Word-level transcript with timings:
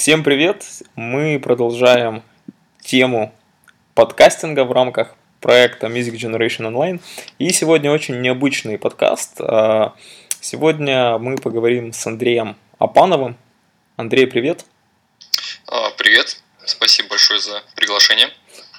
Всем 0.00 0.24
привет! 0.24 0.64
Мы 0.96 1.38
продолжаем 1.38 2.22
тему 2.80 3.34
подкастинга 3.94 4.64
в 4.64 4.72
рамках 4.72 5.14
проекта 5.42 5.88
Music 5.88 6.14
Generation 6.14 6.72
Online. 6.72 7.02
И 7.38 7.50
сегодня 7.50 7.90
очень 7.90 8.18
необычный 8.22 8.78
подкаст. 8.78 9.42
А, 9.42 9.94
сегодня 10.40 11.18
мы 11.18 11.36
поговорим 11.36 11.92
с 11.92 12.06
Андреем 12.06 12.56
Апановым. 12.78 13.36
Андрей, 13.96 14.26
привет! 14.26 14.64
А, 15.66 15.90
привет! 15.98 16.40
Спасибо 16.64 17.10
большое 17.10 17.38
за 17.38 17.62
приглашение. 17.76 18.30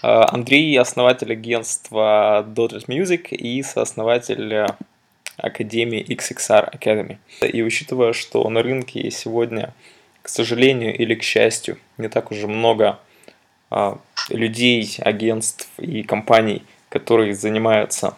А, 0.02 0.28
Андрей– 0.34 0.76
основатель 0.80 1.32
агентства 1.32 2.44
Daughters 2.48 2.88
Music 2.88 3.28
и 3.28 3.62
сооснователь 3.62 4.66
Академии 5.38 6.04
XXR 6.04 6.74
Academy. 6.74 7.20
И 7.42 7.62
учитывая, 7.62 8.14
что 8.14 8.50
на 8.50 8.64
рынке 8.64 9.12
сегодня, 9.12 9.76
к 10.22 10.30
сожалению 10.30 10.96
или 10.96 11.16
к 11.16 11.24
счастью, 11.24 11.78
не 11.98 12.10
так 12.10 12.32
уже 12.32 12.48
много 12.48 13.00
а, 13.70 14.00
людей, 14.30 14.98
агентств 15.00 15.70
и 15.78 16.04
компаний, 16.04 16.64
которые 16.90 17.34
занимаются 17.34 18.16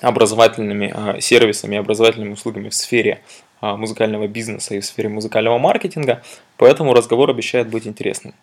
образовательными 0.00 0.92
а, 0.94 1.20
сервисами, 1.20 1.78
образовательными 1.78 2.32
услугами 2.32 2.68
в 2.68 2.74
сфере 2.74 3.22
а, 3.60 3.76
музыкального 3.76 4.26
бизнеса 4.26 4.74
и 4.74 4.80
в 4.80 4.86
сфере 4.86 5.08
музыкального 5.08 5.58
маркетинга, 5.58 6.22
поэтому 6.56 6.94
разговор 6.94 7.30
обещает 7.30 7.68
быть 7.68 7.86
интересным. 7.86 8.34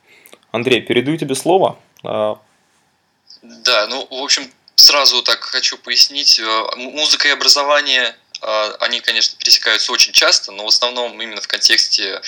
Андрей, 0.51 0.81
передаю 0.81 1.17
тебе 1.17 1.35
слово. 1.35 1.77
Да, 2.03 3.87
ну, 3.89 4.07
в 4.09 4.23
общем, 4.23 4.43
сразу 4.75 5.21
так 5.23 5.39
хочу 5.39 5.77
пояснить. 5.77 6.41
Музыка 6.77 7.27
и 7.27 7.31
образование 7.31 8.03
а, 8.09 8.13
они, 8.41 9.01
конечно, 9.01 9.37
пересекаются 9.37 9.91
очень 9.91 10.13
часто, 10.13 10.51
но 10.51 10.63
в 10.63 10.67
основном 10.67 11.19
именно 11.21 11.41
в 11.41 11.47
контексте 11.47 12.21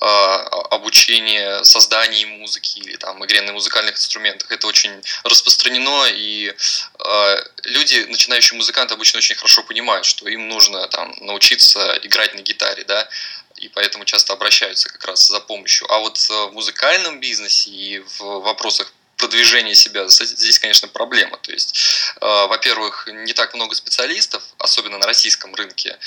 а, 0.00 0.36
обучения 0.70 1.62
создании 1.64 2.24
музыки 2.24 2.78
или 2.78 2.96
там 2.96 3.24
игре 3.24 3.42
на 3.42 3.52
музыкальных 3.52 3.96
инструментах. 3.96 4.50
Это 4.52 4.66
очень 4.66 5.02
распространено, 5.24 6.06
и 6.10 6.54
а, 6.98 7.44
люди, 7.64 8.06
начинающие 8.08 8.56
музыканты, 8.56 8.94
обычно 8.94 9.18
очень 9.18 9.34
хорошо 9.34 9.62
понимают, 9.62 10.06
что 10.06 10.28
им 10.28 10.48
нужно 10.48 10.86
там 10.88 11.14
научиться 11.20 11.98
играть 12.02 12.34
на 12.34 12.40
гитаре, 12.40 12.84
да, 12.84 13.08
и 13.56 13.68
поэтому 13.68 14.04
часто 14.04 14.32
обращаются 14.32 14.88
как 14.88 15.04
раз 15.04 15.26
за 15.26 15.40
помощью. 15.40 15.90
А 15.92 15.98
вот 15.98 16.18
в 16.18 16.50
музыкальном 16.52 17.18
бизнесе 17.18 17.70
и 17.70 17.98
в 17.98 18.20
вопросах 18.20 18.92
продвижения 19.18 19.74
себя, 19.74 20.08
здесь, 20.08 20.58
конечно, 20.58 20.88
проблема. 20.88 21.36
То 21.38 21.52
есть, 21.52 21.76
э, 22.20 22.46
во-первых, 22.46 23.08
не 23.12 23.34
так 23.34 23.52
много 23.54 23.74
специалистов, 23.74 24.42
особенно 24.58 24.98
на 24.98 25.06
российском 25.06 25.54
рынке, 25.54 25.98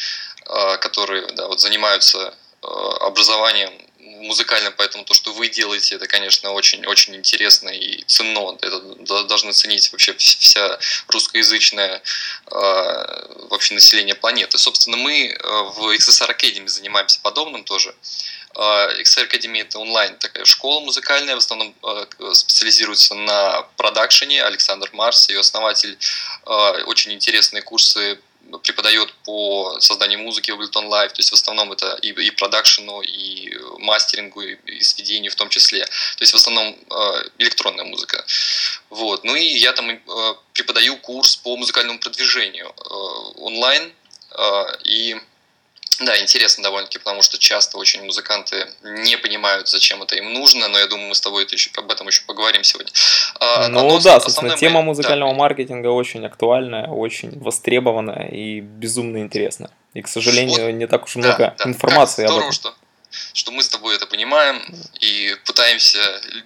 э, 0.45 0.77
которые 0.77 1.27
да, 1.33 1.47
вот 1.47 1.59
занимаются 1.59 2.33
э, 2.63 2.67
образованием 3.01 3.71
музыкальным, 3.99 4.73
поэтому 4.77 5.03
то, 5.03 5.13
что 5.13 5.33
вы 5.33 5.49
делаете, 5.49 5.95
это, 5.95 6.07
конечно, 6.07 6.51
очень-очень 6.51 7.15
интересно 7.15 7.69
и 7.69 8.03
ценно. 8.07 8.57
Это 8.61 8.79
должны 9.23 9.51
ценить 9.51 9.91
вообще 9.91 10.13
вся 10.13 10.79
русскоязычная 11.07 12.01
вообще 12.45 13.73
население 13.73 14.15
планеты. 14.15 14.57
Собственно, 14.57 14.97
мы 14.97 15.35
в 15.41 15.95
XSR 15.95 16.35
Academy 16.35 16.67
занимаемся 16.67 17.19
подобным 17.21 17.63
тоже. 17.63 17.95
XR 18.55 19.29
Academy 19.29 19.61
это 19.61 19.79
онлайн 19.79 20.15
такая 20.17 20.45
школа 20.45 20.81
музыкальная, 20.81 21.35
в 21.35 21.39
основном 21.39 21.73
а, 21.83 22.07
специализируется 22.33 23.15
на 23.15 23.61
продакшене. 23.77 24.43
Александр 24.43 24.89
Марс, 24.93 25.29
ее 25.29 25.39
основатель, 25.39 25.97
а, 26.45 26.83
очень 26.85 27.13
интересные 27.13 27.61
курсы 27.61 28.19
преподает 28.63 29.13
по 29.25 29.79
созданию 29.79 30.19
музыки 30.19 30.51
в 30.51 30.59
Ableton 30.59 30.89
Live, 30.89 31.09
то 31.09 31.19
есть 31.19 31.29
в 31.29 31.33
основном 31.33 31.71
это 31.71 31.97
и, 32.01 32.09
и 32.09 32.31
продакшену, 32.31 33.01
и 33.01 33.55
мастерингу, 33.79 34.41
и, 34.41 34.55
и 34.65 34.81
сведению 34.81 35.31
в 35.31 35.35
том 35.35 35.49
числе. 35.49 35.85
То 35.85 36.21
есть 36.21 36.33
в 36.33 36.35
основном 36.35 36.75
э, 36.75 37.23
электронная 37.37 37.85
музыка. 37.85 38.25
Вот. 38.89 39.23
Ну 39.23 39.35
и 39.35 39.43
я 39.43 39.73
там 39.73 39.89
э, 39.89 39.99
преподаю 40.53 40.97
курс 40.97 41.35
по 41.37 41.55
музыкальному 41.55 41.99
продвижению 41.99 42.67
э, 42.67 42.93
онлайн, 43.39 43.93
э, 44.31 44.63
и 44.83 45.15
да, 46.05 46.19
интересно 46.21 46.63
довольно-таки, 46.63 46.99
потому 46.99 47.21
что 47.21 47.37
часто 47.37 47.77
очень 47.77 48.03
музыканты 48.03 48.67
не 48.83 49.17
понимают, 49.17 49.67
зачем 49.69 50.01
это 50.03 50.15
им 50.15 50.33
нужно, 50.33 50.67
но 50.67 50.77
я 50.77 50.87
думаю, 50.87 51.09
мы 51.09 51.15
с 51.15 51.21
тобой 51.21 51.43
это 51.43 51.55
еще, 51.55 51.69
об 51.77 51.91
этом 51.91 52.07
еще 52.07 52.23
поговорим 52.25 52.63
сегодня. 52.63 52.91
А, 53.39 53.67
ну 53.67 53.89
но, 53.89 53.99
да, 53.99 54.19
собственно, 54.19 54.55
тема 54.55 54.81
мы... 54.81 54.87
музыкального 54.87 55.31
да. 55.31 55.37
маркетинга 55.37 55.87
очень 55.87 56.25
актуальная, 56.25 56.87
очень 56.87 57.39
востребованная 57.39 58.27
и 58.27 58.59
безумно 58.61 59.17
интересная. 59.17 59.71
И, 59.93 60.01
к 60.01 60.07
сожалению, 60.07 60.65
вот, 60.65 60.71
не 60.71 60.87
так 60.87 61.03
уж 61.05 61.15
много 61.15 61.37
да, 61.37 61.55
да. 61.57 61.69
информации 61.69 62.23
как 62.23 62.31
здорово, 62.31 62.47
об 62.47 62.53
этом. 62.53 62.71
Что 62.71 62.80
что 63.33 63.51
мы 63.51 63.63
с 63.63 63.69
тобой 63.69 63.95
это 63.95 64.05
понимаем 64.05 64.63
и 64.99 65.35
пытаемся 65.45 65.99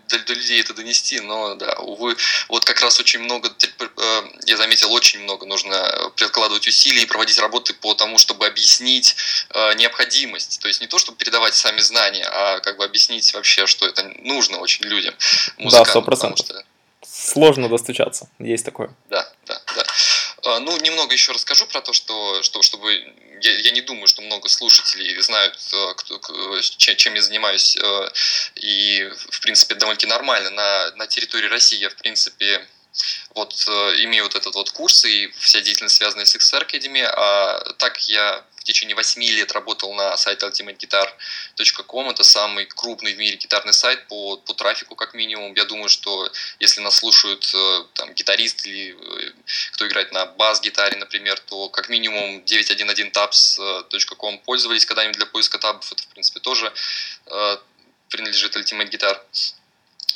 до, 0.10 0.20
до 0.20 0.34
людей 0.34 0.62
это 0.62 0.74
донести, 0.74 1.20
но 1.20 1.56
да, 1.56 1.74
увы, 1.76 2.16
вот 2.50 2.66
как 2.66 2.82
раз 2.82 3.00
очень 3.00 3.20
много, 3.20 3.50
э, 3.50 4.22
я 4.46 4.58
заметил, 4.58 4.92
очень 4.92 5.22
много 5.22 5.46
нужно 5.46 6.12
прикладывать 6.16 6.68
усилий 6.68 7.04
и 7.04 7.06
проводить 7.06 7.40
работы 7.40 7.74
по 7.74 7.94
тому, 7.94 8.18
чтобы 8.18 8.48
объяснить 8.48 9.16
э, 9.54 9.74
необходимость, 9.76 10.60
то 10.60 10.68
есть 10.68 10.82
не 10.82 10.88
то, 10.88 11.00
чтобы 11.00 11.18
передавать 11.18 11.56
сами 11.56 11.80
знания, 11.80 12.26
а 12.26 12.60
как 12.60 12.78
бы 12.78 12.84
объяснить 12.84 13.34
вообще, 13.34 13.66
что 13.66 13.88
это 13.88 14.04
нужно 14.20 14.60
очень 14.60 14.86
людям, 14.86 15.16
Да, 15.58 15.86
сто 15.86 16.02
процентов. 16.02 16.46
Что... 16.46 16.64
Сложно 17.08 17.70
достучаться, 17.70 18.30
есть 18.40 18.66
такое. 18.66 18.90
Да, 19.10 19.32
да, 19.46 19.62
да. 19.76 19.86
А, 20.46 20.60
ну, 20.60 20.78
немного 20.78 21.14
еще 21.14 21.32
расскажу 21.32 21.66
про 21.66 21.82
то, 21.82 21.92
что, 21.92 22.44
что 22.44 22.62
чтобы 22.62 22.94
я, 23.42 23.52
я 23.60 23.72
не 23.72 23.82
думаю, 23.82 24.08
что 24.08 24.22
много 24.22 24.48
слушателей 24.48 25.20
знают, 25.22 25.58
э, 25.74 25.94
кто, 25.96 26.62
чем 26.62 27.16
я 27.16 27.22
занимаюсь, 27.22 27.76
э, 27.78 28.10
и, 28.56 29.10
в 29.32 29.42
принципе, 29.42 29.76
довольно-таки 29.76 30.08
нормально. 30.08 30.52
На, 30.52 30.92
на 30.98 31.08
территории 31.08 31.48
России 31.48 31.80
я, 31.80 31.90
в 31.90 31.96
принципе, 31.96 32.68
вот 33.34 33.54
э, 33.68 33.72
имею 34.04 34.24
вот 34.24 34.36
этот 34.36 34.56
вот 34.56 34.72
курс 34.72 35.06
и 35.06 35.28
вся 35.38 35.62
деятельность, 35.62 35.96
связанная 35.96 36.26
с 36.26 36.36
XR 36.36 36.68
Academy, 36.68 37.04
а 37.04 37.60
так 37.78 37.98
я 38.08 38.46
течение 38.66 38.96
8 38.96 39.24
лет 39.24 39.52
работал 39.54 39.94
на 39.94 40.18
сайте 40.18 40.46
ultimateguitar.com. 40.46 42.10
Это 42.10 42.24
самый 42.24 42.66
крупный 42.66 43.14
в 43.14 43.18
мире 43.18 43.38
гитарный 43.38 43.74
сайт 43.74 44.08
по, 44.08 44.38
по 44.38 44.54
трафику, 44.54 44.96
как 44.96 45.14
минимум. 45.14 45.54
Я 45.54 45.66
думаю, 45.66 45.88
что 45.88 46.30
если 46.60 46.82
нас 46.82 46.98
слушают 46.98 47.50
э, 47.54 47.84
там, 47.94 48.14
гитаристы 48.14 48.70
или 48.70 48.96
э, 48.96 49.32
кто 49.74 49.88
играет 49.88 50.12
на 50.12 50.26
бас-гитаре, 50.26 50.98
например, 50.98 51.40
то 51.40 51.70
как 51.70 51.88
минимум 51.90 52.44
911tabs.com 52.44 54.40
пользовались 54.40 54.86
когда-нибудь 54.86 55.18
для 55.18 55.28
поиска 55.28 55.58
табов. 55.60 55.90
Это, 55.92 56.04
в 56.04 56.08
принципе, 56.08 56.40
тоже 56.40 56.74
принадлежит 58.10 58.56
Ultimate 58.56 58.90
Guitar 58.90 59.22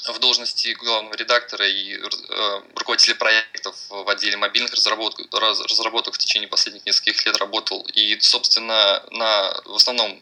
в 0.08 0.20
должности 0.20 0.70
главного 0.74 1.16
редактора 1.16 1.68
и 1.68 1.96
э, 1.96 2.62
руководителя 2.76 3.16
проектов 3.16 3.76
в 3.90 4.10
отделе 4.10 4.38
мобильных 4.38 4.74
разработок, 4.74 5.28
разработок 5.34 6.16
в 6.16 6.18
течение 6.18 6.48
последних 6.48 6.86
нескольких 6.86 7.26
лет 7.26 7.38
работал. 7.38 7.86
И, 7.94 8.18
собственно, 8.20 9.04
на, 9.12 9.62
в 9.66 9.76
основном 9.76 10.22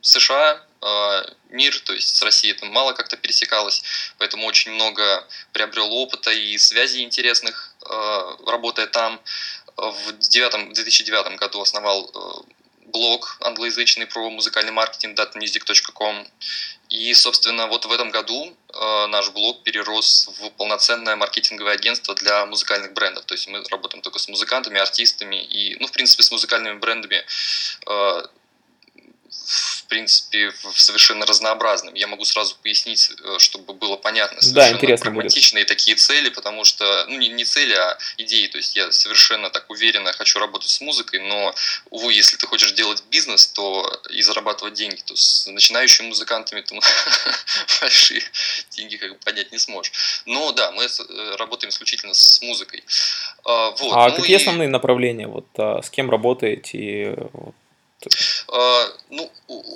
США, 0.00 0.62
э, 0.80 1.22
мир, 1.50 1.78
то 1.80 1.92
есть 1.92 2.16
с 2.16 2.22
Россией 2.22 2.54
это 2.54 2.64
мало 2.66 2.92
как-то 2.92 3.16
пересекалось, 3.16 3.82
поэтому 4.18 4.46
очень 4.46 4.72
много 4.72 5.26
приобрел 5.52 5.92
опыта 5.92 6.30
и 6.30 6.56
связей 6.56 7.02
интересных, 7.02 7.74
э, 7.88 8.36
работая 8.46 8.86
там. 8.86 9.20
В, 9.76 10.18
9, 10.18 10.70
в 10.70 10.72
2009 10.72 11.38
году 11.38 11.60
основал 11.60 12.10
блог 12.92 13.36
англоязычный 13.40 14.06
про 14.06 14.28
музыкальный 14.30 14.72
маркетинг 14.72 15.18
datamusic.com. 15.18 16.26
И, 16.90 17.12
собственно, 17.14 17.66
вот 17.66 17.84
в 17.84 17.92
этом 17.92 18.10
году 18.10 18.56
э, 18.72 19.06
наш 19.08 19.30
блог 19.30 19.62
перерос 19.62 20.30
в 20.38 20.50
полноценное 20.50 21.16
маркетинговое 21.16 21.74
агентство 21.74 22.14
для 22.14 22.46
музыкальных 22.46 22.94
брендов. 22.94 23.26
То 23.26 23.34
есть 23.34 23.46
мы 23.48 23.62
работаем 23.70 24.02
только 24.02 24.18
с 24.18 24.28
музыкантами, 24.28 24.80
артистами 24.80 25.36
и, 25.36 25.76
ну, 25.80 25.86
в 25.86 25.92
принципе, 25.92 26.22
с 26.22 26.30
музыкальными 26.30 26.78
брендами 26.78 27.24
э, 27.86 28.22
в 29.88 29.90
принципе, 29.90 30.52
совершенно 30.74 31.24
разнообразным. 31.24 31.94
Я 31.94 32.08
могу 32.08 32.26
сразу 32.26 32.54
пояснить, 32.62 33.10
э, 33.24 33.38
чтобы 33.38 33.72
было 33.72 33.96
понятно. 33.96 34.42
Совершенно 34.42 34.72
да, 34.72 34.76
интересно 34.76 35.04
прагматичные 35.04 35.64
будет. 35.64 35.68
такие 35.68 35.96
цели, 35.96 36.28
потому 36.28 36.64
что, 36.64 37.06
ну, 37.08 37.16
не, 37.16 37.28
не 37.28 37.46
цели, 37.46 37.72
а 37.72 37.96
идеи. 38.18 38.48
То 38.48 38.58
есть 38.58 38.76
я 38.76 38.92
совершенно 38.92 39.48
так 39.48 39.70
уверенно 39.70 40.12
хочу 40.12 40.40
работать 40.40 40.68
с 40.68 40.82
музыкой, 40.82 41.20
но, 41.20 41.54
увы, 41.88 42.12
если 42.12 42.36
ты 42.36 42.46
хочешь 42.46 42.72
делать 42.72 43.02
бизнес, 43.10 43.46
то 43.46 44.02
и 44.10 44.20
зарабатывать 44.20 44.74
деньги, 44.74 45.00
то 45.06 45.16
с 45.16 45.46
начинающими 45.46 46.08
музыкантами 46.08 46.60
ты 46.60 46.78
большие 47.80 48.22
деньги 48.72 48.96
как 48.96 49.12
бы 49.12 49.18
поднять 49.24 49.52
не 49.52 49.58
сможешь. 49.58 50.22
Но 50.26 50.52
да, 50.52 50.70
мы 50.72 50.84
э, 50.84 51.36
работаем 51.38 51.70
исключительно 51.70 52.12
с 52.12 52.42
музыкой. 52.42 52.84
А, 53.42 53.70
вот. 53.70 53.92
а 53.94 54.08
ну 54.10 54.16
какие 54.16 54.36
и... 54.36 54.38
основные 54.38 54.68
направления? 54.68 55.28
Вот 55.28 55.46
а, 55.56 55.80
с 55.80 55.88
кем 55.88 56.10
работаете? 56.10 57.14
А, 57.32 57.52
ну, 59.10 59.32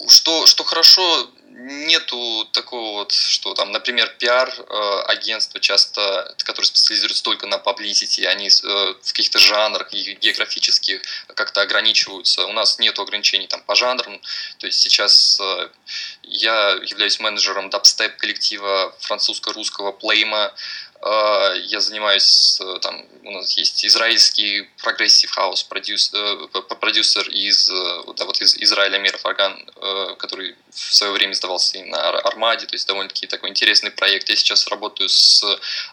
что, 0.09 0.47
что 0.47 0.65
хорошо, 0.65 1.29
нету 1.63 2.49
такого 2.53 2.93
вот, 2.99 3.13
что 3.13 3.55
там, 3.55 3.73
например, 3.73 4.09
пиар-агентства 4.19 5.61
часто, 5.61 6.35
которые 6.39 6.67
специализируются 6.67 7.23
только 7.23 7.47
на 7.47 7.57
publicity, 7.57 8.25
они 8.25 8.49
в 8.49 9.07
каких-то 9.07 9.39
жанрах 9.39 9.93
географических 9.93 11.03
как-то 11.35 11.61
ограничиваются. 11.61 12.47
У 12.47 12.53
нас 12.53 12.79
нет 12.79 12.99
ограничений 12.99 13.47
там 13.47 13.63
по 13.63 13.75
жанрам, 13.75 14.21
то 14.59 14.67
есть 14.67 14.81
сейчас 14.81 15.41
я 16.23 16.71
являюсь 16.83 17.21
менеджером 17.21 17.71
дабстеп 17.71 18.17
коллектива 18.17 18.95
французско-русского 19.01 19.93
плейма, 19.93 20.47
а, 20.47 20.92
я 21.05 21.81
занимаюсь, 21.81 22.59
э, 22.61 22.79
там, 22.81 23.05
у 23.25 23.31
нас 23.33 23.57
есть 23.59 23.85
израильский 23.85 24.69
progressive 24.83 25.31
house 25.31 25.65
продюсер, 25.65 26.49
продюсер 26.81 27.29
из, 27.29 27.71
э, 27.71 28.03
да, 28.17 28.25
вот 28.25 28.41
из 28.41 28.57
Израиля 28.59 28.99
Мира 28.99 29.19
Фарган, 29.19 29.69
э, 29.77 30.15
который 30.19 30.55
в 30.71 30.95
свое 30.95 31.13
время 31.13 31.33
издавался 31.33 31.79
и 31.79 31.83
на 31.83 32.11
Армаде, 32.11 32.67
то 32.67 32.75
есть 32.75 32.87
довольно-таки 32.87 33.27
такой 33.27 33.51
интересный 33.51 33.91
проект. 33.91 34.29
Я 34.29 34.37
сейчас 34.37 34.69
работаю 34.69 35.09
с 35.09 35.45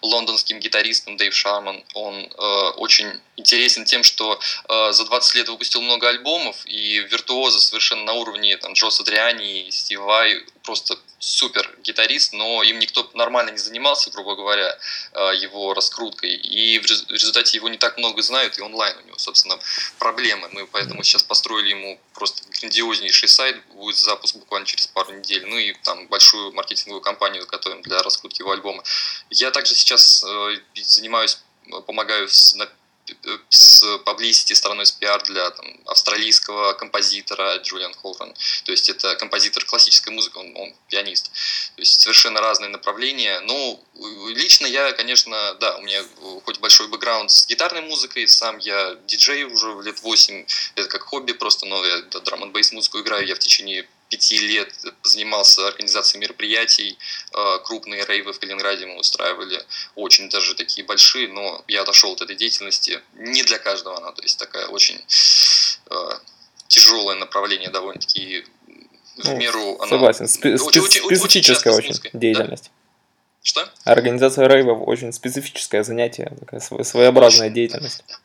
лондонским 0.03 0.59
гитаристом 0.59 1.17
Дэйв 1.17 1.33
Шарман. 1.33 1.83
Он 1.95 2.31
очень 2.77 3.11
интересен 3.35 3.85
тем, 3.85 4.03
что 4.03 4.39
за 4.67 5.05
20 5.05 5.35
лет 5.35 5.49
выпустил 5.49 5.81
много 5.81 6.07
альбомов, 6.07 6.65
и 6.65 6.99
виртуозы 6.99 7.59
совершенно 7.59 8.03
на 8.03 8.13
уровне 8.13 8.55
там, 8.57 8.73
Джо 8.73 8.89
Садриани 8.89 9.67
и 9.67 9.71
Стив 9.71 9.99
Вай 9.99 10.45
просто 10.69 10.99
супер 11.17 11.67
гитарист, 11.81 12.31
но 12.33 12.61
им 12.61 12.77
никто 12.77 13.09
нормально 13.15 13.49
не 13.49 13.57
занимался, 13.57 14.11
грубо 14.11 14.35
говоря, 14.35 14.77
э, 15.13 15.31
его 15.41 15.73
раскруткой, 15.73 16.29
и 16.29 16.77
в 16.77 16.85
результате 16.85 17.57
его 17.57 17.69
не 17.69 17.79
так 17.79 17.97
много 17.97 18.21
знают, 18.21 18.59
и 18.59 18.61
онлайн 18.61 18.95
у 18.99 19.07
него, 19.07 19.17
собственно, 19.17 19.57
проблемы. 19.97 20.47
Мы 20.51 20.67
поэтому 20.67 21.01
сейчас 21.01 21.23
построили 21.23 21.69
ему 21.69 21.99
просто 22.13 22.43
грандиознейший 22.59 23.29
сайт, 23.29 23.55
будет 23.73 23.97
запуск 23.97 24.35
буквально 24.35 24.67
через 24.67 24.85
пару 24.85 25.11
недель, 25.11 25.43
ну 25.47 25.57
и 25.57 25.73
там 25.83 26.07
большую 26.07 26.51
маркетинговую 26.53 27.01
кампанию 27.01 27.47
готовим 27.47 27.81
для 27.81 28.03
раскрутки 28.03 28.41
его 28.41 28.51
альбома. 28.51 28.83
Я 29.31 29.49
также 29.49 29.73
сейчас 29.73 30.23
э, 30.23 30.59
занимаюсь 30.83 31.39
помогаю 31.85 32.27
на 32.55 32.69
с 33.49 33.97
поблизости 33.99 34.53
стороной 34.53 34.85
с 34.85 34.91
пиар 34.91 35.21
для 35.23 35.49
там, 35.51 35.65
австралийского 35.85 36.73
композитора 36.73 37.57
Джулиан 37.57 37.93
Холран. 37.93 38.33
То 38.63 38.71
есть 38.71 38.89
это 38.89 39.15
композитор 39.15 39.65
классической 39.65 40.09
музыки, 40.09 40.37
он, 40.37 40.55
он 40.55 40.73
пианист. 40.89 41.31
То 41.75 41.81
есть 41.81 42.01
совершенно 42.01 42.41
разные 42.41 42.69
направления. 42.69 43.39
Ну, 43.41 43.83
лично 44.33 44.65
я, 44.67 44.91
конечно, 44.93 45.55
да, 45.59 45.77
у 45.77 45.81
меня 45.81 46.03
хоть 46.45 46.59
большой 46.59 46.87
бэкграунд 46.87 47.31
с 47.31 47.47
гитарной 47.47 47.81
музыкой, 47.81 48.27
сам 48.27 48.57
я 48.59 48.95
диджей 49.07 49.43
уже 49.43 49.81
лет 49.83 50.01
8, 50.01 50.45
это 50.75 50.87
как 50.87 51.03
хобби 51.03 51.33
просто, 51.33 51.65
но 51.65 51.83
я 51.85 52.01
драм 52.01 52.43
н 52.43 52.53
музыку 52.71 52.99
играю, 52.99 53.25
я 53.25 53.35
в 53.35 53.39
течение 53.39 53.87
пяти 54.09 54.39
лет 54.39 54.73
занимался 55.03 55.67
организацией 55.67 56.21
мероприятий. 56.21 56.97
Э, 57.33 57.59
крупные 57.63 58.05
рейвы 58.05 58.33
в 58.33 58.39
Калининграде 58.39 58.85
мы 58.85 58.97
устраивали, 58.97 59.63
очень 59.95 60.29
даже 60.29 60.55
такие 60.55 60.85
большие, 60.85 61.27
но 61.27 61.63
я 61.67 61.83
отошел 61.83 62.13
от 62.13 62.21
этой 62.21 62.35
деятельности. 62.35 63.01
Не 63.13 63.43
для 63.43 63.59
каждого 63.59 63.97
она, 63.97 64.11
то 64.11 64.21
есть 64.21 64.37
такая 64.37 64.67
очень 64.67 64.99
э, 65.89 65.95
тяжелое 66.67 67.15
направление 67.15 67.69
довольно-таки 67.69 68.45
в 69.17 69.25
ну, 69.25 69.37
меру... 69.37 69.77
Оно 69.79 69.87
согласен, 69.87 70.25
Спе- 70.25 70.55
очень, 70.55 70.81
очень, 70.81 71.17
специфическая 71.17 71.73
очень, 71.73 71.91
очень 71.91 72.09
деятельность. 72.13 72.65
Да? 72.65 72.71
Что? 73.41 73.69
Организация 73.85 74.47
рейвов 74.47 74.87
очень 74.87 75.13
специфическое 75.13 75.83
занятие, 75.83 76.33
такая 76.39 76.59
своеобразная 76.59 77.47
очень, 77.47 77.55
деятельность. 77.55 78.03
Да. 78.07 78.15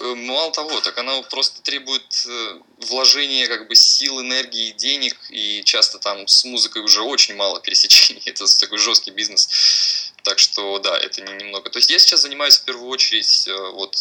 Э, 0.00 0.14
мало 0.14 0.52
того, 0.52 0.80
так 0.80 0.96
она 0.98 1.22
просто 1.22 1.62
требует 1.62 2.26
э, 2.28 2.60
вложения 2.88 3.48
как 3.48 3.68
бы 3.68 3.74
сил, 3.74 4.20
энергии, 4.20 4.72
денег, 4.72 5.16
и 5.30 5.62
часто 5.64 5.98
там 5.98 6.28
с 6.28 6.44
музыкой 6.44 6.82
уже 6.82 7.02
очень 7.02 7.34
мало 7.34 7.60
пересечений, 7.64 8.22
это 8.26 8.44
такой 8.60 8.78
жесткий 8.78 9.10
бизнес. 9.10 10.12
Так 10.22 10.40
что 10.40 10.80
да, 10.80 10.98
это 10.98 11.20
не 11.22 11.34
немного. 11.34 11.70
То 11.70 11.78
есть 11.78 11.88
я 11.88 12.00
сейчас 12.00 12.22
занимаюсь 12.22 12.56
в 12.58 12.64
первую 12.64 12.88
очередь 12.88 13.46
э, 13.46 13.70
вот 13.72 13.96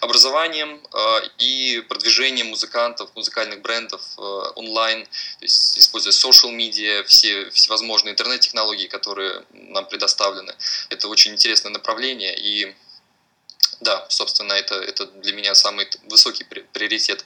образованием 0.00 0.80
и 1.38 1.84
продвижением 1.88 2.48
музыкантов, 2.48 3.10
музыкальных 3.14 3.62
брендов 3.62 4.02
онлайн, 4.56 5.04
то 5.04 5.44
есть 5.44 5.78
используя 5.78 6.12
social 6.12 6.52
media, 6.56 7.04
все 7.04 7.50
всевозможные 7.50 8.12
интернет-технологии, 8.12 8.88
которые 8.88 9.44
нам 9.52 9.86
предоставлены. 9.86 10.54
Это 10.88 11.08
очень 11.08 11.32
интересное 11.32 11.70
направление 11.70 12.36
и 12.36 12.74
да, 13.80 14.04
собственно, 14.08 14.52
это, 14.52 14.74
это 14.74 15.06
для 15.06 15.32
меня 15.32 15.54
самый 15.54 15.86
высокий 16.08 16.44
приоритет. 16.44 17.24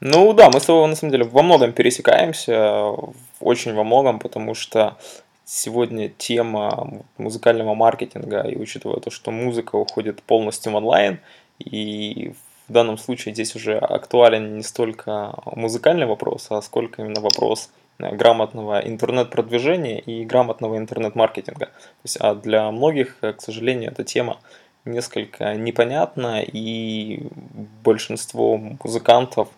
Ну 0.00 0.32
да, 0.32 0.50
мы 0.50 0.60
с 0.60 0.64
тобой 0.64 0.88
на 0.88 0.96
самом 0.96 1.12
деле 1.12 1.24
во 1.24 1.42
многом 1.42 1.72
пересекаемся, 1.72 2.94
очень 3.40 3.74
во 3.74 3.84
многом, 3.84 4.18
потому 4.18 4.54
что 4.54 4.96
сегодня 5.44 6.08
тема 6.08 7.02
музыкального 7.18 7.74
маркетинга, 7.74 8.42
и 8.42 8.56
учитывая 8.56 9.00
то, 9.00 9.10
что 9.10 9.30
музыка 9.30 9.76
уходит 9.76 10.22
полностью 10.22 10.72
в 10.72 10.76
онлайн, 10.76 11.20
и 11.58 12.32
в 12.68 12.72
данном 12.72 12.98
случае 12.98 13.34
здесь 13.34 13.56
уже 13.56 13.76
актуален 13.76 14.56
не 14.56 14.62
столько 14.62 15.34
музыкальный 15.44 16.06
вопрос, 16.06 16.46
а 16.50 16.62
сколько 16.62 17.02
именно 17.02 17.20
вопрос 17.20 17.68
э, 17.98 18.14
грамотного 18.14 18.78
интернет-продвижения 18.78 19.98
и 19.98 20.24
грамотного 20.24 20.78
интернет-маркетинга. 20.78 21.66
То 21.66 22.04
есть, 22.04 22.16
а 22.20 22.34
для 22.34 22.70
многих, 22.70 23.16
э, 23.22 23.32
к 23.32 23.42
сожалению, 23.42 23.90
эта 23.90 24.04
тема 24.04 24.38
несколько 24.84 25.54
непонятно, 25.54 26.42
и 26.42 27.28
большинство 27.82 28.56
музыкантов 28.56 29.48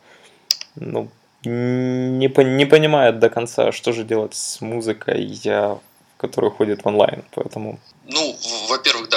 ну, 0.77 1.09
не, 1.45 2.27
не 2.27 2.67
понимает 2.67 3.19
до 3.19 3.29
конца, 3.29 3.73
что 3.73 3.93
же 3.93 4.05
делать 4.05 4.35
с 4.35 4.61
музыкой, 4.61 5.41
которая 6.17 6.51
уходит 6.51 6.83
в 6.83 6.87
онлайн. 6.87 7.25
Поэтому... 7.35 7.79
Ну, 8.07 8.37
во-первых, 8.69 9.09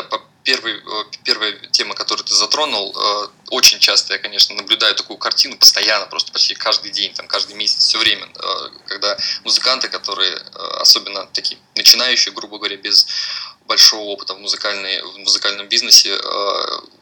первый, 0.45 0.75
э, 0.75 1.03
первая 1.24 1.53
тема, 1.71 1.95
которую 1.95 2.24
ты 2.24 2.33
затронул, 2.33 2.95
э, 2.95 3.27
очень 3.50 3.80
часто 3.80 4.13
я, 4.13 4.19
конечно, 4.19 4.56
наблюдаю 4.56 4.95
такую 4.95 5.18
картину 5.18 5.57
постоянно, 5.57 6.06
просто 6.06 6.31
почти 6.31 6.53
каждый 6.53 6.92
день, 6.92 7.13
там, 7.13 7.27
каждый 7.27 7.56
месяц, 7.56 7.86
все 7.86 7.97
время, 7.97 8.27
э, 8.27 8.69
когда 8.88 9.18
музыканты, 9.44 9.89
которые 9.89 10.36
особенно 10.80 11.25
такие 11.33 11.59
начинающие, 11.75 12.33
грубо 12.33 12.57
говоря, 12.57 12.77
без 12.77 13.07
большого 13.65 14.03
опыта 14.03 14.36
в, 14.36 14.39
музыкальной, 14.39 15.01
в 15.01 15.18
музыкальном 15.18 15.68
бизнесе, 15.68 16.15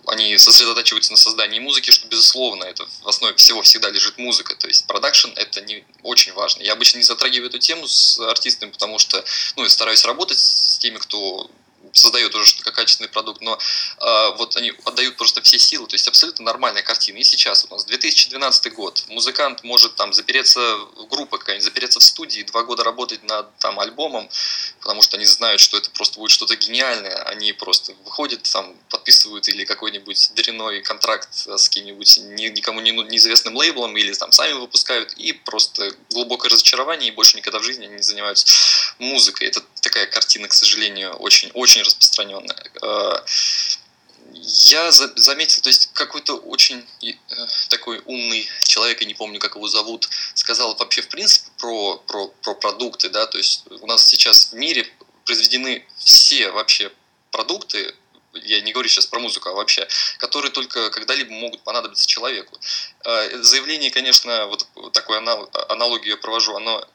они 0.07 0.37
сосредотачиваются 0.37 1.11
на 1.11 1.17
создании 1.17 1.59
музыки, 1.59 1.91
что, 1.91 2.07
безусловно, 2.07 2.63
это 2.63 2.87
в 3.01 3.07
основе 3.07 3.35
всего 3.35 3.61
всегда 3.61 3.89
лежит 3.89 4.17
музыка. 4.17 4.55
То 4.55 4.67
есть 4.67 4.87
продакшн– 4.87 5.29
это 5.35 5.61
не 5.61 5.83
очень 6.03 6.31
важно. 6.33 6.63
Я 6.63 6.73
обычно 6.73 6.99
не 6.99 7.03
затрагиваю 7.03 7.49
эту 7.49 7.59
тему 7.59 7.87
с 7.87 8.17
артистами, 8.19 8.71
потому 8.71 8.97
что 8.97 9.23
ну, 9.57 9.67
стараюсь 9.67 10.05
работать 10.05 10.39
с 10.39 10.77
теми, 10.77 10.97
кто 10.97 11.49
создает 11.93 12.35
уже 12.35 12.55
качественный 12.63 13.09
продукт, 13.09 13.41
но 13.41 13.57
э, 13.57 14.35
вот 14.37 14.55
они 14.55 14.73
отдают 14.85 15.15
просто 15.15 15.41
все 15.41 15.59
силы, 15.59 15.87
то 15.87 15.95
есть 15.95 16.07
абсолютно 16.07 16.45
нормальная 16.45 16.83
картина. 16.83 17.17
И 17.17 17.23
сейчас 17.23 17.65
у 17.69 17.73
нас 17.73 17.85
2012 17.85 18.73
год, 18.73 19.03
музыкант 19.07 19.63
может 19.63 19.95
там 19.95 20.13
запереться, 20.13 20.77
группа 21.09 21.37
какая-нибудь, 21.37 21.63
запереться 21.63 21.99
в 21.99 22.03
студии, 22.03 22.41
два 22.43 22.63
года 22.63 22.83
работать 22.83 23.23
над 23.23 23.55
там 23.59 23.79
альбомом, 23.79 24.29
потому 24.79 25.01
что 25.01 25.17
они 25.17 25.25
знают, 25.25 25.61
что 25.61 25.77
это 25.77 25.89
просто 25.91 26.19
будет 26.19 26.31
что-то 26.31 26.55
гениальное, 26.55 27.23
они 27.23 27.53
просто 27.53 27.93
выходят 28.03 28.43
там, 28.43 28.75
подписывают 28.89 29.47
или 29.47 29.65
какой-нибудь 29.65 30.31
дряной 30.35 30.81
контракт 30.81 31.29
с 31.33 31.69
кем-нибудь 31.69 32.17
никому 32.17 32.81
не, 32.81 32.91
неизвестным 32.91 33.55
лейблом, 33.55 33.95
или 33.97 34.13
там 34.13 34.31
сами 34.31 34.53
выпускают, 34.53 35.13
и 35.13 35.33
просто 35.33 35.91
глубокое 36.09 36.49
разочарование, 36.51 37.09
и 37.09 37.11
больше 37.11 37.37
никогда 37.37 37.59
в 37.59 37.63
жизни 37.63 37.85
не 37.85 38.01
занимаются 38.01 38.47
музыкой. 38.99 39.47
Это 39.47 39.61
такая 39.83 40.07
картина, 40.07 40.47
к 40.47 40.53
сожалению, 40.53 41.13
очень-очень 41.13 41.83
распространенная. 41.83 42.63
Э, 42.81 43.17
я 44.71 44.91
заметил, 44.91 45.61
то 45.61 45.69
есть 45.69 45.91
какой-то 45.93 46.37
очень 46.37 46.83
э, 47.03 47.11
такой 47.69 48.01
умный 48.05 48.47
человек, 48.63 49.01
я 49.01 49.07
не 49.07 49.13
помню, 49.13 49.39
как 49.39 49.55
его 49.55 49.67
зовут, 49.67 50.09
сказал 50.33 50.75
вообще 50.75 51.01
в 51.01 51.09
принципе 51.09 51.51
про, 51.59 51.97
про, 51.97 52.27
про 52.27 52.55
продукты, 52.55 53.09
да, 53.09 53.27
то 53.27 53.37
есть 53.37 53.63
у 53.69 53.85
нас 53.85 54.05
сейчас 54.05 54.51
в 54.51 54.53
мире 54.53 54.87
произведены 55.25 55.85
все 55.97 56.49
вообще 56.51 56.91
продукты, 57.31 57.93
я 58.33 58.61
не 58.61 58.71
говорю 58.71 58.89
сейчас 58.89 59.05
про 59.05 59.19
музыку, 59.19 59.49
а 59.49 59.53
вообще, 59.53 59.87
которые 60.17 60.51
только 60.51 60.89
когда-либо 60.89 61.31
могут 61.31 61.61
понадобиться 61.63 62.07
человеку. 62.07 62.57
Э, 63.05 63.41
заявление, 63.43 63.91
конечно, 63.91 64.47
вот 64.47 64.67
такую 64.93 65.19
аналогию 65.69 66.11
я 66.11 66.17
провожу, 66.17 66.55
оно 66.55 66.87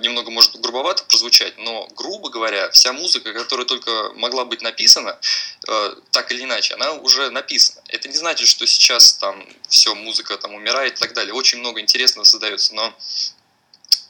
немного 0.00 0.30
может 0.30 0.58
грубовато 0.60 1.04
прозвучать, 1.04 1.58
но, 1.58 1.86
грубо 1.96 2.30
говоря, 2.30 2.70
вся 2.70 2.92
музыка, 2.92 3.32
которая 3.32 3.66
только 3.66 4.12
могла 4.14 4.44
быть 4.44 4.62
написана, 4.62 5.18
э, 5.66 5.94
так 6.10 6.32
или 6.32 6.44
иначе, 6.44 6.74
она 6.74 6.92
уже 6.92 7.30
написана. 7.30 7.82
Это 7.88 8.08
не 8.08 8.16
значит, 8.16 8.48
что 8.48 8.66
сейчас 8.66 9.14
там 9.14 9.46
все, 9.68 9.94
музыка 9.94 10.36
там 10.36 10.54
умирает 10.54 10.94
и 10.94 11.00
так 11.00 11.14
далее. 11.14 11.34
Очень 11.34 11.58
много 11.58 11.80
интересного 11.80 12.24
создается, 12.24 12.74
но 12.74 12.94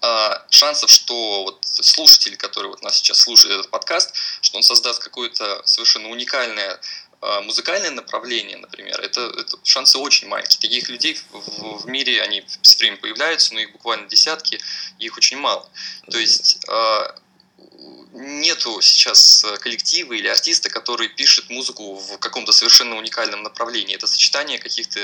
э, 0.02 0.30
шансов, 0.50 0.90
что 0.90 1.44
вот 1.44 1.64
слушатель, 1.64 2.37
который 2.37 2.68
вот 2.68 2.82
нас 2.82 2.97
сейчас 2.97 3.18
слушает 3.18 3.58
этот 3.58 3.70
подкаст, 3.70 4.14
что 4.40 4.56
он 4.56 4.62
создаст 4.62 5.02
какое-то 5.02 5.62
совершенно 5.64 6.08
уникальное 6.08 6.80
музыкальное 7.20 7.90
направление, 7.90 8.56
например, 8.58 9.00
это, 9.00 9.32
это 9.37 9.58
шансы 9.64 9.98
очень 9.98 10.28
маленькие. 10.28 10.60
Таких 10.60 10.88
людей 10.88 11.18
в, 11.32 11.82
в 11.82 11.87
мире, 11.87 12.22
они 12.22 12.44
все 12.62 12.78
время 12.78 12.96
появляются, 12.96 13.54
но 13.54 13.60
их 13.60 13.72
буквально 13.72 14.08
десятки, 14.08 14.60
их 14.98 15.16
очень 15.16 15.38
мало. 15.38 15.68
То 16.10 16.18
есть, 16.18 16.64
э, 16.68 17.10
нету 18.18 18.80
сейчас 18.80 19.46
коллектива 19.60 20.12
или 20.12 20.28
артиста, 20.28 20.68
который 20.68 21.08
пишет 21.08 21.50
музыку 21.50 21.94
в 21.94 22.18
каком-то 22.18 22.52
совершенно 22.52 22.96
уникальном 22.96 23.42
направлении. 23.42 23.94
Это 23.94 24.06
сочетание 24.06 24.58
каких-то 24.58 24.98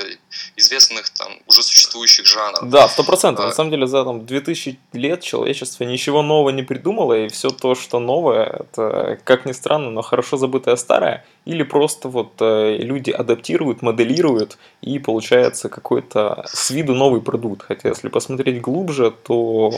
известных 0.56 1.10
там 1.10 1.38
уже 1.46 1.62
существующих 1.62 2.26
жанров. 2.26 2.68
Да, 2.68 2.88
сто 2.88 3.04
процентов. 3.04 3.44
А... 3.44 3.48
На 3.48 3.54
самом 3.54 3.70
деле 3.70 3.86
за 3.86 4.04
там 4.04 4.26
2000 4.26 4.78
лет 4.92 5.22
человечество 5.22 5.84
ничего 5.84 6.22
нового 6.22 6.50
не 6.50 6.62
придумало, 6.62 7.14
и 7.14 7.28
все 7.28 7.50
то, 7.50 7.74
что 7.74 8.00
новое, 8.00 8.44
это, 8.44 9.18
как 9.24 9.46
ни 9.46 9.52
странно, 9.52 9.90
но 9.90 10.02
хорошо 10.02 10.36
забытое 10.36 10.76
старое, 10.76 11.24
или 11.44 11.62
просто 11.62 12.08
вот 12.08 12.32
э, 12.40 12.78
люди 12.78 13.10
адаптируют, 13.10 13.82
моделируют, 13.82 14.58
и 14.80 14.98
получается 14.98 15.68
какой-то 15.68 16.44
с 16.46 16.70
виду 16.70 16.94
новый 16.94 17.20
продукт. 17.20 17.62
Хотя 17.62 17.90
если 17.90 18.08
посмотреть 18.08 18.60
глубже, 18.60 19.10
то 19.10 19.72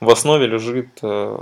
в 0.00 0.10
основе 0.10 0.46
лежит 0.46 0.88
э, 1.02 1.38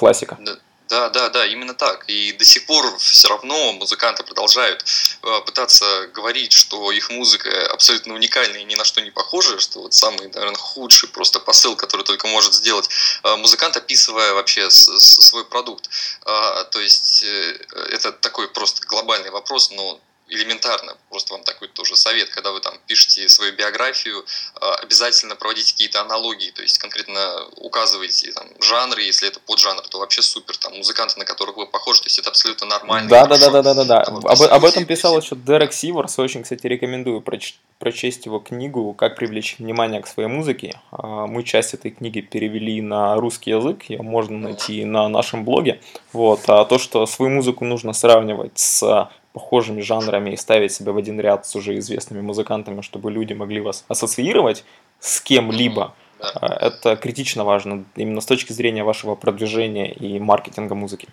классика. 0.00 0.36
Да. 0.40 0.56
Да, 0.90 1.28
да, 1.28 1.46
именно 1.46 1.72
так. 1.72 2.04
И 2.08 2.32
до 2.32 2.44
сих 2.44 2.66
пор 2.66 2.98
все 2.98 3.28
равно 3.28 3.72
музыканты 3.74 4.24
продолжают 4.24 4.84
э, 5.22 5.40
пытаться 5.46 6.08
говорить, 6.08 6.52
что 6.52 6.90
их 6.90 7.10
музыка 7.10 7.48
абсолютно 7.72 8.14
уникальная 8.14 8.62
и 8.62 8.64
ни 8.64 8.74
на 8.74 8.84
что 8.84 9.00
не 9.00 9.12
похожа, 9.12 9.60
что 9.60 9.82
вот 9.82 9.94
самый, 9.94 10.26
наверное, 10.26 10.56
худший 10.56 11.08
просто 11.08 11.38
посыл, 11.38 11.76
который 11.76 12.02
только 12.02 12.26
может 12.26 12.54
сделать 12.54 12.90
э, 13.22 13.36
музыкант, 13.36 13.76
описывая 13.76 14.34
вообще 14.34 14.68
свой 14.68 15.44
продукт. 15.44 15.88
А, 16.26 16.64
то 16.64 16.80
есть 16.80 17.22
э, 17.22 17.58
это 17.92 18.10
такой 18.10 18.48
просто 18.48 18.84
глобальный 18.88 19.30
вопрос, 19.30 19.70
но 19.70 20.00
элементарно, 20.30 20.96
просто 21.08 21.34
вам 21.34 21.42
такой 21.44 21.68
тоже 21.68 21.96
совет, 21.96 22.30
когда 22.30 22.52
вы 22.52 22.60
там 22.60 22.74
пишете 22.86 23.28
свою 23.28 23.54
биографию, 23.54 24.24
а, 24.60 24.76
обязательно 24.76 25.36
проводите 25.36 25.72
какие-то 25.72 26.00
аналогии, 26.00 26.50
то 26.50 26.62
есть 26.62 26.78
конкретно 26.78 27.20
указываете 27.56 28.32
там 28.32 28.46
жанры, 28.60 29.02
если 29.02 29.28
это 29.28 29.40
поджанр, 29.40 29.82
то 29.88 29.98
вообще 29.98 30.22
супер, 30.22 30.56
там 30.56 30.76
музыканты, 30.76 31.18
на 31.18 31.24
которых 31.24 31.56
вы 31.56 31.66
похожи, 31.66 32.00
то 32.00 32.06
есть 32.06 32.18
это 32.18 32.30
абсолютно 32.30 32.66
нормально. 32.66 33.10
Да, 33.10 33.26
да, 33.26 33.38
да, 33.38 33.50
да, 33.50 33.62
да, 33.62 33.74
да, 33.74 33.84
да. 33.84 34.00
Об, 34.02 34.42
об 34.42 34.64
этом 34.64 34.84
писал 34.84 35.20
еще 35.20 35.34
Дерек 35.36 35.72
Сиворс, 35.72 36.18
очень, 36.18 36.42
кстати, 36.42 36.66
рекомендую 36.66 37.20
проч 37.20 37.56
прочесть 37.80 38.26
его 38.26 38.38
книгу 38.38 38.92
«Как 38.92 39.16
привлечь 39.16 39.56
внимание 39.58 40.02
к 40.02 40.06
своей 40.06 40.28
музыке». 40.28 40.78
А, 40.92 41.26
мы 41.26 41.42
часть 41.42 41.74
этой 41.74 41.90
книги 41.90 42.20
перевели 42.20 42.80
на 42.82 43.16
русский 43.16 43.50
язык, 43.50 43.84
ее 43.88 44.02
можно 44.02 44.36
найти 44.38 44.84
на 44.84 45.08
нашем 45.08 45.44
блоге. 45.44 45.80
Вот. 46.12 46.42
А 46.46 46.64
то, 46.66 46.78
что 46.78 47.06
свою 47.06 47.32
музыку 47.32 47.64
нужно 47.64 47.94
сравнивать 47.94 48.58
с 48.58 49.08
похожими 49.32 49.80
жанрами 49.80 50.30
и 50.30 50.36
ставить 50.36 50.72
себя 50.72 50.92
в 50.92 50.96
один 50.96 51.20
ряд 51.20 51.46
с 51.46 51.54
уже 51.54 51.78
известными 51.78 52.20
музыкантами, 52.20 52.80
чтобы 52.80 53.10
люди 53.10 53.32
могли 53.32 53.60
вас 53.60 53.84
ассоциировать 53.88 54.64
с 54.98 55.20
кем-либо, 55.20 55.94
да. 56.18 56.58
это 56.60 56.96
критично 56.96 57.44
важно 57.44 57.84
именно 57.96 58.20
с 58.20 58.26
точки 58.26 58.52
зрения 58.52 58.84
вашего 58.84 59.14
продвижения 59.14 59.92
и 59.92 60.18
маркетинга 60.18 60.74
музыки. 60.74 61.08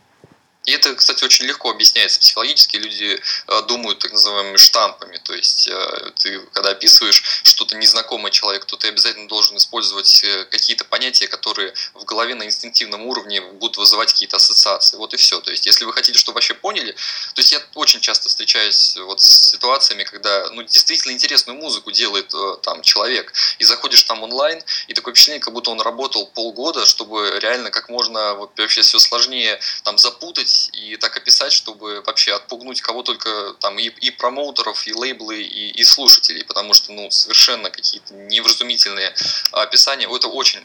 И 0.68 0.72
это, 0.74 0.94
кстати, 0.96 1.24
очень 1.24 1.46
легко 1.46 1.70
объясняется 1.70 2.20
психологически. 2.20 2.76
Люди 2.76 3.22
э, 3.48 3.62
думают 3.70 4.00
так 4.00 4.12
называемыми 4.12 4.58
штампами. 4.58 5.18
То 5.24 5.34
есть 5.34 5.70
э, 5.70 6.12
ты, 6.16 6.42
когда 6.52 6.72
описываешь 6.72 7.24
что-то 7.44 7.78
незнакомое 7.78 8.32
человеку, 8.32 8.66
то 8.66 8.76
ты 8.76 8.90
обязательно 8.90 9.30
должен 9.30 9.56
использовать 9.56 10.26
э, 10.26 10.44
какие-то 10.52 10.84
понятия, 10.84 11.30
которые 11.30 11.74
в 11.94 12.04
голове 12.04 12.36
на 12.36 12.44
инстинктивном 12.44 13.06
уровне 13.06 13.40
будут 13.40 13.78
вызывать 13.78 14.12
какие-то 14.12 14.36
ассоциации. 14.36 14.98
Вот 14.98 15.14
и 15.14 15.18
все. 15.18 15.40
То 15.40 15.52
есть 15.52 15.66
если 15.66 15.86
вы 15.86 15.94
хотите, 15.94 16.20
чтобы 16.20 16.36
вообще 16.36 16.54
поняли, 16.54 16.92
то 16.92 17.40
есть 17.40 17.54
я 17.54 17.62
очень 17.76 18.02
часто 18.02 18.28
встречаюсь 18.28 18.98
вот 18.98 19.22
с 19.22 19.52
ситуациями, 19.52 20.04
когда 20.04 20.50
ну, 20.50 20.64
действительно 20.64 21.14
интересную 21.14 21.58
музыку 21.58 21.92
делает 21.92 22.34
там 22.64 22.82
человек, 22.82 23.32
и 23.60 23.64
заходишь 23.64 24.04
там 24.04 24.22
онлайн, 24.22 24.62
и 24.90 24.94
такое 24.94 25.14
впечатление, 25.14 25.40
как 25.40 25.54
будто 25.54 25.72
он 25.72 25.80
работал 25.80 26.28
полгода, 26.28 26.86
чтобы 26.86 27.40
реально 27.40 27.72
как 27.72 27.88
можно 27.88 28.34
вот, 28.34 28.52
вообще 28.58 28.82
все 28.82 29.00
сложнее 29.00 29.58
там 29.84 29.98
запутать 29.98 30.57
и 30.74 30.98
так 30.98 31.16
описать, 31.18 31.54
чтобы 31.54 32.02
вообще 32.06 32.34
отпугнуть 32.34 32.82
кого 32.82 33.04
только 33.04 33.54
там 33.60 33.78
и, 33.80 33.88
и 33.88 34.12
промоутеров, 34.12 34.88
и 34.88 34.94
лейблы, 34.94 35.42
и, 35.42 35.72
и 35.72 35.84
слушателей, 35.84 36.44
потому 36.44 36.74
что 36.74 36.92
ну 36.92 37.10
совершенно 37.12 37.70
какие-то 37.70 38.14
невразумительные 38.14 39.14
описания. 39.52 40.08
Это 40.08 40.28
очень 40.28 40.64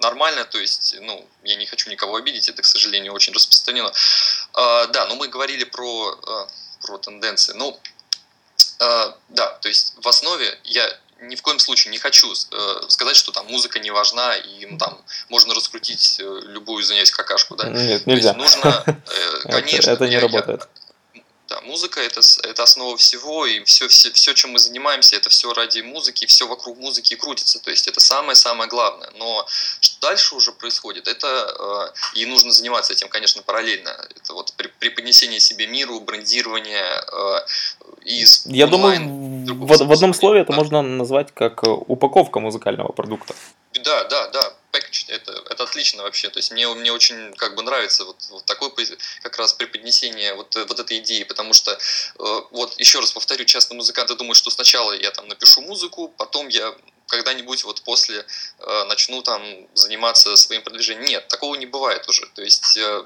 нормально, 0.00 0.44
то 0.44 0.58
есть, 0.58 0.96
ну, 1.00 1.26
я 1.42 1.56
не 1.56 1.66
хочу 1.66 1.90
никого 1.90 2.16
обидеть, 2.16 2.48
это, 2.48 2.62
к 2.62 2.66
сожалению, 2.66 3.12
очень 3.12 3.32
распространено. 3.32 3.92
А, 4.52 4.86
да, 4.86 5.06
но 5.06 5.16
мы 5.16 5.28
говорили 5.28 5.64
про, 5.64 6.18
а, 6.26 6.48
про 6.82 6.98
тенденции. 6.98 7.54
Ну, 7.54 7.78
а, 8.78 9.16
да, 9.28 9.48
то 9.62 9.68
есть 9.68 9.94
в 9.96 10.08
основе 10.08 10.58
я 10.64 10.98
ни 11.28 11.36
в 11.36 11.42
коем 11.42 11.58
случае 11.58 11.90
не 11.90 11.98
хочу 11.98 12.32
э, 12.32 12.36
сказать, 12.88 13.16
что 13.16 13.32
там 13.32 13.46
музыка 13.46 13.78
не 13.78 13.90
важна 13.90 14.36
и 14.36 14.66
ну, 14.66 14.78
там 14.78 14.98
можно 15.28 15.54
раскрутить 15.54 16.20
э, 16.20 16.40
любую, 16.46 16.82
извиняюсь, 16.82 17.10
какашку, 17.10 17.56
да. 17.56 17.68
Нет, 17.68 18.06
нельзя. 18.06 18.34
То 18.34 18.42
есть 18.42 18.56
нужно, 18.56 18.84
э, 18.86 19.48
конечно, 19.50 19.90
это, 19.90 20.04
это 20.04 20.08
не 20.08 20.14
я, 20.14 20.20
работает. 20.20 20.68
Да, 21.48 21.60
музыка 21.60 22.00
это, 22.00 22.20
это 22.42 22.62
основа 22.62 22.96
всего, 22.96 23.44
и 23.44 23.62
все, 23.64 23.86
все, 23.88 24.10
все, 24.12 24.32
чем 24.32 24.52
мы 24.52 24.58
занимаемся, 24.58 25.16
это 25.16 25.28
все 25.28 25.52
ради 25.52 25.80
музыки, 25.80 26.24
все 26.24 26.48
вокруг 26.48 26.78
музыки 26.78 27.16
крутится. 27.16 27.58
То 27.58 27.70
есть 27.70 27.86
это 27.86 28.00
самое-самое 28.00 28.68
главное. 28.68 29.10
Но 29.18 29.46
что 29.80 30.00
дальше 30.00 30.34
уже 30.36 30.52
происходит, 30.52 31.06
это 31.06 31.92
э, 32.16 32.18
и 32.18 32.24
нужно 32.24 32.50
заниматься 32.50 32.94
этим, 32.94 33.08
конечно, 33.08 33.42
параллельно. 33.42 33.90
Это 34.16 34.32
вот 34.32 34.54
при, 34.56 34.68
преподнесение 34.68 35.38
себе 35.38 35.66
миру, 35.66 36.00
брендирование 36.00 37.04
э, 37.12 37.46
и 38.06 38.24
Я 38.46 38.66
думаю, 38.66 39.00
в, 39.54 39.86
в 39.86 39.92
одном 39.92 40.14
слове 40.14 40.40
это 40.40 40.52
можно 40.52 40.80
назвать 40.80 41.34
как 41.34 41.62
э, 41.62 41.68
упаковка 41.68 42.40
музыкального 42.40 42.92
продукта. 42.92 43.34
Да, 43.74 44.04
да, 44.04 44.28
да 44.28 44.53
package, 45.04 45.12
это, 45.12 45.32
это 45.50 45.62
отлично 45.64 46.02
вообще. 46.02 46.28
То 46.28 46.38
есть 46.38 46.50
мне, 46.52 46.68
мне 46.68 46.92
очень 46.92 47.34
как 47.34 47.54
бы 47.54 47.62
нравится 47.62 48.04
вот, 48.04 48.16
вот 48.30 48.44
такое 48.44 48.70
как 49.22 49.36
раз 49.38 49.52
преподнесение 49.52 50.34
вот, 50.34 50.54
вот 50.54 50.80
этой 50.80 50.98
идеи, 50.98 51.24
потому 51.24 51.52
что, 51.52 51.72
э, 51.72 51.78
вот 52.50 52.78
еще 52.78 53.00
раз 53.00 53.12
повторю, 53.12 53.44
часто 53.44 53.74
музыканты 53.74 54.14
думают, 54.14 54.36
что 54.36 54.50
сначала 54.50 54.92
я 54.92 55.10
там 55.10 55.28
напишу 55.28 55.62
музыку, 55.62 56.12
потом 56.16 56.48
я 56.48 56.74
когда-нибудь 57.06 57.64
вот 57.64 57.82
после 57.82 58.24
э, 58.58 58.84
начну 58.84 59.22
там 59.22 59.42
заниматься 59.74 60.36
своим 60.36 60.62
продвижением. 60.62 61.04
Нет, 61.04 61.28
такого 61.28 61.54
не 61.54 61.66
бывает 61.66 62.08
уже. 62.08 62.26
То 62.34 62.42
есть 62.42 62.76
э, 62.76 63.04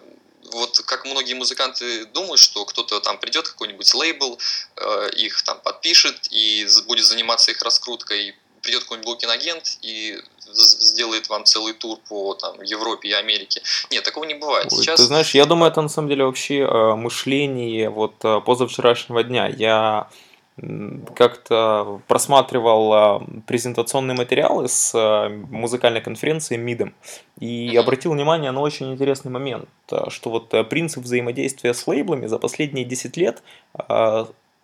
вот 0.52 0.80
как 0.86 1.04
многие 1.04 1.34
музыканты 1.34 2.06
думают, 2.06 2.40
что 2.40 2.64
кто-то 2.64 3.00
там 3.00 3.18
придет, 3.18 3.48
какой-нибудь 3.48 3.92
лейбл, 3.94 4.38
э, 4.76 5.10
их 5.16 5.42
там 5.42 5.60
подпишет 5.60 6.28
и 6.30 6.66
будет 6.86 7.04
заниматься 7.04 7.50
их 7.50 7.60
раскруткой, 7.62 8.36
придет 8.62 8.82
какой-нибудь 8.82 9.06
букинг-агент 9.06 9.78
и 9.82 10.22
сделает 10.52 11.28
вам 11.28 11.44
целый 11.44 11.72
тур 11.72 11.98
по 12.08 12.34
там, 12.34 12.60
Европе 12.62 13.08
и 13.08 13.12
Америке. 13.12 13.62
Нет, 13.90 14.04
такого 14.04 14.24
не 14.24 14.34
бывает. 14.34 14.70
Сейчас... 14.70 15.00
Ты 15.00 15.06
знаешь, 15.06 15.34
я 15.34 15.44
думаю, 15.44 15.70
это 15.70 15.82
на 15.82 15.88
самом 15.88 16.08
деле 16.08 16.24
вообще 16.24 16.60
э, 16.60 16.94
мышление 16.94 17.90
вот 17.90 18.14
э, 18.24 18.40
позавчерашнего 18.40 19.22
дня. 19.22 19.48
Я 19.48 20.08
как-то 21.14 22.00
просматривал 22.08 22.92
э, 22.92 23.40
презентационные 23.46 24.16
материалы 24.16 24.68
с 24.68 24.92
музыкальной 25.50 26.00
конференции 26.00 26.56
МИДом 26.56 26.94
и 27.38 27.76
обратил 27.76 28.12
внимание 28.12 28.50
на 28.50 28.60
очень 28.60 28.92
интересный 28.92 29.30
момент, 29.30 29.68
что 30.08 30.30
вот 30.30 30.68
принцип 30.68 31.04
взаимодействия 31.04 31.74
с 31.74 31.86
лейблами 31.86 32.26
за 32.26 32.38
последние 32.38 32.84
10 32.84 33.16
лет 33.16 33.42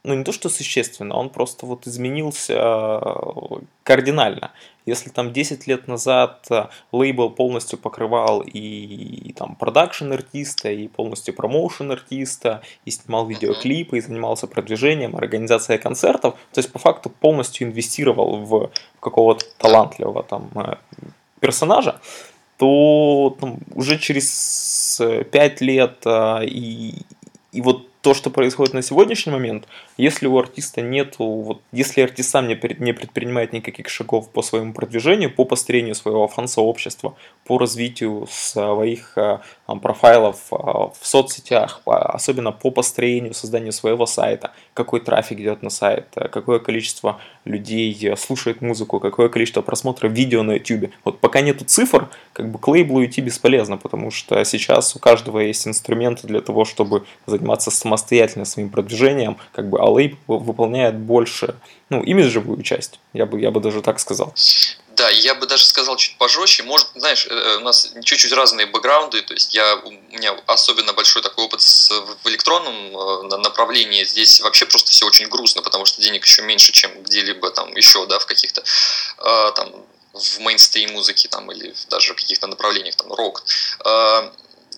ну 0.05 0.15
не 0.15 0.23
то 0.23 0.33
что 0.33 0.51
существенно, 0.51 1.17
он 1.17 1.31
просто 1.31 1.65
вот 1.65 1.87
изменился 1.87 2.53
э, 2.53 3.57
кардинально. 3.83 4.51
Если 4.85 5.09
там 5.09 5.33
10 5.33 5.67
лет 5.67 5.89
назад 5.89 6.47
э, 6.51 6.67
лейбл 6.93 7.31
полностью 7.31 7.79
покрывал 7.79 8.43
и, 8.43 8.59
и 8.59 9.33
там 9.33 9.57
продакшн 9.57 10.13
артиста, 10.13 10.71
и 10.71 10.89
полностью 10.89 11.35
промоушен 11.35 11.91
артиста, 11.91 12.61
и 12.85 12.91
снимал 12.91 13.27
видеоклипы, 13.27 13.97
и 13.97 14.03
занимался 14.03 14.47
продвижением, 14.47 15.17
организацией 15.17 15.79
концертов, 15.79 16.35
то 16.53 16.59
есть 16.59 16.71
по 16.71 16.79
факту 16.79 17.09
полностью 17.09 17.67
инвестировал 17.67 18.37
в 18.45 18.71
какого-то 19.01 19.47
талантливого 19.57 20.23
там 20.23 20.51
э, 20.55 20.75
персонажа, 21.41 21.99
то 22.59 23.35
там, 23.41 23.57
уже 23.75 23.99
через 23.99 25.01
5 25.01 25.61
лет 25.63 26.07
и, 26.07 26.95
и 27.53 27.61
вот 27.63 27.89
то, 28.05 28.13
что 28.13 28.29
происходит 28.29 28.75
на 28.75 28.83
сегодняшний 28.83 29.33
момент, 29.33 29.67
если 29.97 30.27
у 30.27 30.39
артиста 30.39 30.83
нет, 30.83 31.15
вот, 31.19 31.63
если 31.73 32.03
артист 32.03 32.29
сам 32.29 32.47
не, 32.49 32.61
не 32.79 32.93
предпринимает 32.93 33.55
никаких 33.55 33.89
шагов 33.89 34.31
по 34.31 34.43
своему 34.43 34.75
продвижению, 34.75 35.35
по 35.35 35.47
построению 35.47 35.95
своего 35.95 36.29
фан-сообщества, 36.29 37.17
по 37.47 37.57
развитию 37.57 38.27
своих 38.31 39.17
а, 39.17 39.41
профайлов 39.67 40.37
а, 40.51 40.89
в 40.89 40.99
соцсетях, 41.01 41.81
особенно 41.87 42.53
по 42.53 42.71
построению, 42.71 43.33
созданию 43.33 43.73
своего 43.73 44.05
сайта, 44.05 44.53
какой 44.75 45.01
трафик 45.01 45.41
идет 45.41 45.63
на 45.63 45.71
сайт, 45.71 46.09
какое 46.31 46.59
количество 46.59 47.19
людей 47.47 48.15
слушает 48.19 48.61
музыку, 48.61 49.01
какое 49.01 49.31
количество 49.31 49.63
просмотров 49.63 50.13
видео 50.13 50.43
на 50.43 50.53
YouTube. 50.53 50.91
Вот 51.05 51.21
пока 51.21 51.41
нету 51.41 51.65
цифр, 51.65 52.11
как 52.35 52.51
бы 52.51 52.59
к 52.59 52.69
лейблу 52.69 53.03
идти 53.03 53.23
бесполезно, 53.23 53.79
потому 53.79 54.11
что 54.11 54.45
сейчас 54.45 54.95
у 54.95 54.99
каждого 54.99 55.39
есть 55.39 55.67
инструменты 55.67 56.27
для 56.27 56.43
того, 56.43 56.67
чтобы 56.67 57.07
заниматься 57.27 57.71
самостоятельно 57.71 57.94
своим 58.45 58.71
продвижением, 58.71 59.39
как 59.53 59.69
бы, 59.69 59.79
а 59.81 59.91
лейбл 59.91 60.39
выполняет 60.39 60.97
больше, 60.97 61.57
ну, 61.91 62.03
имиджевую 62.03 62.63
часть, 62.63 62.99
я 63.13 63.27
бы, 63.27 63.41
я 63.41 63.51
бы 63.51 63.61
даже 63.61 63.83
так 63.83 64.01
сказал. 64.01 64.33
Да, 64.97 65.11
я 65.11 65.35
бы 65.35 65.47
даже 65.47 65.65
сказал 65.65 65.97
чуть 65.97 66.17
пожестче. 66.19 66.63
Может, 66.63 66.89
знаешь, 66.95 67.27
э, 67.29 67.57
у 67.57 67.61
нас 67.61 67.93
чуть-чуть 68.05 68.33
разные 68.33 68.67
бэкграунды. 68.67 69.23
То 69.23 69.35
есть 69.35 69.55
я, 69.55 69.77
у 69.77 69.91
меня 69.91 70.37
особенно 70.47 70.93
большой 70.93 71.23
такой 71.23 71.45
опыт 71.45 71.63
с, 71.63 71.91
в 71.91 72.29
электронном 72.29 72.97
э, 72.97 73.37
направлении. 73.39 74.05
Здесь 74.05 74.41
вообще 74.41 74.67
просто 74.67 74.93
все 74.93 75.07
очень 75.07 75.29
грустно, 75.29 75.63
потому 75.63 75.85
что 75.85 76.01
денег 76.01 76.25
еще 76.25 76.43
меньше, 76.43 76.73
чем 76.73 77.03
где-либо 77.03 77.51
там 77.51 77.75
еще, 77.75 78.07
да, 78.07 78.19
в 78.19 78.27
каких-то 78.27 78.63
э, 78.63 79.53
там 79.57 79.73
в 80.13 80.39
мейнстрим 80.39 80.93
музыке 80.93 81.29
там 81.29 81.51
или 81.51 81.75
даже 81.91 82.13
в 82.13 82.17
каких-то 82.17 82.47
направлениях 82.47 82.95
там 82.95 83.13
рок 83.13 83.43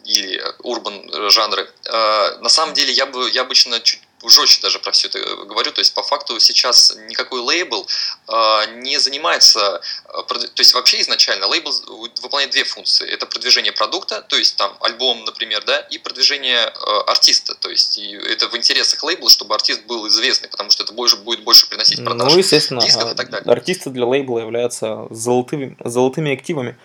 или 0.06 0.42
урбан 0.60 1.30
жанры. 1.30 1.70
На 1.84 2.48
самом 2.48 2.74
деле 2.74 2.92
я 2.92 3.06
бы 3.06 3.30
я 3.30 3.42
обычно 3.42 3.80
чуть 3.80 4.00
жестче 4.28 4.60
даже 4.62 4.78
про 4.78 4.92
все 4.92 5.08
это 5.08 5.18
говорю. 5.44 5.72
То 5.72 5.80
есть, 5.80 5.94
по 5.94 6.02
факту 6.02 6.38
сейчас 6.40 6.96
никакой 7.08 7.40
лейбл 7.40 7.86
э, 8.28 8.80
не 8.80 8.98
занимается... 8.98 9.80
Э, 10.08 10.22
то 10.28 10.60
есть, 10.60 10.74
вообще 10.74 11.00
изначально 11.00 11.46
лейбл 11.46 11.72
выполняет 12.22 12.50
две 12.50 12.64
функции. 12.64 13.08
Это 13.08 13.26
продвижение 13.26 13.72
продукта, 13.72 14.22
то 14.22 14.36
есть, 14.36 14.56
там, 14.56 14.76
альбом, 14.80 15.24
например, 15.24 15.62
да, 15.64 15.78
и 15.78 15.98
продвижение 15.98 16.58
э, 16.58 16.70
артиста. 17.06 17.54
То 17.54 17.68
есть, 17.68 17.98
это 17.98 18.48
в 18.48 18.56
интересах 18.56 19.02
лейбла, 19.02 19.30
чтобы 19.30 19.54
артист 19.54 19.82
был 19.86 20.08
известный, 20.08 20.48
потому 20.48 20.70
что 20.70 20.84
это 20.84 20.92
больше, 20.92 21.16
будет 21.16 21.44
больше 21.44 21.68
приносить 21.68 22.04
продаж 22.04 22.32
ну, 22.32 22.38
естественно, 22.38 22.80
дисков 22.80 23.12
и 23.12 23.14
так 23.14 23.30
далее. 23.30 23.50
Артисты 23.52 23.90
для 23.90 24.06
лейбла 24.06 24.40
являются 24.40 25.06
золотыми, 25.10 25.76
золотыми 25.84 26.32
активами 26.32 26.76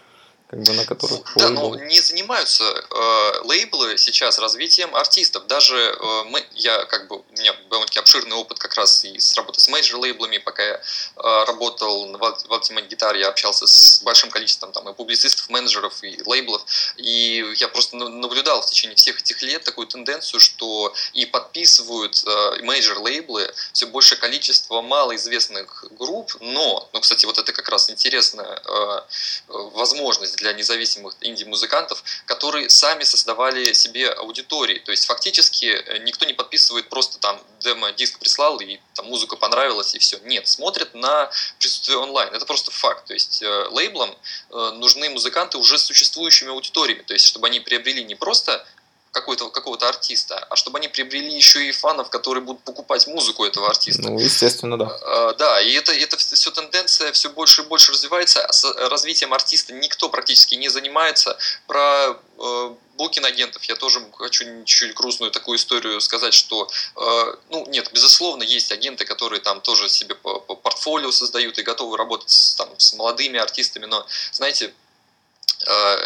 как 0.51 0.63
бы 0.63 0.73
на 0.73 0.85
которых 0.85 1.21
Да, 1.37 1.49
но 1.49 1.75
не 1.75 2.01
занимаются 2.01 2.63
э, 2.65 3.41
лейблы 3.45 3.97
сейчас 3.97 4.37
развитием 4.37 4.93
артистов. 4.93 5.47
Даже 5.47 5.77
э, 5.77 6.23
мы, 6.25 6.45
я 6.55 6.83
как 6.85 7.07
бы, 7.07 7.19
у 7.19 7.25
меня 7.39 7.55
довольно-таки 7.69 7.99
обширный 7.99 8.35
опыт 8.35 8.59
как 8.59 8.75
раз 8.75 9.05
и 9.05 9.17
с 9.17 9.33
работы 9.35 9.61
с 9.61 9.69
мейджор-лейблами, 9.69 10.39
пока 10.39 10.61
я 10.61 10.73
э, 10.73 11.43
работал 11.45 12.05
в, 12.05 12.17
в 12.17 12.51
Ultimate 12.51 12.89
Guitar, 12.89 13.17
я 13.17 13.29
общался 13.29 13.65
с 13.65 14.01
большим 14.03 14.29
количеством 14.29 14.73
там 14.73 14.89
и 14.89 14.93
публицистов, 14.93 15.47
менеджеров, 15.47 16.03
и 16.03 16.21
лейблов, 16.25 16.65
и 16.97 17.45
я 17.55 17.69
просто 17.69 17.95
наблюдал 17.95 18.61
в 18.61 18.65
течение 18.65 18.97
всех 18.97 19.21
этих 19.21 19.41
лет 19.43 19.63
такую 19.63 19.87
тенденцию, 19.87 20.41
что 20.41 20.93
и 21.13 21.25
подписывают 21.25 22.23
э, 22.25 22.61
мейджор-лейблы 22.61 23.53
все 23.71 23.85
большее 23.85 24.19
количество 24.19 24.81
малоизвестных 24.81 25.85
групп, 25.91 26.35
но, 26.41 26.89
ну, 26.91 26.99
кстати, 26.99 27.25
вот 27.25 27.37
это 27.37 27.53
как 27.53 27.69
раз 27.69 27.89
интересная 27.89 28.61
э, 28.65 29.01
возможность 29.47 30.40
для 30.41 30.53
независимых 30.53 31.15
инди-музыкантов, 31.21 32.03
которые 32.25 32.69
сами 32.69 33.03
создавали 33.03 33.73
себе 33.73 34.09
аудитории. 34.09 34.79
То 34.79 34.91
есть 34.91 35.05
фактически 35.05 35.65
э, 35.65 35.99
никто 35.99 36.25
не 36.25 36.33
подписывает 36.33 36.89
просто 36.89 37.19
там 37.19 37.41
демо-диск 37.59 38.19
прислал 38.19 38.59
и 38.59 38.79
там 38.95 39.05
музыка 39.05 39.37
понравилась 39.37 39.95
и 39.95 39.99
все. 39.99 40.19
Нет, 40.23 40.47
смотрят 40.47 40.93
на 40.93 41.29
присутствие 41.59 41.97
онлайн. 41.97 42.33
Это 42.33 42.45
просто 42.45 42.71
факт. 42.71 43.05
То 43.05 43.13
есть 43.13 43.41
э, 43.41 43.67
лейблам 43.69 44.15
э, 44.49 44.71
нужны 44.75 45.09
музыканты 45.09 45.57
уже 45.57 45.77
с 45.77 45.85
существующими 45.85 46.49
аудиториями. 46.49 47.03
То 47.03 47.13
есть 47.13 47.25
чтобы 47.27 47.47
они 47.47 47.59
приобрели 47.59 48.03
не 48.03 48.15
просто 48.15 48.65
какого-то 49.11 49.49
какого-то 49.49 49.89
артиста, 49.89 50.37
а 50.49 50.55
чтобы 50.55 50.79
они 50.79 50.87
приобрели 50.87 51.33
еще 51.35 51.67
и 51.67 51.71
фанов, 51.71 52.09
которые 52.09 52.43
будут 52.43 52.63
покупать 52.63 53.07
музыку 53.07 53.45
этого 53.45 53.69
артиста. 53.69 54.09
Ну, 54.09 54.19
естественно, 54.19 54.77
да. 54.77 54.97
А, 55.01 55.33
да, 55.33 55.61
и 55.61 55.73
это, 55.73 55.91
это 55.91 56.17
все 56.17 56.51
тенденция 56.51 57.11
все 57.11 57.29
больше 57.29 57.61
и 57.63 57.65
больше 57.65 57.91
развивается. 57.91 58.47
С 58.51 58.63
развитием 58.89 59.33
артиста 59.33 59.73
никто 59.73 60.09
практически 60.09 60.55
не 60.55 60.69
занимается. 60.69 61.37
Про 61.67 62.17
э, 62.39 62.75
букин 62.95 63.25
агентов 63.25 63.63
я 63.65 63.75
тоже 63.75 63.99
хочу 64.13 64.45
чуть-чуть 64.65 64.95
грустную 64.95 65.31
такую 65.31 65.57
историю 65.57 65.99
сказать, 65.99 66.33
что, 66.33 66.69
э, 66.95 67.35
ну, 67.49 67.65
нет, 67.67 67.91
безусловно, 67.93 68.43
есть 68.43 68.71
агенты, 68.71 69.03
которые 69.03 69.41
там 69.41 69.59
тоже 69.59 69.89
себе 69.89 70.15
портфолио 70.15 71.11
создают 71.11 71.57
и 71.59 71.63
готовы 71.63 71.97
работать 71.97 72.29
с, 72.29 72.55
там, 72.55 72.69
с 72.77 72.93
молодыми 72.93 73.39
артистами, 73.39 73.85
но, 73.85 74.05
знаете, 74.31 74.67
а, 74.67 74.73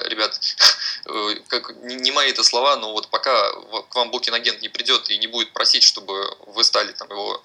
ребят, 0.10 0.40
э, 1.06 1.36
как, 1.48 1.76
не 1.78 2.12
мои 2.12 2.32
это 2.32 2.44
слова, 2.44 2.76
но 2.78 2.92
вот 2.92 3.10
пока 3.10 3.52
к 3.90 3.96
вам 3.96 4.12
букинг-агент 4.12 4.62
не 4.62 4.70
придет 4.70 5.10
и 5.10 5.18
не 5.18 5.28
будет 5.28 5.54
просить, 5.54 5.84
чтобы 5.84 6.36
вы 6.48 6.64
стали 6.64 6.92
там 6.92 7.10
его 7.10 7.42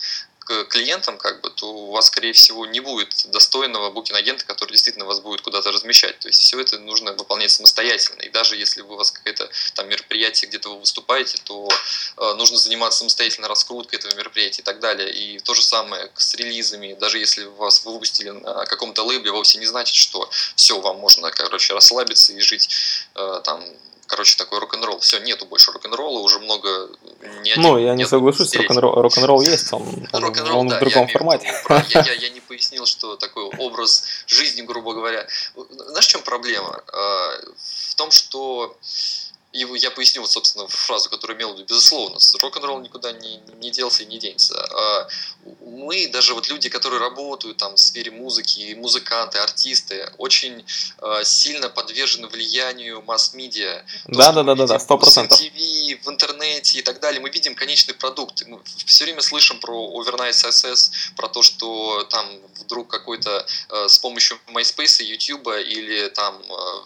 клиентам, 0.69 1.19
как 1.19 1.41
бы, 1.41 1.51
то 1.51 1.67
у 1.67 1.91
вас, 1.91 2.07
скорее 2.07 2.33
всего, 2.33 2.67
не 2.67 2.81
будет 2.81 3.31
достойного 3.31 3.91
букинг-агента, 3.91 4.45
который 4.45 4.73
действительно 4.73 5.05
вас 5.05 5.21
будет 5.21 5.41
куда-то 5.41 5.73
размещать. 5.73 6.19
То 6.19 6.29
есть 6.29 6.41
все 6.41 6.61
это 6.61 6.79
нужно 6.79 7.13
выполнять 7.13 7.51
самостоятельно. 7.51 8.23
И 8.23 8.29
даже 8.31 8.57
если 8.57 8.83
у 8.83 8.97
вас 8.97 9.11
какое-то 9.11 9.49
там 9.75 9.89
мероприятие, 9.89 10.49
где-то 10.49 10.71
вы 10.71 10.81
выступаете, 10.81 11.39
то 11.45 11.69
э, 12.17 12.35
нужно 12.35 12.59
заниматься 12.59 13.01
самостоятельно 13.01 13.49
раскруткой 13.49 13.99
этого 13.99 14.15
мероприятия 14.15 14.63
и 14.63 14.65
так 14.65 14.81
далее. 14.81 15.13
И 15.13 15.39
то 15.41 15.55
же 15.55 15.63
самое 15.63 16.11
с 16.17 16.35
релизами. 16.35 16.95
Даже 16.95 17.19
если 17.19 17.45
вас 17.45 17.85
выпустили 17.85 18.31
на 18.31 18.65
каком-то 18.67 19.03
лейбле, 19.03 19.33
вовсе 19.33 19.59
не 19.59 19.67
значит, 19.67 19.95
что 19.95 20.29
все, 20.57 20.81
вам 20.81 20.99
можно, 20.99 21.31
короче, 21.31 21.75
расслабиться 21.75 22.33
и 22.33 22.41
жить 22.41 22.69
э, 23.15 23.41
там 23.45 23.65
короче, 24.11 24.37
такой 24.37 24.59
рок-н-ролл. 24.59 24.99
Все, 24.99 25.21
нету 25.21 25.47
больше 25.47 25.71
рок-н-ролла, 25.71 26.19
уже 26.19 26.41
много... 26.41 26.91
Не 27.43 27.53
один, 27.53 27.63
ну, 27.63 27.79
я 27.79 27.95
не 27.95 28.05
соглашусь, 28.05 28.55
рок-н-ролл, 28.57 29.03
рок-н-ролл 29.03 29.41
есть, 29.43 29.73
он, 29.73 29.83
он 30.13 30.69
да, 30.69 30.77
в 30.77 30.81
другом 30.81 31.09
формате. 31.09 31.55
Я, 31.89 32.03
я, 32.03 32.13
я 32.15 32.29
не 32.31 32.41
пояснил, 32.49 32.87
что 32.87 33.17
такой 33.17 33.45
образ 33.45 34.05
жизни, 34.27 34.63
грубо 34.63 34.95
говоря. 34.95 35.27
Знаешь, 35.55 36.07
в 36.07 36.11
чем 36.11 36.23
проблема? 36.23 36.83
А, 36.93 37.41
в 37.91 37.95
том, 37.95 38.11
что 38.11 38.77
и 39.53 39.67
я 39.79 39.91
поясню, 39.91 40.23
вот, 40.23 40.31
собственно, 40.31 40.69
фразу, 40.69 41.11
которую 41.11 41.37
имел 41.37 41.51
в 41.51 41.55
виду. 41.55 41.65
Безусловно, 41.65 42.19
рок-н-ролл 42.41 42.81
никуда 42.81 43.13
не, 43.13 43.41
не 43.61 43.71
делся 43.71 44.05
и 44.05 44.07
не 44.07 44.19
денется. 44.19 44.55
А 44.55 45.09
мы, 45.67 46.07
даже 46.09 46.35
вот 46.35 46.49
люди, 46.49 46.69
которые 46.69 47.01
работают 47.01 47.57
там 47.57 47.75
в 47.75 47.81
сфере 47.81 48.13
музыки, 48.13 48.75
музыканты, 48.79 49.39
артисты, 49.39 50.09
очень 50.19 50.65
э, 50.99 51.25
сильно 51.25 51.69
подвержены 51.69 52.29
влиянию 52.29 53.03
масс-медиа. 53.03 53.85
Да, 54.07 54.33
да, 54.33 54.45
да, 54.45 54.55
да, 54.55 54.67
да, 54.67 54.79
сто 54.79 54.97
процентов. 54.97 55.39
В 55.39 55.43
ТВ, 55.43 56.07
в 56.07 56.09
интернете 56.11 56.79
и 56.79 56.83
так 56.83 57.01
далее. 57.01 57.21
Мы 57.21 57.31
видим 57.31 57.57
конечный 57.57 57.95
продукт. 57.95 58.45
Мы 58.47 58.61
все 58.87 59.05
время 59.05 59.21
слышим 59.21 59.59
про 59.59 60.01
Overnight 60.01 60.31
Success, 60.31 60.91
про 61.17 61.29
то, 61.29 61.43
что 61.43 62.05
там 62.05 62.27
вдруг 62.61 62.89
какой-то 62.89 63.45
э, 63.71 63.89
с 63.89 63.99
помощью 63.99 64.39
MySpace, 64.47 65.03
YouTube 65.03 65.49
или 65.49 66.09
там 66.09 66.41
э, 66.41 66.85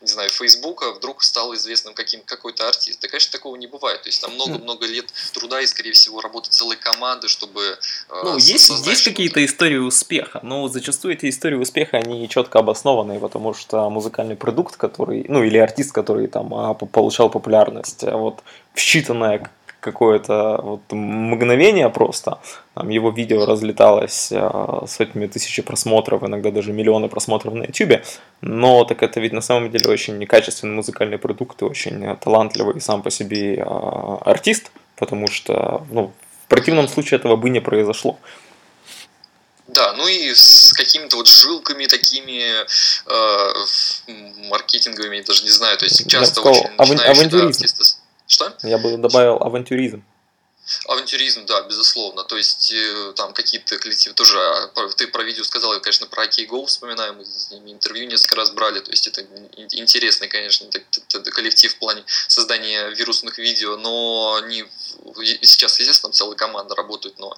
не 0.00 0.08
знаю, 0.08 0.30
Фейсбука 0.30 0.92
вдруг 0.92 1.22
стал 1.22 1.54
известным 1.54 1.94
каким, 1.94 2.20
какой-то 2.22 2.68
артист. 2.68 3.00
Да, 3.00 3.08
конечно, 3.08 3.32
такого 3.32 3.56
не 3.56 3.66
бывает. 3.66 4.02
То 4.02 4.08
есть 4.08 4.20
там 4.20 4.34
много-много 4.34 4.86
лет 4.86 5.06
труда 5.32 5.60
и, 5.60 5.66
скорее 5.66 5.92
всего, 5.92 6.20
работы 6.20 6.50
целой 6.50 6.76
команды, 6.76 7.28
чтобы 7.28 7.62
э, 7.62 8.20
Ну, 8.22 8.36
есть, 8.36 8.70
есть 8.86 9.04
какие-то 9.04 9.44
истории 9.44 9.76
успеха, 9.76 10.40
но 10.42 10.68
зачастую 10.68 11.14
эти 11.14 11.28
истории 11.28 11.56
успеха, 11.56 11.98
они 11.98 12.28
четко 12.28 12.58
обоснованные, 12.58 13.20
потому 13.20 13.54
что 13.54 13.88
музыкальный 13.90 14.36
продукт, 14.36 14.76
который, 14.76 15.24
ну, 15.28 15.42
или 15.42 15.58
артист, 15.58 15.92
который 15.92 16.26
там 16.26 16.54
а, 16.54 16.74
получал 16.74 17.30
популярность, 17.30 18.04
а 18.04 18.16
вот 18.16 18.42
в 18.74 18.78
считанное 18.78 19.48
какое-то 19.92 20.60
вот 20.62 20.80
мгновение 20.92 21.88
просто. 21.88 22.38
Там 22.74 22.88
его 22.90 23.10
видео 23.10 23.46
разлеталось 23.46 24.32
э, 24.32 24.86
сотнями 24.86 25.26
тысяч 25.26 25.64
просмотров, 25.64 26.22
иногда 26.22 26.50
даже 26.50 26.72
миллионы 26.72 27.08
просмотров 27.08 27.54
на 27.54 27.64
YouTube. 27.64 28.00
Но 28.40 28.84
так 28.84 29.02
это 29.02 29.20
ведь 29.20 29.32
на 29.32 29.40
самом 29.40 29.70
деле 29.70 29.90
очень 29.90 30.18
некачественный 30.18 30.74
музыкальный 30.74 31.18
продукт 31.18 31.62
и 31.62 31.64
очень 31.64 32.16
талантливый 32.16 32.80
сам 32.80 33.02
по 33.02 33.10
себе 33.10 33.56
э, 33.56 33.62
артист, 34.24 34.70
потому 34.96 35.26
что 35.28 35.86
ну, 35.90 36.12
в 36.44 36.48
противном 36.48 36.88
случае 36.88 37.18
этого 37.18 37.36
бы 37.36 37.50
не 37.50 37.60
произошло. 37.60 38.18
Да, 39.68 39.92
ну 39.92 40.08
и 40.08 40.34
с 40.34 40.72
какими-то 40.72 41.16
вот 41.16 41.28
жилками 41.28 41.86
такими 41.86 42.42
э, 42.64 43.64
маркетинговыми, 44.48 45.20
даже 45.20 45.44
не 45.44 45.50
знаю, 45.50 45.76
то 45.76 45.84
есть 45.84 46.08
часто 46.08 46.40
сказал, 46.40 46.52
очень 46.78 46.94
начинающие 46.96 47.28
да, 47.28 47.46
артисты 47.46 47.84
что? 48.28 48.56
Я 48.62 48.78
бы 48.78 48.96
добавил 48.96 49.42
авантюризм. 49.42 50.04
Авантюризм, 50.86 51.46
да, 51.46 51.62
безусловно. 51.62 52.24
То 52.24 52.36
есть 52.36 52.72
э, 52.72 53.12
там 53.16 53.32
какие-то 53.32 53.78
коллективы 53.78 54.14
тоже. 54.14 54.38
А, 54.38 54.88
ты 54.96 55.06
про 55.06 55.22
видео 55.22 55.42
сказал, 55.42 55.72
я, 55.72 55.80
конечно, 55.80 56.06
про 56.06 56.26
OK 56.26 56.46
Go 56.46 56.66
вспоминаю, 56.66 57.14
мы 57.14 57.24
с 57.24 57.50
ними 57.50 57.72
интервью 57.72 58.06
несколько 58.06 58.36
раз 58.36 58.50
брали. 58.50 58.80
То 58.80 58.90
есть 58.90 59.06
это 59.06 59.22
интересный, 59.72 60.28
конечно, 60.28 60.68
коллектив 61.32 61.72
в 61.72 61.78
плане 61.78 62.02
создания 62.06 62.90
вирусных 62.90 63.38
видео, 63.38 63.76
но 63.76 64.38
они 64.42 64.66
сейчас, 65.40 65.80
естественно, 65.80 66.12
целая 66.12 66.36
команда 66.36 66.74
работает, 66.74 67.18
но 67.18 67.34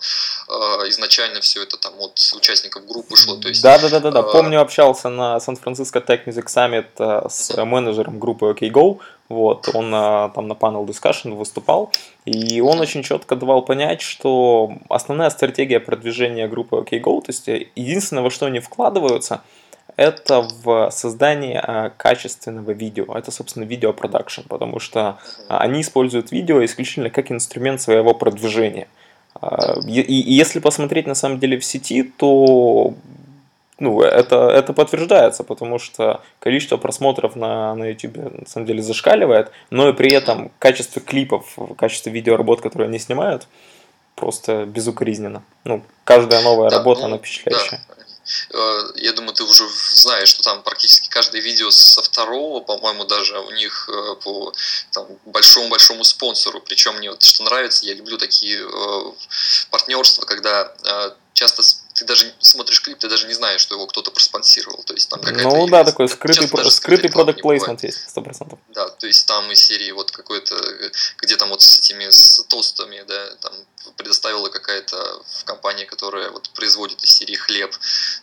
э, 0.49 0.53
изначально 0.89 1.41
все 1.41 1.63
это 1.63 1.77
там 1.77 1.95
от 2.01 2.19
участников 2.35 2.85
группы 2.85 3.17
шло. 3.17 3.37
То 3.37 3.49
есть, 3.49 3.63
да, 3.63 3.79
да, 3.79 3.89
да, 3.91 4.01
да, 4.01 4.11
да. 4.11 4.23
Помню, 4.23 4.61
общался 4.61 5.09
на 5.09 5.39
Сан-Франциско 5.39 6.01
Tech 6.01 6.25
Music 6.27 6.47
Summit 6.47 6.89
э, 6.99 7.29
с 7.29 7.65
менеджером 7.65 8.19
группы 8.19 8.47
OK 8.47 8.73
Go. 8.73 9.01
Вот, 9.31 9.71
он 9.75 9.93
а, 9.95 10.31
там 10.31 10.49
на 10.49 10.55
panel 10.55 10.85
discussion 10.85 11.37
выступал, 11.37 11.93
и 12.25 12.61
он 12.61 12.81
очень 12.81 13.05
четко 13.05 13.37
давал 13.37 13.63
понять, 13.63 14.01
что 14.01 14.73
основная 14.89 15.31
стратегия 15.31 15.79
продвижения 15.79 16.49
группы 16.49 16.79
OKGo, 16.79 17.23
то 17.23 17.27
есть 17.29 17.47
единственное, 17.77 18.25
во 18.25 18.31
что 18.31 18.47
они 18.47 18.59
вкладываются, 18.59 19.43
это 19.97 20.49
в 20.65 20.91
создание 20.91 21.61
а, 21.61 21.91
качественного 21.91 22.73
видео. 22.73 23.05
Это, 23.15 23.31
собственно, 23.31 23.63
видеопродакшн, 23.63 24.43
потому 24.49 24.81
что 24.81 25.19
они 25.47 25.83
используют 25.83 26.33
видео 26.33 26.65
исключительно 26.65 27.09
как 27.09 27.31
инструмент 27.31 27.81
своего 27.81 28.15
продвижения. 28.15 28.89
И, 29.87 30.01
и 30.01 30.33
если 30.35 30.59
посмотреть 30.59 31.07
на 31.07 31.15
самом 31.15 31.39
деле 31.39 31.57
в 31.57 31.65
сети, 31.65 32.03
то 32.03 32.95
ну, 33.81 34.01
это, 34.03 34.49
это 34.51 34.73
подтверждается, 34.73 35.43
потому 35.43 35.79
что 35.79 36.23
количество 36.39 36.77
просмотров 36.77 37.35
на, 37.35 37.75
на 37.75 37.91
YouTube 37.91 38.17
на 38.17 38.47
самом 38.47 38.67
деле 38.67 38.83
зашкаливает, 38.83 39.51
но 39.71 39.89
и 39.89 39.93
при 39.93 40.13
этом 40.13 40.53
качество 40.59 41.01
клипов, 41.01 41.59
качество 41.77 42.11
видеоработ, 42.11 42.61
которые 42.61 42.89
они 42.89 42.99
снимают, 42.99 43.49
просто 44.15 44.67
безукоризненно. 44.67 45.43
Ну, 45.65 45.83
каждая 46.05 46.43
новая 46.43 46.71
да, 46.71 46.79
работа, 46.79 47.01
ну, 47.01 47.07
она 47.07 47.19
впечатляющая. 47.19 47.81
Да. 47.89 47.95
Э, 48.53 48.93
я 48.97 49.13
думаю, 49.13 49.33
ты 49.35 49.45
уже 49.45 49.67
знаешь, 49.95 50.29
что 50.29 50.43
там 50.43 50.63
практически 50.63 51.09
каждое 51.09 51.41
видео 51.41 51.71
со 51.71 52.03
второго, 52.03 52.61
по-моему, 52.61 53.05
даже 53.05 53.39
у 53.39 53.51
них 53.51 53.89
э, 53.89 54.15
по 54.23 54.53
большому-большому 55.27 56.05
спонсору. 56.05 56.61
Причем 56.61 56.97
мне 56.97 57.11
вот 57.11 57.23
что 57.23 57.45
нравится, 57.45 57.87
я 57.87 57.95
люблю 57.95 58.19
такие 58.19 58.61
э, 58.61 59.13
партнерства, 59.71 60.25
когда 60.25 60.75
часто 61.33 61.63
ты 62.01 62.07
даже 62.07 62.33
смотришь 62.39 62.81
клип, 62.81 62.99
ты 62.99 63.09
даже 63.09 63.27
не 63.27 63.35
знаешь, 63.35 63.61
что 63.61 63.75
его 63.75 63.87
кто-то 63.87 64.11
проспонсировал. 64.11 64.83
То 64.85 64.95
есть 64.95 65.11
там 65.11 65.21
какая-то... 65.21 65.51
Ну 65.51 65.69
да, 65.69 65.85
такой 65.85 66.09
скрытый, 66.09 66.49
про, 66.49 66.71
скрытый 66.71 67.11
продукт 67.11 67.43
плейсмент 67.43 67.83
есть, 67.83 68.09
сто 68.09 68.23
процентов. 68.23 68.59
Да, 68.69 68.89
то 68.89 69.07
есть 69.07 69.27
там 69.27 69.53
из 69.53 69.61
серии 69.61 69.91
вот 69.91 70.11
какой-то, 70.11 70.57
где 71.19 71.37
там 71.37 71.51
вот 71.51 71.61
с 71.61 71.79
этими 71.79 72.09
с 72.09 72.43
тостами, 72.49 73.05
да, 73.07 73.37
там 73.37 73.53
предоставила 73.97 74.49
какая-то 74.49 75.23
компания, 75.45 75.85
которая 75.85 76.31
вот 76.31 76.49
производит 76.51 77.03
из 77.05 77.11
серии 77.11 77.37
хлеб, 77.37 77.71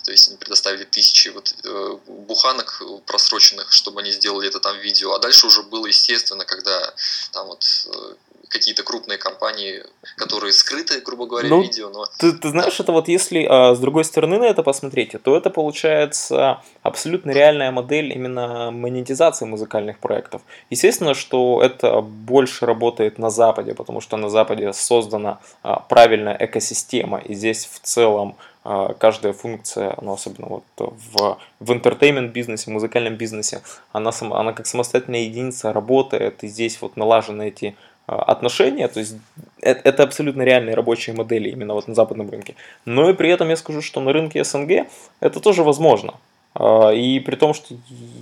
то 0.03 0.11
есть 0.11 0.27
они 0.29 0.37
предоставили 0.37 0.83
тысячи 0.83 1.29
вот 1.29 1.53
э, 1.63 1.97
буханок 2.07 2.81
просроченных, 3.05 3.71
чтобы 3.71 4.01
они 4.01 4.11
сделали 4.11 4.47
это 4.47 4.59
там 4.59 4.77
видео, 4.79 5.13
а 5.13 5.19
дальше 5.19 5.45
уже 5.45 5.61
было 5.61 5.85
естественно, 5.85 6.45
когда 6.45 6.93
там 7.31 7.47
вот 7.47 7.63
э, 7.85 8.13
какие-то 8.49 8.83
крупные 8.83 9.17
компании, 9.17 9.83
которые 10.15 10.53
скрыты, 10.53 11.01
грубо 11.01 11.25
говоря, 11.25 11.49
ну, 11.49 11.61
видео. 11.61 11.89
Но... 11.89 12.05
Ты, 12.17 12.33
ты 12.33 12.49
знаешь, 12.49 12.79
это 12.79 12.91
вот 12.91 13.07
если 13.07 13.45
а, 13.49 13.75
с 13.75 13.79
другой 13.79 14.03
стороны 14.03 14.37
на 14.39 14.45
это 14.45 14.63
посмотреть, 14.63 15.15
то 15.23 15.35
это 15.35 15.49
получается 15.49 16.61
абсолютно 16.81 17.31
реальная 17.31 17.71
модель 17.71 18.13
именно 18.13 18.71
монетизации 18.71 19.45
музыкальных 19.45 19.99
проектов. 19.99 20.41
Естественно, 20.69 21.13
что 21.13 21.61
это 21.61 22.01
больше 22.01 22.65
работает 22.65 23.17
на 23.19 23.29
Западе, 23.29 23.73
потому 23.73 24.01
что 24.01 24.17
на 24.17 24.29
Западе 24.29 24.73
создана 24.73 25.39
а, 25.63 25.79
правильная 25.79 26.37
экосистема, 26.39 27.19
и 27.19 27.33
здесь 27.33 27.65
в 27.65 27.79
целом 27.79 28.37
а, 28.69 28.93
каждая 28.93 29.31
функция, 29.31 29.95
ну, 30.01 30.11
особенно 30.11 30.47
вот 30.47 30.63
в, 30.77 31.37
в 31.61 31.71
entertainment 31.71 32.33
бизнесе, 32.33 32.65
в 32.65 32.73
музыкальном 32.73 33.15
бизнесе, 33.15 33.61
она, 33.93 34.11
сама, 34.11 34.41
она 34.41 34.51
как 34.51 34.67
самостоятельная 34.67 35.21
единица 35.21 35.71
работает, 35.71 36.43
и 36.43 36.47
здесь 36.47 36.81
вот 36.81 36.97
налажены 36.97 37.47
эти 37.47 37.77
отношения, 38.07 38.87
то 38.87 38.99
есть 38.99 39.15
э, 39.61 39.71
это 39.71 40.03
абсолютно 40.03 40.41
реальные 40.43 40.75
рабочие 40.75 41.15
модели 41.15 41.49
именно 41.49 41.73
вот 41.73 41.87
на 41.87 41.93
западном 41.93 42.29
рынке. 42.29 42.55
Но 42.85 43.09
и 43.09 43.13
при 43.13 43.29
этом 43.29 43.49
я 43.49 43.57
скажу, 43.57 43.81
что 43.81 43.99
на 43.99 44.13
рынке 44.13 44.43
СНГ 44.43 44.87
это 45.19 45.39
тоже 45.39 45.63
возможно. 45.63 46.13
А, 46.55 46.91
и 46.91 47.19
при 47.19 47.35
том, 47.35 47.53
что 47.53 47.75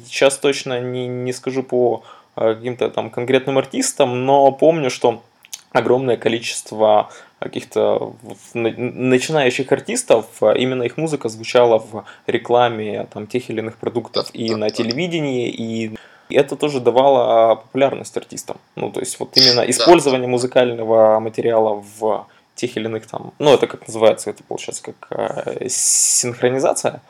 сейчас 0.06 0.38
точно 0.38 0.82
не, 0.82 1.08
не 1.08 1.32
скажу 1.34 1.62
по 1.62 2.04
а, 2.36 2.56
каким-то 2.56 2.90
там 2.90 3.12
конкретным 3.12 3.60
артистам, 3.60 4.26
но 4.26 4.52
помню, 4.52 4.90
что 4.90 5.22
огромное 5.72 6.18
количество 6.18 7.10
каких-то 7.38 8.16
начинающих 8.54 9.72
артистов, 9.72 10.26
именно 10.42 10.84
их 10.84 10.98
музыка 10.98 11.30
звучала 11.30 11.78
в 11.78 12.06
рекламе 12.26 13.08
там, 13.14 13.28
тех 13.28 13.50
или 13.50 13.60
иных 13.60 13.78
продуктов 13.78 14.30
и 14.34 14.56
на 14.56 14.70
телевидении, 14.72 15.50
и 15.50 15.96
и 16.30 16.36
это 16.36 16.56
тоже 16.56 16.80
давало 16.80 17.52
а, 17.52 17.56
популярность 17.56 18.18
артистам. 18.18 18.58
Ну, 18.76 18.92
то 18.92 19.00
есть 19.00 19.20
вот 19.20 19.36
именно 19.38 19.62
использование 19.62 20.28
музыкального 20.28 21.20
материала 21.20 21.84
в 22.00 22.28
тех 22.56 22.78
или 22.78 22.86
иных 22.86 23.06
там, 23.08 23.34
ну, 23.40 23.54
это 23.54 23.68
как 23.68 23.88
называется, 23.88 24.30
это 24.30 24.44
получается 24.44 24.84
как 24.84 25.08
э, 25.10 25.68
синхронизация. 25.70 27.02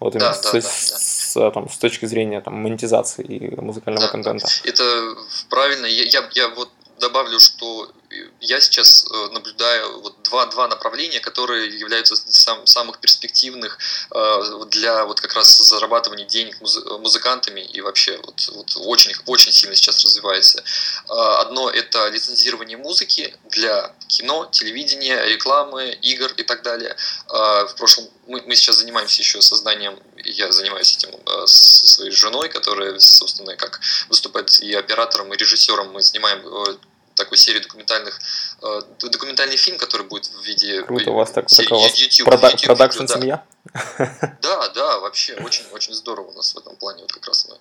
Вот 0.00 0.14
именно 0.14 0.30
да, 0.30 0.34
с, 0.34 0.52
да, 0.52 0.60
с, 0.60 1.34
да. 1.34 1.50
там, 1.50 1.68
с 1.68 1.78
точки 1.78 2.06
зрения 2.06 2.40
там, 2.40 2.54
монетизации 2.54 3.54
музыкального 3.60 4.06
да, 4.06 4.12
контента. 4.12 4.46
Это 4.64 5.14
правильно. 5.48 5.86
Я, 5.86 6.04
я, 6.04 6.28
я 6.32 6.48
вот 6.48 6.70
добавлю, 7.00 7.40
что 7.40 7.88
я 8.40 8.60
сейчас 8.60 9.06
э, 9.10 9.28
наблюдаю 9.32 10.00
вот 10.00 10.22
два, 10.22 10.46
два 10.46 10.68
направления, 10.68 11.20
которые 11.20 11.78
являются 11.78 12.16
сам, 12.16 12.66
самых 12.66 13.00
перспективных 13.00 13.78
э, 14.10 14.64
для 14.70 15.04
вот 15.04 15.20
как 15.20 15.34
раз 15.34 15.58
зарабатывания 15.58 16.24
денег 16.24 16.60
музыкантами 16.60 17.60
и 17.60 17.80
вообще 17.80 18.18
вот, 18.24 18.48
вот 18.54 18.72
очень, 18.76 19.12
очень 19.26 19.52
сильно 19.52 19.74
сейчас 19.74 20.02
развивается. 20.04 20.62
Э, 21.08 21.12
одно 21.40 21.70
это 21.70 22.08
лицензирование 22.08 22.78
музыки 22.78 23.34
для 23.50 23.94
кино, 24.06 24.48
телевидения, 24.50 25.24
рекламы, 25.26 25.90
игр 26.02 26.32
и 26.36 26.42
так 26.42 26.62
далее. 26.62 26.96
В 27.28 27.74
прошлом 27.76 28.08
мы, 28.26 28.42
мы 28.42 28.56
сейчас 28.56 28.76
занимаемся 28.76 29.20
еще 29.20 29.42
созданием, 29.42 29.98
я 30.24 30.50
занимаюсь 30.50 30.96
этим 30.96 31.10
со 31.46 31.86
своей 31.86 32.10
женой, 32.10 32.48
которая, 32.48 32.98
собственно, 32.98 33.56
как 33.56 33.80
выступает 34.08 34.60
и 34.60 34.74
оператором, 34.74 35.32
и 35.32 35.36
режиссером. 35.36 35.92
Мы 35.92 36.02
снимаем 36.02 36.42
такой 37.18 37.36
серии 37.36 37.58
документальных, 37.58 38.18
э, 38.62 38.82
документальный 39.00 39.56
фильм, 39.56 39.78
который 39.78 40.06
будет 40.06 40.26
в 40.26 40.42
виде 40.42 40.82
Круто, 40.82 41.10
у 41.10 41.14
вас 41.14 41.30
так, 41.32 41.50
серии, 41.50 41.72
у 41.72 41.80
вас 41.80 41.94
YouTube, 41.96 42.28
прода- 42.28 42.50
YouTube, 42.50 42.66
продакшн 42.66 43.04
да. 43.06 43.14
семья? 43.14 43.44
Да, 44.40 44.68
да, 44.68 44.98
вообще 45.00 45.34
очень, 45.34 45.64
очень 45.72 45.92
здорово 45.92 46.30
у 46.30 46.32
нас 46.32 46.54
в 46.54 46.58
этом 46.58 46.76
плане. 46.76 47.02
Вот 47.02 47.12
как 47.12 47.26
раз 47.26 47.46
мы 47.48 47.56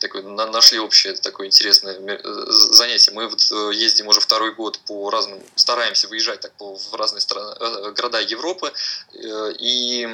такой, 0.00 0.22
на, 0.22 0.46
нашли 0.46 0.78
общее 0.78 1.14
такое 1.14 1.46
интересное 1.46 1.94
э, 1.94 2.50
занятие. 2.72 3.12
Мы 3.12 3.28
вот 3.28 3.46
э, 3.52 3.70
ездим 3.74 4.08
уже 4.08 4.20
второй 4.20 4.54
год 4.54 4.80
по 4.86 5.10
разным, 5.10 5.40
стараемся 5.54 6.08
выезжать 6.08 6.40
так 6.40 6.52
по, 6.54 6.76
в 6.76 6.94
разные 6.94 7.20
страны, 7.20 7.54
э, 7.60 7.92
города 7.92 8.20
Европы. 8.20 8.72
И 9.12 10.08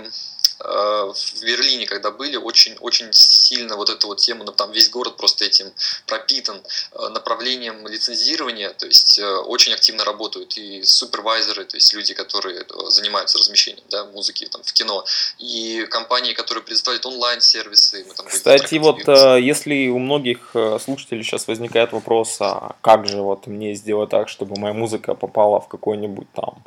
в 0.60 1.42
Берлине, 1.42 1.86
когда 1.86 2.10
были, 2.10 2.36
очень, 2.36 2.76
очень 2.80 3.12
сильно 3.12 3.76
вот 3.76 3.90
эту 3.90 4.08
вот 4.08 4.18
тему, 4.18 4.44
ну, 4.44 4.52
там 4.52 4.72
весь 4.72 4.90
город 4.90 5.16
просто 5.16 5.44
этим 5.44 5.72
пропитан 6.06 6.60
э, 6.92 7.08
направлением 7.08 7.86
лицензирования, 7.86 8.70
то 8.70 8.86
есть 8.86 9.18
э, 9.18 9.24
очень 9.24 9.72
активно 9.72 10.04
работают 10.04 10.58
и 10.58 10.82
супервайзеры, 10.82 11.64
то 11.64 11.76
есть 11.76 11.94
люди, 11.94 12.14
которые 12.14 12.66
занимаются 12.88 13.38
размещением 13.38 13.84
да, 13.90 14.04
музыки 14.06 14.46
там, 14.46 14.62
в 14.62 14.72
кино, 14.72 15.04
и 15.38 15.86
компании, 15.90 16.32
которые 16.32 16.64
предоставляют 16.64 17.06
онлайн-сервисы. 17.06 18.04
Мы 18.08 18.14
там 18.14 18.26
Кстати, 18.26 18.76
вот 18.76 19.06
если 19.38 19.88
у 19.88 19.98
многих 19.98 20.54
слушателей 20.84 21.22
сейчас 21.22 21.46
возникает 21.46 21.92
вопрос, 21.92 22.36
а 22.40 22.76
как 22.80 23.06
же 23.06 23.22
вот 23.22 23.46
мне 23.46 23.74
сделать 23.74 24.10
так, 24.10 24.28
чтобы 24.28 24.58
моя 24.58 24.74
музыка 24.74 25.14
попала 25.14 25.60
в 25.60 25.68
какой-нибудь 25.68 26.26
там 26.32 26.64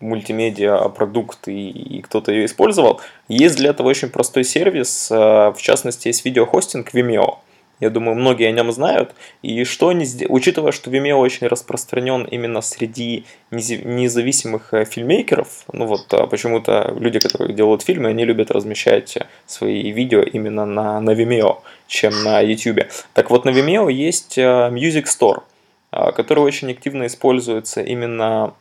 мультимедиа 0.00 0.88
продукт 0.88 1.48
и, 1.48 1.70
и 1.70 2.02
кто-то 2.02 2.32
ее 2.32 2.46
использовал. 2.46 3.00
Есть 3.28 3.56
для 3.56 3.70
этого 3.70 3.88
очень 3.88 4.08
простой 4.08 4.44
сервис, 4.44 5.08
а, 5.10 5.52
в 5.52 5.60
частности, 5.60 6.08
есть 6.08 6.24
видеохостинг 6.24 6.92
Vimeo. 6.94 7.38
Я 7.80 7.88
думаю, 7.88 8.14
многие 8.14 8.46
о 8.46 8.52
нем 8.52 8.70
знают. 8.72 9.14
И 9.40 9.64
что 9.64 9.88
они 9.88 10.06
учитывая, 10.28 10.70
что 10.72 10.90
Vimeo 10.90 11.14
очень 11.14 11.46
распространен 11.46 12.24
именно 12.24 12.60
среди 12.60 13.24
независимых 13.50 14.74
э, 14.74 14.84
фильмейкеров, 14.84 15.64
ну 15.72 15.86
вот 15.86 16.12
а, 16.12 16.26
почему-то 16.26 16.94
люди, 16.98 17.18
которые 17.18 17.54
делают 17.54 17.82
фильмы, 17.82 18.10
они 18.10 18.26
любят 18.26 18.50
размещать 18.50 19.16
свои 19.46 19.90
видео 19.90 20.20
именно 20.20 20.66
на, 20.66 21.00
на 21.00 21.12
Vimeo, 21.12 21.60
чем 21.86 22.12
на 22.22 22.40
YouTube. 22.40 22.88
Так 23.14 23.30
вот, 23.30 23.46
на 23.46 23.50
Vimeo 23.50 23.90
есть 23.90 24.36
Music 24.36 25.06
Store, 25.06 25.42
который 25.90 26.40
очень 26.40 26.70
активно 26.70 27.06
используется 27.06 27.80
именно 27.80 28.44
а, 28.44 28.54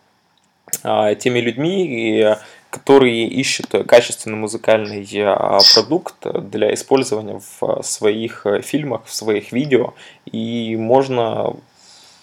теми 0.83 1.39
людьми, 1.39 2.35
которые 2.69 3.27
ищут 3.27 3.67
качественный 3.87 4.37
музыкальный 4.37 5.07
а, 5.23 5.59
продукт 5.73 6.15
для 6.49 6.73
использования 6.73 7.41
в 7.59 7.81
своих 7.83 8.45
фильмах, 8.61 9.05
в 9.05 9.13
своих 9.13 9.51
видео. 9.51 9.93
И 10.31 10.75
можно 10.75 11.55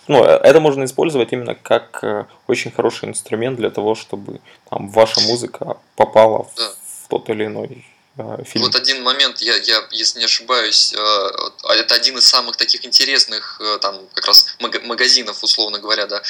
ну, 0.08 0.22
это 0.22 0.60
можно 0.60 0.84
использовать 0.84 1.32
именно 1.32 1.56
как 1.56 1.98
э, 2.04 2.26
очень 2.46 2.70
хороший 2.70 3.08
инструмент 3.08 3.56
для 3.56 3.70
того, 3.70 3.96
чтобы 3.96 4.40
там, 4.70 4.88
ваша 4.88 5.20
музыка 5.22 5.78
попала 5.96 6.44
в, 6.44 7.08
тот 7.08 7.28
или 7.28 7.46
иной 7.46 7.84
Э, 7.86 7.95
фильм. 8.44 8.64
Вот 8.64 8.74
один 8.74 9.02
момент, 9.02 9.40
я, 9.40 9.56
я, 9.56 9.86
если 9.90 10.18
не 10.18 10.24
ошибаюсь, 10.24 10.92
э, 10.92 10.98
а 10.98 11.74
это 11.74 11.94
один 11.94 12.16
из 12.18 12.26
самых 12.26 12.56
таких 12.56 12.84
интересных 12.84 13.60
э, 13.60 13.78
там 13.80 14.00
как 14.14 14.26
раз 14.26 14.56
магазинов, 14.58 15.42
условно 15.42 15.78
говоря, 15.78 16.06
да, 16.06 16.22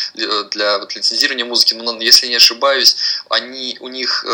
для 0.51 0.79
вот, 0.79 0.95
лицензирования 0.95 1.45
музыки. 1.45 1.75
Но 1.75 2.01
если 2.01 2.29
не 2.29 2.37
ошибаюсь, 2.37 2.97
они 3.29 3.77
у 3.81 3.89
них 3.89 4.25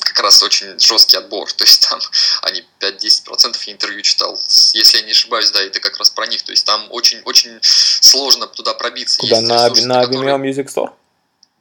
как 0.00 0.20
раз 0.20 0.42
очень 0.42 0.78
жесткий 0.78 1.16
отбор, 1.16 1.50
то 1.56 1.64
есть 1.64 1.88
там 1.88 2.00
они 2.42 2.64
5-10% 2.80 3.56
я 3.66 3.72
интервью 3.72 4.02
читал, 4.02 4.38
если 4.74 4.98
я 4.98 5.04
не 5.04 5.12
ошибаюсь, 5.12 5.50
да, 5.50 5.62
это 5.62 5.80
как 5.80 5.98
раз 5.98 6.10
про 6.10 6.26
них, 6.26 6.42
то 6.42 6.52
есть 6.52 6.66
там 6.66 6.86
очень-очень 6.90 7.58
сложно 7.62 8.46
туда 8.46 8.74
пробиться. 8.74 9.18
Куда, 9.18 9.36
Есть 9.36 9.48
на, 9.48 9.68
на 9.68 10.02
которые... 10.02 10.34
Vimeo 10.34 10.50
Music 10.50 10.66
Store? 10.66 10.92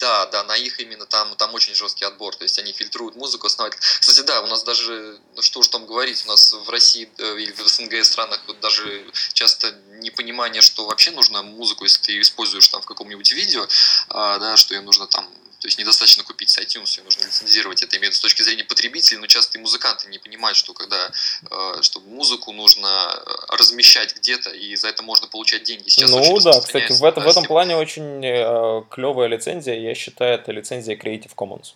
Да, 0.02 0.26
да, 0.26 0.44
на 0.44 0.56
их 0.56 0.80
именно 0.80 1.06
там, 1.06 1.36
там 1.36 1.54
очень 1.54 1.76
жесткий 1.76 2.06
отбор, 2.06 2.36
то 2.36 2.42
есть 2.42 2.58
они 2.58 2.74
фильтруют 2.74 3.16
музыку 3.16 3.46
основательно. 3.46 3.84
Кстати, 4.00 4.22
да, 4.22 4.42
у 4.42 4.48
нас 4.48 4.64
даже, 4.64 5.20
ну 5.36 5.44
что 5.44 5.60
уж 5.60 5.68
там 5.68 5.86
говорить, 5.86 6.24
у 6.26 6.28
нас 6.30 6.54
в 6.54 6.68
России 6.72 7.08
э, 7.20 7.40
или 7.40 7.52
в 7.52 7.60
СНГ 7.60 8.04
странах 8.04 8.42
вот 8.48 8.60
даже 8.62 9.06
часто 9.34 9.72
непонимание, 10.00 10.64
что 10.64 10.88
вообще 10.88 11.12
нужно 11.12 11.44
музыку, 11.44 11.84
если 11.84 12.02
ты 12.02 12.20
используешь 12.20 12.68
там 12.68 12.82
в 12.82 12.86
каком-нибудь 12.86 13.32
видео, 13.32 13.68
а, 14.10 14.40
да, 14.40 14.58
что 14.58 14.74
ее 14.74 14.82
нужно 14.82 15.06
там 15.06 15.30
То 15.62 15.68
есть 15.68 15.78
недостаточно 15.78 16.24
купить 16.24 16.50
с 16.50 16.58
iTunes, 16.58 16.98
ее 16.98 17.04
нужно 17.04 17.24
лицензировать. 17.24 17.84
Это 17.84 17.96
имеет 17.98 18.16
с 18.16 18.20
точки 18.20 18.42
зрения 18.42 18.64
потребителей, 18.64 19.20
но 19.20 19.28
часто 19.28 19.60
и 19.60 19.62
музыканты 19.62 20.08
не 20.08 20.18
понимают, 20.18 20.58
что 20.58 20.74
когда 20.74 21.12
э, 21.52 21.82
что 21.82 22.00
музыку 22.00 22.52
нужно 22.52 22.88
э, 22.88 23.56
размещать 23.56 24.16
где-то, 24.16 24.50
и 24.50 24.76
за 24.76 24.88
это 24.88 25.04
можно 25.04 25.28
получать 25.28 25.64
деньги. 25.64 25.88
Сейчас 25.88 26.10
ну 26.10 26.40
да, 26.40 26.60
кстати, 26.60 26.92
в, 26.92 27.04
этом, 27.04 27.24
в 27.24 27.28
этом 27.28 27.46
плане 27.46 27.76
очень 27.76 28.26
э, 28.26 28.84
клевая 28.90 29.28
лицензия, 29.28 29.76
я 29.76 29.94
считаю, 29.94 30.34
это 30.34 30.52
лицензия 30.52 30.96
Creative 30.98 31.36
Commons. 31.36 31.76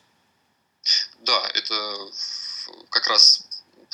Да, 1.19 1.52
это 1.54 1.76
как 2.89 3.08
раз 3.08 3.44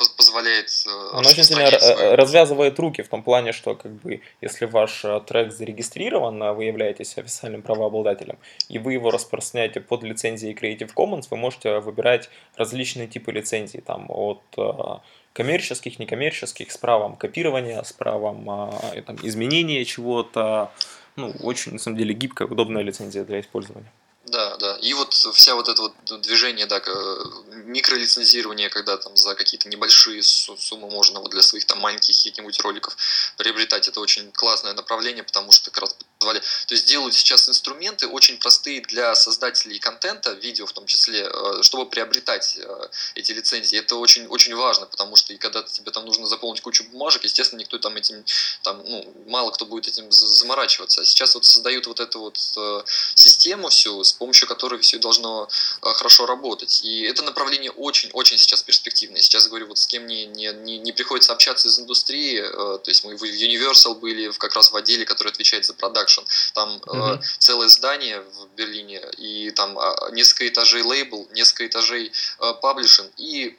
позволяет... 0.08 0.70
Э, 0.86 1.16
Он 1.16 1.26
очень 1.26 1.44
сильно 1.44 1.70
свою... 1.70 2.16
развязывает 2.16 2.78
руки 2.78 3.02
в 3.02 3.08
том 3.08 3.22
плане, 3.22 3.52
что 3.52 3.74
как 3.74 3.92
бы 3.92 4.20
если 4.40 4.66
ваш 4.66 5.04
э, 5.04 5.20
трек 5.26 5.52
зарегистрирован, 5.52 6.42
а 6.42 6.52
вы 6.52 6.64
являетесь 6.64 7.16
официальным 7.18 7.62
правообладателем, 7.62 8.38
и 8.68 8.78
вы 8.78 8.94
его 8.94 9.10
распространяете 9.10 9.80
под 9.80 10.02
лицензией 10.02 10.54
Creative 10.54 10.92
Commons, 10.94 11.26
вы 11.30 11.36
можете 11.36 11.78
выбирать 11.80 12.28
различные 12.56 13.06
типы 13.06 13.32
лицензий, 13.32 13.80
там 13.80 14.06
от 14.08 14.42
э, 14.56 14.72
коммерческих, 15.32 15.98
некоммерческих, 15.98 16.70
с 16.70 16.78
правом 16.78 17.16
копирования, 17.16 17.82
с 17.82 17.92
правом 17.92 18.44
там, 19.06 19.16
изменения 19.22 19.84
чего-то. 19.84 20.70
Ну, 21.16 21.32
очень, 21.42 21.72
на 21.72 21.78
самом 21.78 21.96
деле, 21.96 22.14
гибкая, 22.14 22.48
удобная 22.48 22.82
лицензия 22.82 23.24
для 23.24 23.40
использования. 23.40 23.90
Да, 24.26 24.56
да. 24.56 24.76
И 24.80 24.94
вот 24.94 25.12
вся 25.12 25.54
вот 25.54 25.68
это 25.68 25.82
вот 25.82 26.22
движение, 26.22 26.66
да, 26.66 26.80
микролицензирование, 27.62 28.68
когда 28.68 28.96
там 28.96 29.16
за 29.16 29.34
какие-то 29.34 29.68
небольшие 29.68 30.22
суммы 30.22 30.90
можно 30.90 31.20
вот 31.20 31.30
для 31.30 31.42
своих 31.42 31.64
там 31.66 31.80
маленьких 31.80 32.16
каких-нибудь 32.16 32.60
роликов 32.60 32.96
приобретать, 33.36 33.88
это 33.88 34.00
очень 34.00 34.30
классное 34.32 34.74
направление, 34.74 35.22
потому 35.22 35.52
что 35.52 35.70
как 35.70 35.82
раз 35.82 35.96
позволяет. 36.22 36.44
То 36.66 36.74
есть 36.74 36.86
делают 36.86 37.14
сейчас 37.14 37.48
инструменты 37.48 38.06
очень 38.06 38.38
простые 38.38 38.80
для 38.80 39.14
создателей 39.14 39.78
контента, 39.78 40.32
видео 40.32 40.66
в 40.66 40.72
том 40.72 40.86
числе, 40.86 41.28
э, 41.28 41.62
чтобы 41.62 41.90
приобретать 41.90 42.56
э, 42.58 42.88
эти 43.16 43.32
лицензии. 43.32 43.78
Это 43.78 43.96
очень, 43.96 44.26
очень 44.28 44.54
важно, 44.54 44.86
потому 44.86 45.16
что 45.16 45.32
и 45.32 45.36
когда 45.36 45.62
тебе 45.62 45.90
там 45.90 46.04
нужно 46.04 46.26
заполнить 46.26 46.62
кучу 46.62 46.84
бумажек, 46.84 47.24
естественно, 47.24 47.60
никто 47.60 47.78
там 47.78 47.96
этим, 47.96 48.24
там, 48.62 48.82
ну, 48.86 49.12
мало 49.26 49.50
кто 49.50 49.66
будет 49.66 49.88
этим 49.88 50.10
заморачиваться. 50.12 51.00
А 51.00 51.04
сейчас 51.04 51.34
вот 51.34 51.44
создают 51.44 51.86
вот 51.86 51.98
эту 51.98 52.20
вот 52.20 52.38
э, 52.56 52.82
систему 53.14 53.68
всю, 53.68 54.04
с 54.04 54.12
помощью 54.12 54.46
которой 54.46 54.80
все 54.80 54.98
должно 54.98 55.48
хорошо 55.80 56.26
работать. 56.26 56.80
И 56.84 57.02
это 57.02 57.22
направление 57.22 57.70
очень-очень 57.72 58.38
сейчас 58.38 58.62
перспективное. 58.62 59.20
Сейчас, 59.20 59.48
говорю, 59.48 59.66
вот 59.66 59.78
с 59.78 59.86
кем 59.86 60.06
не, 60.06 60.26
не, 60.26 60.52
не, 60.52 60.78
не 60.78 60.92
приходится 60.92 61.32
общаться 61.32 61.68
из 61.68 61.78
индустрии, 61.78 62.40
то 62.40 62.82
есть 62.86 63.04
мы 63.04 63.16
в 63.16 63.22
Universal 63.22 63.94
были 63.94 64.30
как 64.32 64.54
раз 64.54 64.70
в 64.70 64.76
отделе, 64.76 65.04
который 65.04 65.32
отвечает 65.32 65.64
за 65.64 65.74
продакшн. 65.74 66.11
Там 66.54 66.76
mm-hmm. 66.78 67.22
целое 67.38 67.68
здание 67.68 68.20
в 68.20 68.48
Берлине, 68.56 69.00
и 69.18 69.50
там 69.50 69.78
а, 69.78 70.10
несколько 70.12 70.48
этажей 70.48 70.82
лейбл, 70.82 71.28
несколько 71.32 71.66
этажей 71.66 72.12
паблишинг, 72.60 73.12
и 73.16 73.56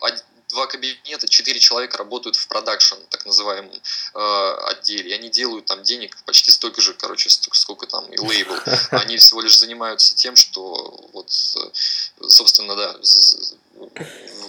два 0.54 0.68
кабинета, 0.68 1.28
четыре 1.28 1.60
человека 1.60 1.98
работают 1.98 2.36
в 2.36 2.48
продакшн, 2.48 2.96
так 3.10 3.26
называемом 3.26 3.74
э, 3.74 4.54
отделе. 4.70 5.10
И 5.10 5.14
они 5.14 5.30
делают 5.30 5.66
там 5.66 5.84
денег 5.84 6.18
почти 6.26 6.52
столько 6.52 6.82
же, 6.82 6.94
короче, 6.94 7.30
сколько 7.30 7.88
там 7.88 8.06
и 8.06 8.20
лейбл. 8.20 8.56
Они 8.92 9.18
всего 9.18 9.42
лишь 9.42 9.58
занимаются 9.58 10.16
тем, 10.16 10.36
что 10.36 11.10
вот, 11.14 11.30
э, 11.56 12.30
собственно, 12.30 12.76
да, 12.76 12.96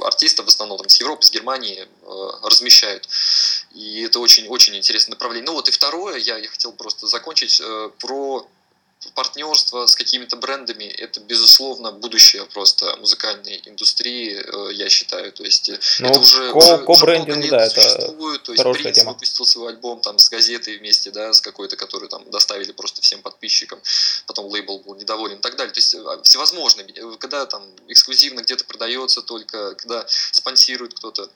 артистов 0.02 0.46
в 0.46 0.48
основном 0.48 0.78
там, 0.78 0.88
с 0.88 1.00
Европы, 1.00 1.24
с 1.24 1.30
Германии 1.30 1.88
э, 2.02 2.30
размещают. 2.42 3.08
И 3.72 4.02
это 4.02 4.20
очень-очень 4.20 4.76
интересное 4.76 5.12
направление. 5.12 5.46
Ну 5.46 5.54
вот 5.54 5.68
и 5.68 5.72
второе, 5.72 6.18
я, 6.18 6.36
я 6.36 6.48
хотел 6.48 6.72
просто 6.72 7.06
закончить 7.06 7.60
э, 7.60 7.90
про 7.98 8.46
партнерство 9.14 9.86
с 9.86 9.94
какими-то 9.96 10.36
брендами– 10.36 10.84
это, 10.98 11.20
безусловно, 11.20 11.92
будущее 11.92 12.44
просто 12.46 12.96
музыкальной 12.96 13.62
индустрии, 13.66 14.36
э, 14.36 14.72
я 14.72 14.88
считаю. 14.88 15.32
То 15.32 15.44
есть 15.44 15.68
э, 15.68 15.78
ну, 16.00 16.08
это 16.08 16.20
уже, 16.20 16.52
ко- 16.52 16.56
уже, 16.56 16.78
ко-брендинг, 16.78 17.38
уже 17.38 17.50
да, 17.50 17.68
существует. 17.70 18.42
То 18.42 18.52
есть 18.52 18.64
Принц 18.64 18.96
тема. 18.96 19.12
выпустил 19.12 19.44
свой 19.44 19.72
альбом 19.72 20.00
там 20.00 20.18
с 20.18 20.28
газетой 20.28 20.78
вместе, 20.78 21.10
да, 21.10 21.32
с 21.32 21.40
какой-то, 21.40 21.76
который 21.76 22.08
там 22.08 22.28
доставили 22.30 22.72
просто 22.72 23.02
всем 23.02 23.22
подписчикам, 23.22 23.80
потом 24.26 24.46
лейбл 24.46 24.78
был 24.80 24.94
недоволен 24.96 25.38
и 25.38 25.40
так 25.40 25.56
далее. 25.56 25.72
То 25.72 25.78
есть 25.78 25.94
э, 25.94 26.22
всевозможно. 26.22 26.84
Когда 27.18 27.46
там 27.46 27.62
эксклюзивно 27.88 28.40
где-то 28.40 28.64
продается 28.64 29.22
только, 29.22 29.74
когда 29.74 30.04
спонсирует 30.08 30.94
кто-то. 30.94 31.28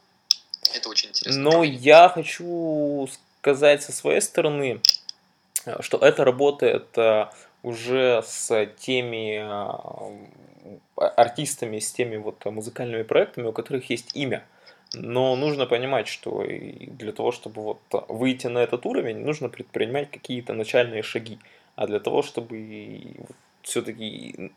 Это 0.74 0.88
очень 0.88 1.10
интересно. 1.10 1.40
Ну, 1.40 1.62
я 1.62 2.08
хочу 2.08 3.08
сказать 3.40 3.82
со 3.82 3.92
своей 3.92 4.20
стороны, 4.20 4.82
что 5.80 5.98
это 5.98 6.24
работает 6.24 6.86
уже 7.68 8.22
с 8.24 8.66
теми 8.78 9.38
а, 9.38 10.10
артистами, 10.96 11.78
с 11.78 11.92
теми 11.92 12.16
вот 12.16 12.44
музыкальными 12.44 13.02
проектами, 13.02 13.46
у 13.46 13.52
которых 13.52 13.90
есть 13.90 14.16
имя. 14.16 14.44
Но 14.94 15.36
нужно 15.36 15.66
понимать, 15.66 16.08
что 16.08 16.44
для 16.44 17.12
того, 17.12 17.30
чтобы 17.30 17.62
вот 17.62 17.80
выйти 18.08 18.46
на 18.46 18.58
этот 18.58 18.86
уровень, 18.86 19.18
нужно 19.18 19.48
предпринимать 19.50 20.10
какие-то 20.10 20.54
начальные 20.54 21.02
шаги. 21.02 21.38
А 21.76 21.86
для 21.86 22.00
того, 22.00 22.22
чтобы 22.22 23.16
все-таки 23.62 24.50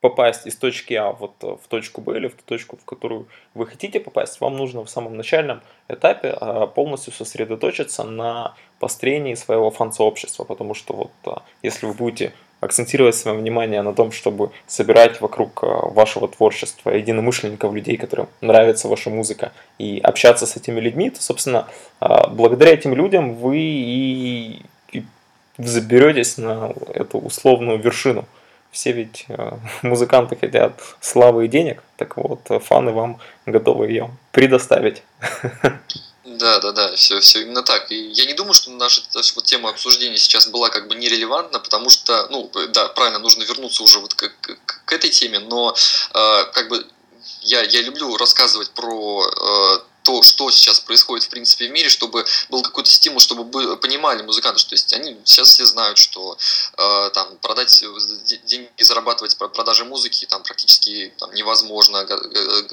попасть 0.00 0.46
из 0.46 0.56
точки 0.56 0.92
А 0.92 1.12
вот 1.12 1.32
в 1.40 1.66
точку 1.68 2.02
Б 2.02 2.18
или 2.18 2.28
в 2.28 2.34
ту 2.34 2.42
точку, 2.44 2.76
в 2.76 2.84
которую 2.84 3.26
вы 3.54 3.66
хотите 3.66 4.00
попасть, 4.00 4.38
вам 4.38 4.54
нужно 4.56 4.84
в 4.84 4.90
самом 4.90 5.16
начальном 5.16 5.62
этапе 5.88 6.28
а, 6.28 6.66
полностью 6.66 7.14
сосредоточиться 7.14 8.04
на 8.04 8.54
построении 8.84 9.34
своего 9.34 9.70
фан-сообщества, 9.70 10.44
потому 10.44 10.74
что 10.74 10.92
вот 10.94 11.10
а, 11.24 11.42
если 11.62 11.86
вы 11.86 11.94
будете 11.94 12.34
акцентировать 12.60 13.14
свое 13.14 13.38
внимание 13.38 13.80
на 13.80 13.94
том, 13.94 14.12
чтобы 14.12 14.50
собирать 14.66 15.22
вокруг 15.22 15.62
а, 15.62 15.66
вашего 15.88 16.28
творчества 16.28 16.90
единомышленников, 16.90 17.72
людей, 17.72 17.96
которым 17.96 18.28
нравится 18.42 18.88
ваша 18.88 19.08
музыка, 19.08 19.52
и 19.78 20.00
общаться 20.04 20.44
с 20.44 20.56
этими 20.58 20.80
людьми, 20.80 21.08
то, 21.08 21.22
собственно, 21.22 21.66
благодаря 21.98 22.74
этим 22.74 22.92
людям 22.94 23.36
вы 23.36 23.56
и, 23.56 24.62
заберетесь 25.56 26.36
на 26.36 26.74
эту 26.92 27.18
условную 27.18 27.78
вершину 27.78 28.26
все 28.70 28.92
ведь 28.92 29.26
музыканты 29.82 30.36
хотят 30.36 30.72
славы 31.00 31.44
и 31.46 31.48
денег, 31.48 31.82
так 31.96 32.18
вот, 32.18 32.40
фаны 32.62 32.92
вам 32.92 33.18
готовы 33.46 33.86
ее 33.86 34.10
предоставить. 34.32 35.02
Да, 36.54 36.60
да, 36.60 36.72
да, 36.72 36.96
все, 36.96 37.18
все 37.20 37.42
именно 37.42 37.62
так. 37.62 37.90
И 37.90 37.96
я 38.12 38.26
не 38.26 38.34
думаю, 38.34 38.54
что 38.54 38.70
наша 38.70 39.02
вот, 39.34 39.44
тема 39.44 39.70
обсуждения 39.70 40.18
сейчас 40.18 40.46
была 40.46 40.68
как 40.70 40.86
бы 40.86 40.94
нерелевантна, 40.94 41.58
потому 41.58 41.90
что, 41.90 42.28
ну, 42.30 42.50
да, 42.68 42.88
правильно, 42.88 43.18
нужно 43.18 43.42
вернуться 43.42 43.82
уже 43.82 43.98
вот 43.98 44.14
к, 44.14 44.28
к, 44.40 44.56
к 44.84 44.92
этой 44.92 45.10
теме, 45.10 45.40
но 45.40 45.74
э, 45.74 46.44
как 46.52 46.68
бы 46.68 46.86
я, 47.42 47.62
я 47.62 47.82
люблю 47.82 48.16
рассказывать 48.16 48.70
про 48.70 49.26
э, 49.26 49.78
то, 50.04 50.22
что 50.22 50.50
сейчас 50.50 50.80
происходит 50.80 51.24
в 51.24 51.30
принципе 51.30 51.66
в 51.66 51.72
мире, 51.72 51.88
чтобы 51.88 52.24
был 52.50 52.62
какой-то 52.62 52.90
стимул, 52.90 53.20
чтобы 53.20 53.76
понимали 53.78 54.22
музыканты, 54.22 54.60
что 54.60 54.70
то 54.70 54.74
есть 54.74 54.92
они 54.92 55.16
сейчас 55.24 55.48
все 55.48 55.64
знают, 55.64 55.98
что 55.98 56.36
э, 56.76 57.10
там 57.14 57.36
продать 57.38 57.82
деньги, 58.44 58.70
зарабатывать 58.78 59.36
продажи 59.36 59.84
музыки 59.84 60.26
там 60.26 60.42
практически 60.42 61.12
там, 61.18 61.32
невозможно, 61.32 62.04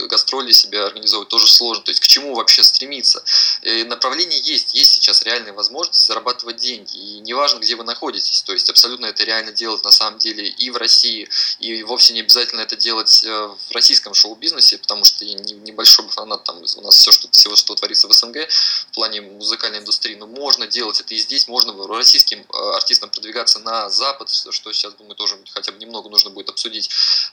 гастроли 0.10 0.52
себе 0.52 0.84
организовывать 0.84 1.30
тоже 1.30 1.48
сложно, 1.48 1.84
то 1.84 1.92
есть 1.92 2.02
к 2.02 2.08
чему 2.08 2.36
вообще 2.36 2.64
стремиться. 2.64 3.24
И 3.62 3.84
направление 3.84 4.40
есть, 4.42 4.74
есть 4.74 4.92
сейчас 4.92 5.24
реальная 5.24 5.54
возможность 5.54 6.06
зарабатывать 6.06 6.58
деньги, 6.58 6.98
и 6.98 7.20
неважно, 7.20 7.60
где 7.60 7.76
вы 7.76 7.84
находитесь, 7.84 8.42
то 8.42 8.52
есть 8.54 8.70
абсолютно 8.70 9.06
это 9.06 9.24
реально 9.24 9.52
делать 9.52 9.84
на 9.84 9.92
самом 9.92 10.20
деле 10.20 10.50
и 10.50 10.70
в 10.70 10.78
России, 10.78 11.30
и 11.60 11.84
вовсе 11.84 12.14
не 12.14 12.20
обязательно 12.20 12.62
это 12.62 12.76
делать 12.76 13.24
э, 13.24 13.30
в 13.30 13.72
российском 13.72 14.14
шоу-бизнесе, 14.14 14.78
потому 14.80 15.06
что 15.06 15.24
я 15.24 15.36
небольшой 15.36 16.08
фанат 16.10 16.44
там 16.44 16.58
у 16.58 16.82
нас 16.82 16.96
все, 16.96 17.12
что 17.12 17.21
что 17.22 17.32
всего, 17.32 17.56
что 17.56 17.76
творится 17.76 18.08
в 18.08 18.14
СНГ 18.14 18.48
в 18.92 18.96
плане 18.96 19.22
музыкальной 19.22 19.80
индустрии, 19.80 20.16
но 20.16 20.28
можно 20.28 20.68
делать 20.68 21.00
это 21.00 21.14
и 21.14 21.18
здесь, 21.18 21.48
можно 21.48 21.88
российским 21.88 22.40
э, 22.40 22.76
артистам 22.76 23.10
продвигаться 23.10 23.60
на 23.60 23.90
Запад, 23.90 24.30
что 24.30 24.74
сейчас, 24.74 24.94
думаю, 24.94 25.16
тоже 25.16 25.38
хотя 25.52 25.72
бы 25.72 25.78
немного 25.78 26.10
нужно 26.10 26.32
будет 26.32 26.50
обсудить. 26.50 26.90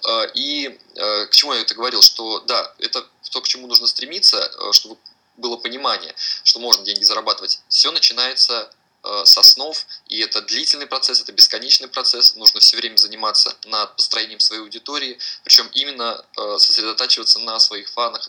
Э, 0.07 0.31
и 0.35 0.79
э, 0.95 1.27
к 1.27 1.31
чему 1.31 1.55
я 1.55 1.61
это 1.61 1.75
говорил, 1.75 2.03
что 2.03 2.41
да, 2.41 2.75
это 2.79 3.07
то, 3.31 3.41
к 3.41 3.49
чему 3.49 3.67
нужно 3.67 3.87
стремиться, 3.87 4.51
чтобы 4.73 4.99
было 5.37 5.57
понимание, 5.57 6.15
что 6.43 6.59
можно 6.59 6.85
деньги 6.85 7.05
зарабатывать. 7.05 7.61
Все 7.69 7.91
начинается 7.91 8.71
Э, 9.05 9.25
с 9.25 9.39
основ, 9.39 9.87
и 10.09 10.19
это 10.19 10.43
длительный 10.43 10.87
процесс, 10.87 11.21
это 11.21 11.33
бесконечный 11.33 11.87
процесс, 11.87 12.35
нужно 12.35 12.59
все 12.59 12.77
время 12.77 12.97
заниматься 12.97 13.57
над 13.67 13.95
построением 13.95 14.41
своей 14.41 14.61
аудитории, 14.61 15.19
причем 15.45 15.69
именно 15.73 16.25
сосредотачиваться 16.35 17.39
на 17.39 17.61
своих 17.61 17.89
фанах. 17.91 18.29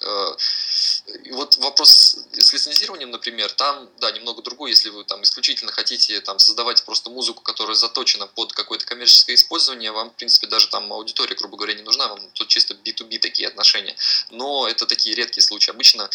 Э, 1.09 1.17
и 1.23 1.31
вот 1.31 1.57
вопрос 1.57 2.17
с 2.33 2.53
лицензированием, 2.53 3.11
например, 3.11 3.51
там, 3.51 3.89
да, 3.99 4.11
немного 4.11 4.41
другой, 4.41 4.71
если 4.71 4.89
вы 4.89 5.03
там 5.03 5.21
исключительно 5.23 5.71
хотите 5.71 6.19
там 6.21 6.39
создавать 6.39 6.83
просто 6.83 7.09
музыку, 7.09 7.41
которая 7.41 7.75
заточена 7.75 8.27
под 8.27 8.53
какое-то 8.53 8.85
коммерческое 8.85 9.35
использование, 9.35 9.91
вам, 9.91 10.09
в 10.09 10.15
принципе, 10.15 10.47
даже 10.47 10.67
там 10.67 10.91
аудитория, 10.93 11.35
грубо 11.35 11.57
говоря, 11.57 11.73
не 11.73 11.83
нужна, 11.83 12.07
вам 12.07 12.19
тут 12.33 12.47
чисто 12.47 12.73
B2B 12.73 13.19
такие 13.19 13.47
отношения. 13.47 13.95
Но 14.29 14.67
это 14.67 14.85
такие 14.85 15.15
редкие 15.15 15.43
случаи. 15.43 15.71
Обычно 15.71 16.09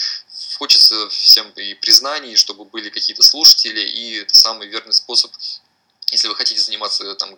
хочется 0.59 1.09
всем 1.09 1.51
и 1.51 1.75
признаний, 1.75 2.37
чтобы 2.37 2.65
были 2.65 2.91
какие-то 2.91 3.23
слушатели, 3.23 3.81
и 3.81 4.27
самый 4.29 4.69
верный 4.69 4.93
способ 4.93 5.31
если 6.11 6.29
вы 6.29 6.37
хотите 6.37 6.61
заниматься, 6.61 7.15
там, 7.17 7.37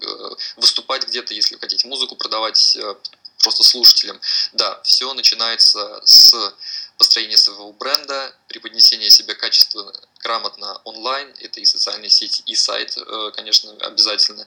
выступать 0.56 1.06
где-то, 1.06 1.32
если 1.32 1.54
вы 1.54 1.60
хотите 1.60 1.88
музыку 1.88 2.14
продавать, 2.14 2.76
э, 2.76 2.94
просто 3.38 3.62
слушателем. 3.62 4.20
Да, 4.52 4.80
все 4.82 5.12
начинается 5.14 6.00
с 6.04 6.54
построения 6.98 7.37
своего 7.37 7.72
бренда, 7.72 8.35
преподнесения 8.48 9.11
себя 9.11 9.35
качественно, 9.35 9.92
грамотно 10.22 10.80
онлайн, 10.85 11.32
это 11.40 11.61
и 11.61 11.64
социальные 11.64 12.11
сети, 12.11 12.42
и 12.46 12.54
сайт, 12.54 12.96
э, 12.96 13.30
конечно, 13.35 13.72
обязательно, 13.80 14.46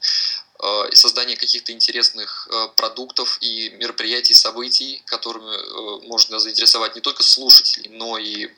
э, 0.60 0.90
и 0.92 0.96
создание 0.96 1.38
каких-то 1.38 1.72
интересных 1.72 2.48
э, 2.52 2.68
продуктов 2.76 3.38
и 3.42 3.70
мероприятий, 3.72 4.34
событий, 4.34 5.02
которыми 5.06 6.08
можно 6.08 6.40
заинтересовать 6.40 6.96
не 6.96 7.02
только 7.02 7.24
слушателей, 7.24 7.90
но 7.90 8.18
и 8.18 8.50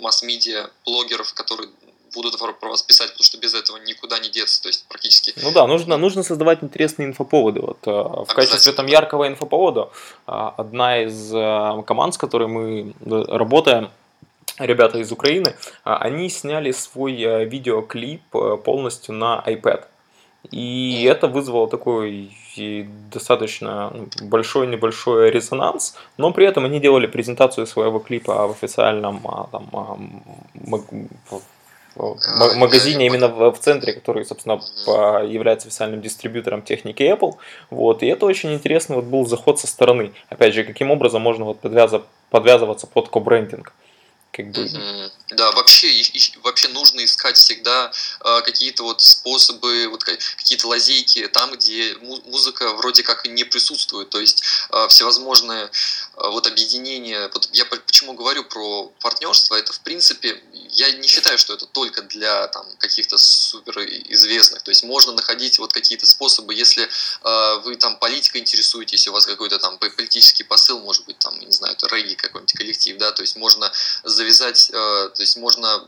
масс-медиа, 0.00 0.70
блогеров, 0.84 1.32
которые 1.34 1.70
будут 2.16 2.38
про 2.38 2.68
вас 2.68 2.82
писать, 2.82 3.10
потому 3.10 3.24
что 3.24 3.38
без 3.38 3.54
этого 3.54 3.76
никуда 3.76 4.18
не 4.18 4.30
деться, 4.30 4.62
то 4.62 4.68
есть 4.68 4.86
практически. 4.88 5.34
Ну 5.42 5.52
да, 5.52 5.66
нужно, 5.66 5.96
нужно 5.96 6.22
создавать 6.22 6.62
интересные 6.62 7.06
инфоповоды. 7.08 7.60
Вот, 7.60 7.78
э, 7.86 7.90
в 7.90 8.34
качестве 8.34 8.72
там 8.72 8.86
яркого 8.86 9.28
инфоповода 9.28 9.90
э, 10.26 10.50
одна 10.56 11.02
из 11.04 11.32
э, 11.32 11.82
команд, 11.86 12.14
с 12.14 12.18
которой 12.18 12.48
мы 12.48 12.94
работаем, 13.06 13.90
ребята 14.58 14.98
из 14.98 15.12
Украины, 15.12 15.54
они 15.84 16.30
сняли 16.30 16.72
свой 16.72 17.44
видеоклип 17.44 18.22
полностью 18.64 19.14
на 19.14 19.42
iPad. 19.46 19.84
И 20.50 21.04
это 21.10 21.26
вызвало 21.26 21.68
такой 21.68 22.30
достаточно 23.12 23.90
ну, 23.94 24.08
большой 24.28 24.66
небольшой 24.66 25.30
резонанс, 25.30 25.94
но 26.16 26.32
при 26.32 26.46
этом 26.46 26.64
они 26.64 26.80
делали 26.80 27.06
презентацию 27.06 27.66
своего 27.66 27.98
клипа 27.98 28.46
в 28.46 28.52
официальном 28.52 29.20
а, 29.24 29.48
там, 29.52 29.68
в 31.96 32.56
магазине 32.56 33.06
именно 33.06 33.28
в, 33.28 33.58
центре, 33.58 33.92
который, 33.92 34.24
собственно, 34.24 34.60
является 35.24 35.68
официальным 35.68 36.00
дистрибьютором 36.00 36.62
техники 36.62 37.02
Apple. 37.02 37.34
Вот, 37.70 38.02
и 38.02 38.06
это 38.06 38.26
очень 38.26 38.52
интересный 38.54 38.96
вот 38.96 39.06
был 39.06 39.26
заход 39.26 39.58
со 39.58 39.66
стороны. 39.66 40.12
Опять 40.28 40.54
же, 40.54 40.64
каким 40.64 40.90
образом 40.90 41.22
можно 41.22 41.44
вот 41.44 41.60
подвязываться, 41.60 42.08
подвязываться 42.30 42.86
под 42.86 43.08
кобрендинг. 43.08 43.72
Как 44.36 44.50
бы... 44.50 45.10
Да, 45.30 45.50
вообще, 45.52 45.90
вообще 46.42 46.68
нужно 46.68 47.04
искать 47.04 47.38
всегда 47.38 47.90
э, 48.20 48.42
какие-то 48.42 48.82
вот 48.82 49.00
способы, 49.00 49.88
вот 49.88 50.04
какие-то 50.04 50.68
лазейки 50.68 51.26
там, 51.28 51.52
где 51.52 51.96
музыка 52.26 52.74
вроде 52.74 53.02
как 53.02 53.24
и 53.24 53.30
не 53.30 53.44
присутствует. 53.44 54.10
То 54.10 54.20
есть 54.20 54.44
э, 54.70 54.88
всевозможные 54.88 55.64
э, 55.64 55.68
вот 56.28 56.46
объединения. 56.46 57.30
Вот 57.32 57.48
я 57.52 57.64
почему 57.64 58.12
говорю 58.12 58.44
про 58.44 58.92
партнерство, 59.00 59.54
это 59.54 59.72
в 59.72 59.80
принципе, 59.80 60.40
я 60.70 60.92
не 60.92 61.08
считаю, 61.08 61.38
что 61.38 61.54
это 61.54 61.66
только 61.66 62.02
для 62.02 62.46
там 62.48 62.66
каких-то 62.78 63.16
суперизвестных. 63.16 64.62
То 64.62 64.70
есть 64.70 64.84
можно 64.84 65.12
находить 65.12 65.58
вот 65.58 65.72
какие-то 65.72 66.06
способы, 66.06 66.54
если 66.54 66.84
э, 66.84 67.58
вы 67.64 67.76
там 67.76 67.96
политикой 67.96 68.42
интересуетесь, 68.42 69.08
у 69.08 69.12
вас 69.12 69.26
какой-то 69.26 69.58
там 69.58 69.78
политический 69.78 70.44
посыл, 70.44 70.78
может 70.80 71.06
быть, 71.06 71.18
там, 71.18 71.40
не 71.40 71.52
знаю, 71.52 71.74
это 71.74 71.88
регги 71.88 72.14
какой-нибудь 72.14 72.52
коллектив, 72.52 72.98
да, 72.98 73.10
то 73.12 73.22
есть 73.22 73.36
можно 73.36 73.72
завязать, 74.04 74.25
э, 74.70 74.72
то 74.72 75.20
есть 75.20 75.36
можно 75.36 75.86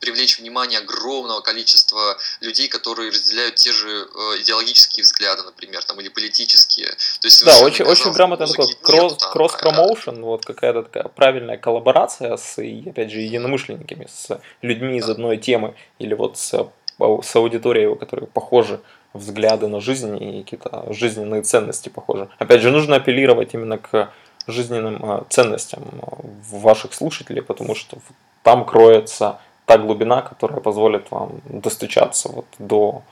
привлечь 0.00 0.38
внимание 0.38 0.80
огромного 0.80 1.40
количества 1.40 2.16
людей, 2.40 2.68
которые 2.68 3.10
разделяют 3.10 3.56
те 3.56 3.72
же 3.72 3.88
э, 3.88 4.40
идеологические 4.40 5.04
взгляды, 5.04 5.42
например, 5.42 5.84
там, 5.84 6.00
или 6.00 6.08
политические. 6.08 6.88
То 6.88 7.26
есть 7.26 7.44
да, 7.44 7.60
очень, 7.60 7.84
очень 7.84 8.10
грамотно 8.12 8.46
такой 8.46 8.66
кросс, 8.82 9.16
кросс 9.32 9.52
промоушен, 9.52 10.22
вот 10.22 10.44
какая-то 10.44 10.82
такая 10.82 11.04
правильная 11.04 11.58
коллаборация 11.58 12.36
с, 12.36 12.58
опять 12.58 13.10
же, 13.10 13.20
единомышленниками, 13.20 14.08
с 14.10 14.40
людьми 14.62 14.98
из 14.98 15.08
одной 15.08 15.36
темы, 15.36 15.74
или 15.98 16.14
вот 16.14 16.38
с, 16.38 16.54
с 16.98 17.36
аудиторией, 17.36 17.86
у 17.86 17.96
которой 17.96 18.26
похожи 18.26 18.80
взгляды 19.12 19.66
на 19.66 19.80
жизнь 19.80 20.16
и 20.22 20.42
какие-то 20.42 20.86
жизненные 20.92 21.42
ценности 21.42 21.88
похожи. 21.88 22.28
Опять 22.38 22.62
же, 22.62 22.70
нужно 22.70 22.96
апеллировать 22.96 23.54
именно 23.54 23.76
к 23.76 24.12
жизненным 24.50 25.04
э, 25.04 25.24
ценностям 25.30 25.82
э, 25.82 26.56
ваших 26.56 26.94
слушателей, 26.94 27.42
потому 27.42 27.74
что 27.74 27.98
там 28.42 28.64
кроется 28.64 29.40
та 29.66 29.78
глубина, 29.78 30.22
которая 30.22 30.60
позволит 30.60 31.10
вам 31.10 31.40
достучаться 31.44 32.28
вот 32.28 32.46
до... 32.58 33.02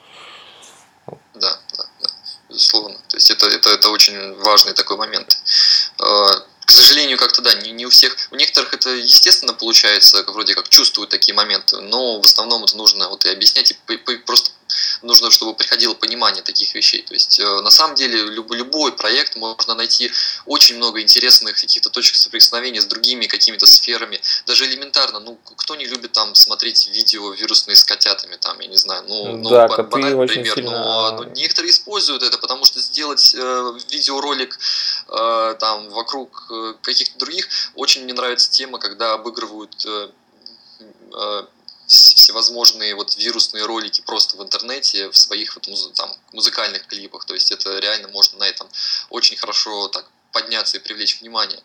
Да, 1.06 1.16
да, 1.76 1.84
да, 2.02 2.08
безусловно. 2.48 2.96
То 3.08 3.16
есть 3.16 3.30
это, 3.30 3.46
это, 3.46 3.70
это 3.70 3.90
очень 3.90 4.34
важный 4.42 4.74
такой 4.74 4.96
момент. 4.96 5.38
Э, 6.00 6.04
к 6.64 6.70
сожалению, 6.70 7.16
как-то 7.16 7.40
да, 7.40 7.54
не, 7.54 7.70
не 7.70 7.86
у 7.86 7.88
всех. 7.88 8.14
У 8.30 8.36
некоторых 8.36 8.74
это 8.74 8.90
естественно 8.90 9.54
получается, 9.54 10.22
вроде 10.26 10.54
как 10.54 10.68
чувствуют 10.68 11.10
такие 11.10 11.34
моменты, 11.34 11.80
но 11.80 12.20
в 12.20 12.24
основном 12.26 12.64
это 12.64 12.76
нужно 12.76 13.08
вот 13.08 13.24
и 13.24 13.30
объяснять 13.30 13.70
и 13.70 14.16
просто 14.16 14.50
нужно, 15.02 15.30
чтобы 15.30 15.54
приходило 15.54 15.94
понимание 15.94 16.42
таких 16.42 16.74
вещей. 16.74 17.02
То 17.02 17.14
есть, 17.14 17.38
э, 17.40 17.60
на 17.60 17.70
самом 17.70 17.94
деле, 17.94 18.22
любой, 18.22 18.58
любой 18.58 18.92
проект 18.92 19.36
можно 19.36 19.74
найти 19.74 20.10
очень 20.46 20.76
много 20.76 21.00
интересных 21.00 21.60
каких-то 21.60 21.90
точек 21.90 22.16
соприкосновения 22.16 22.80
с 22.80 22.86
другими 22.86 23.26
какими-то 23.26 23.66
сферами. 23.66 24.20
Даже 24.46 24.66
элементарно, 24.66 25.20
ну, 25.20 25.38
кто 25.56 25.76
не 25.76 25.86
любит 25.86 26.12
там 26.12 26.34
смотреть 26.34 26.88
видео 26.88 27.32
вирусные 27.32 27.76
с 27.76 27.84
котятами, 27.84 28.36
там, 28.36 28.58
я 28.60 28.66
не 28.66 28.76
знаю, 28.76 29.04
ну, 29.08 29.36
ну 29.36 29.50
да, 29.50 29.68
ну, 29.68 29.84
банальный 29.84 30.26
пример, 30.26 30.54
сильно... 30.54 30.70
но, 30.70 31.12
но 31.12 31.24
некоторые 31.24 31.70
используют 31.70 32.22
это, 32.22 32.38
потому 32.38 32.64
что 32.64 32.80
сделать 32.80 33.34
э, 33.34 33.72
видеоролик 33.90 34.58
э, 35.08 35.56
там 35.58 35.90
вокруг 35.90 36.46
э, 36.50 36.74
каких-то 36.82 37.18
других, 37.18 37.48
очень 37.74 38.04
мне 38.04 38.14
нравится 38.14 38.50
тема, 38.50 38.78
когда 38.78 39.14
обыгрывают 39.14 39.74
э, 39.86 40.10
э, 41.14 41.46
всевозможные 41.88 42.94
вот 42.94 43.16
вирусные 43.16 43.64
ролики 43.64 44.02
просто 44.02 44.36
в 44.36 44.42
интернете, 44.42 45.10
в 45.10 45.16
своих 45.16 45.54
вот 45.56 45.68
муз, 45.68 45.90
там, 45.94 46.10
музыкальных 46.32 46.86
клипах. 46.86 47.24
То 47.24 47.34
есть 47.34 47.50
это 47.50 47.78
реально 47.78 48.08
можно 48.08 48.38
на 48.38 48.44
этом 48.44 48.68
очень 49.10 49.36
хорошо 49.36 49.88
так 49.88 50.04
подняться 50.32 50.76
и 50.76 50.80
привлечь 50.80 51.20
внимание. 51.20 51.58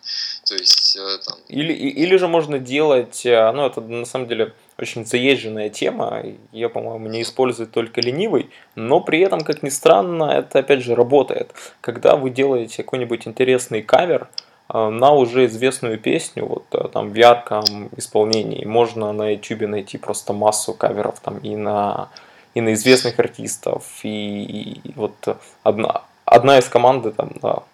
То 0.46 0.54
есть 0.54 0.96
э, 0.96 1.18
там... 1.26 1.38
Или, 1.48 1.72
или 1.72 2.16
же 2.16 2.28
можно 2.28 2.58
делать, 2.58 3.26
э, 3.26 3.52
ну 3.52 3.66
это 3.66 3.80
на 3.82 4.06
самом 4.06 4.26
деле 4.26 4.54
очень 4.78 5.04
заезженная 5.04 5.68
тема, 5.68 6.24
ее, 6.52 6.68
по-моему, 6.68 7.08
не 7.08 7.22
использует 7.22 7.70
только 7.70 8.00
ленивый, 8.00 8.50
но 8.74 9.00
при 9.00 9.20
этом, 9.20 9.42
как 9.42 9.62
ни 9.62 9.68
странно, 9.68 10.24
это 10.24 10.60
опять 10.60 10.82
же 10.82 10.94
работает. 10.94 11.52
Когда 11.80 12.16
вы 12.16 12.30
делаете 12.30 12.82
какой-нибудь 12.82 13.26
интересный 13.26 13.82
кавер, 13.82 14.28
а, 14.66 14.90
на 14.90 15.12
уже 15.12 15.46
известную 15.46 15.98
песню, 15.98 16.46
вот 16.46 16.64
э, 16.72 16.83
там 16.94 17.10
в 17.10 17.14
ярком 17.16 17.90
исполнении. 17.96 18.64
Можно 18.64 19.12
на 19.12 19.34
YouTube 19.34 19.68
найти 19.68 19.98
просто 19.98 20.32
массу 20.32 20.72
каверов 20.72 21.18
там 21.20 21.38
и 21.38 21.56
на, 21.56 22.08
и 22.54 22.60
на 22.60 22.72
известных 22.74 23.18
артистов. 23.18 23.82
И, 24.04 24.80
и 24.84 24.92
вот 24.94 25.36
одна, 25.64 26.02
одна 26.24 26.58
из 26.58 26.68
команды 26.68 27.10
там 27.10 27.32
да, 27.42 27.64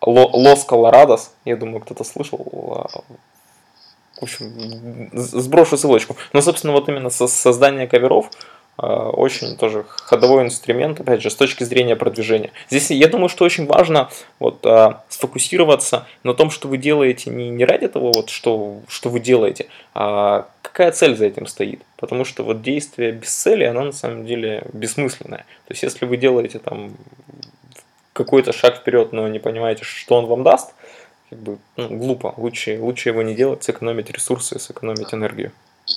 Лос 0.00 0.64
Колорадос, 0.64 1.32
я 1.44 1.56
думаю, 1.56 1.80
кто-то 1.80 2.04
слышал. 2.04 2.40
А, 2.74 3.02
в 4.18 4.22
общем, 4.22 5.10
сброшу 5.12 5.76
ссылочку. 5.76 6.16
Но, 6.32 6.40
собственно, 6.40 6.72
вот 6.72 6.88
именно 6.88 7.10
со 7.10 7.28
создание 7.28 7.86
каверов 7.86 8.30
очень 8.76 9.56
тоже 9.56 9.84
ходовой 9.88 10.44
инструмент, 10.44 11.00
опять 11.00 11.22
же, 11.22 11.30
с 11.30 11.34
точки 11.34 11.64
зрения 11.64 11.96
продвижения. 11.96 12.50
Здесь 12.70 12.90
я 12.90 13.08
думаю, 13.08 13.28
что 13.28 13.44
очень 13.44 13.66
важно 13.66 14.08
вот, 14.38 14.64
э, 14.64 14.94
сфокусироваться 15.08 16.06
на 16.22 16.32
том, 16.32 16.50
что 16.50 16.68
вы 16.68 16.78
делаете 16.78 17.30
не, 17.30 17.50
не 17.50 17.64
ради 17.64 17.88
того, 17.88 18.10
вот, 18.12 18.30
что, 18.30 18.80
что 18.88 19.10
вы 19.10 19.20
делаете, 19.20 19.66
а 19.92 20.48
какая 20.62 20.92
цель 20.92 21.14
за 21.16 21.26
этим 21.26 21.46
стоит. 21.46 21.82
Потому 21.96 22.24
что 22.24 22.42
вот 22.42 22.62
действие 22.62 23.12
без 23.12 23.30
цели, 23.34 23.64
оно 23.64 23.84
на 23.84 23.92
самом 23.92 24.24
деле 24.24 24.64
бессмысленное. 24.72 25.44
То 25.66 25.72
есть, 25.72 25.82
если 25.82 26.06
вы 26.06 26.16
делаете 26.16 26.58
там 26.58 26.92
какой-то 28.14 28.52
шаг 28.52 28.76
вперед, 28.76 29.12
но 29.12 29.28
не 29.28 29.38
понимаете, 29.38 29.84
что 29.84 30.16
он 30.16 30.26
вам 30.26 30.42
даст, 30.42 30.74
как 31.28 31.38
бы 31.38 31.58
ну, 31.76 31.88
глупо. 31.88 32.34
Лучше, 32.36 32.78
лучше 32.80 33.10
его 33.10 33.22
не 33.22 33.34
делать, 33.34 33.62
сэкономить 33.62 34.10
ресурсы, 34.10 34.58
сэкономить 34.58 35.12
энергию 35.12 35.52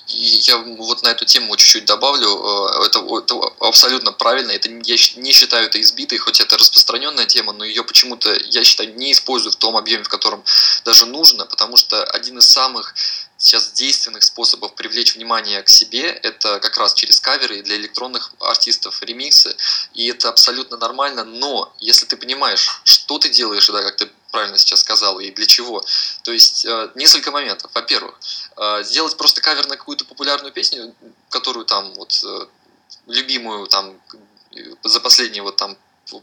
я 0.07 0.57
вот 0.57 1.03
на 1.03 1.09
эту 1.09 1.25
тему 1.25 1.55
чуть-чуть 1.55 1.85
добавлю. 1.85 2.27
Э, 2.27 2.85
это, 2.85 2.99
это 2.99 3.35
абсолютно 3.59 4.11
правильно. 4.11 4.51
Это, 4.51 4.69
я 4.69 4.95
не 5.17 5.31
считаю 5.31 5.67
это 5.67 5.81
избитой, 5.81 6.17
хоть 6.17 6.39
это 6.39 6.57
распространенная 6.57 7.25
тема, 7.25 7.53
но 7.53 7.63
ее 7.63 7.83
почему-то, 7.83 8.33
я 8.33 8.63
считаю, 8.63 8.95
не 8.95 9.11
используют 9.11 9.55
в 9.55 9.59
том 9.59 9.77
объеме, 9.77 10.03
в 10.03 10.09
котором 10.09 10.43
даже 10.85 11.05
нужно, 11.05 11.45
потому 11.45 11.77
что 11.77 12.03
один 12.03 12.37
из 12.37 12.47
самых 12.49 12.95
сейчас 13.37 13.73
действенных 13.73 14.23
способов 14.23 14.73
привлечь 14.75 15.15
внимание 15.15 15.61
к 15.63 15.69
себе 15.69 16.03
это 16.03 16.59
как 16.59 16.77
раз 16.77 16.93
через 16.93 17.19
каверы 17.19 17.61
для 17.61 17.75
электронных 17.75 18.31
артистов, 18.39 19.01
ремиксы. 19.01 19.55
И 19.93 20.07
это 20.07 20.29
абсолютно 20.29 20.77
нормально, 20.77 21.25
но 21.25 21.73
если 21.79 22.05
ты 22.05 22.15
понимаешь, 22.15 22.81
что 22.85 23.19
ты 23.19 23.29
делаешь, 23.29 23.67
да, 23.67 23.81
как 23.81 23.97
ты 23.97 24.09
правильно 24.33 24.57
сейчас 24.57 24.79
сказал, 24.79 25.19
и 25.19 25.29
для 25.29 25.45
чего. 25.45 25.85
То 26.23 26.31
есть 26.31 26.65
э, 26.65 26.89
несколько 26.95 27.29
моментов. 27.29 27.69
Во-первых, 27.73 28.19
э, 28.57 28.83
сделать 28.83 29.15
просто 29.15 29.41
кавер 29.41 29.67
на 29.67 29.77
какую-то 29.77 30.05
популярную 30.05 30.51
песню, 30.51 30.95
которую 31.29 31.65
там 31.65 31.93
вот 31.93 32.19
э, 32.25 32.47
любимую 33.05 33.67
там 33.67 34.01
за 34.83 34.99
последние 34.99 35.43
вот 35.43 35.55
там 35.57 35.77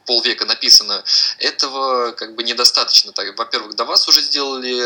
полвека 0.07 0.45
написано, 0.45 1.05
этого 1.39 2.11
как 2.13 2.35
бы 2.35 2.43
недостаточно. 2.43 3.13
Так, 3.13 3.39
во-первых, 3.39 3.77
до 3.77 3.85
вас 3.85 4.09
уже 4.09 4.21
сделали 4.23 4.77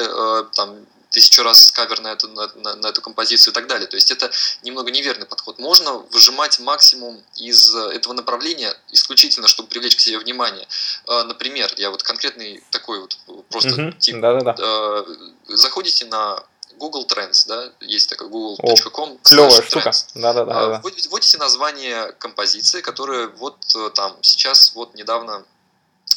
там 0.54 0.86
тысячу 1.14 1.42
раз 1.42 1.70
кавер 1.70 2.00
на 2.00 2.12
эту, 2.12 2.28
на, 2.28 2.48
на, 2.56 2.74
на 2.74 2.86
эту 2.88 3.00
композицию 3.00 3.52
и 3.52 3.54
так 3.54 3.66
далее. 3.66 3.86
То 3.86 3.96
есть 3.96 4.10
это 4.10 4.30
немного 4.62 4.90
неверный 4.90 5.26
подход. 5.26 5.58
Можно 5.58 5.92
выжимать 6.12 6.58
максимум 6.58 7.22
из 7.36 7.74
этого 7.74 8.12
направления 8.14 8.74
исключительно, 8.90 9.46
чтобы 9.46 9.68
привлечь 9.68 9.96
к 9.96 10.00
себе 10.00 10.18
внимание. 10.18 10.66
Например, 11.06 11.72
я 11.76 11.90
вот 11.90 12.02
конкретный 12.02 12.62
такой 12.70 13.00
вот 13.00 13.16
просто 13.48 13.70
Мгм. 13.80 13.92
тип. 13.98 14.20
Да-да-да. 14.20 14.54
Э, 14.58 15.04
Заходите 15.48 16.04
на 16.06 16.42
Google 16.76 17.06
Trends, 17.06 17.46
да, 17.46 17.72
есть 17.80 18.08
такой 18.10 18.28
google.com 18.28 19.18
Клевая 19.22 19.62
штука. 19.62 19.90
trends. 19.90 20.06
Да-да-да. 20.14 20.52
А, 20.52 20.68
да. 20.70 20.80
вводите, 20.82 21.38
название 21.38 22.12
композиции, 22.18 22.80
которая 22.80 23.28
вот 23.28 23.56
э, 23.76 23.90
там 23.94 24.16
сейчас 24.22 24.74
вот 24.74 24.94
недавно 24.94 25.44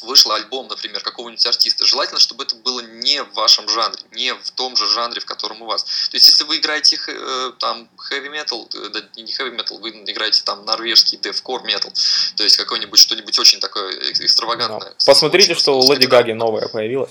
вышел 0.02 0.32
альбом, 0.32 0.68
например, 0.68 1.00
какого-нибудь 1.02 1.44
артиста. 1.46 1.84
Желательно, 1.86 2.20
чтобы 2.20 2.44
это 2.44 2.54
было 2.56 2.80
не 2.80 3.22
в 3.22 3.32
вашем 3.34 3.68
жанре, 3.68 4.00
не 4.12 4.34
в 4.34 4.50
том 4.52 4.76
же 4.76 4.86
жанре, 4.88 5.20
в 5.20 5.24
котором 5.26 5.62
у 5.62 5.66
вас. 5.66 5.84
То 6.10 6.16
есть, 6.16 6.28
если 6.28 6.44
вы 6.44 6.56
играете 6.56 6.98
э, 7.06 7.52
там 7.58 7.88
heavy 8.10 8.30
metal, 8.30 8.68
э, 8.74 8.88
да, 8.90 9.00
не 9.16 9.32
heavy 9.32 9.54
metal, 9.56 9.78
вы 9.80 9.90
играете 9.90 10.42
там 10.44 10.64
норвежский 10.64 11.18
deathcore 11.18 11.64
metal, 11.64 11.92
то 12.36 12.44
есть 12.44 12.56
какой-нибудь 12.56 12.98
что-нибудь 12.98 13.38
очень 13.38 13.60
такое 13.60 13.92
экс- 14.10 14.20
экстравагантное. 14.20 14.90
Да. 14.90 14.96
Посмотрите, 15.06 15.52
Очень 15.52 15.60
что 15.60 15.78
у 15.78 15.92
Леди. 15.92 16.06
Гаги 16.06 16.32
новое 16.32 16.68
появилось. 16.68 17.10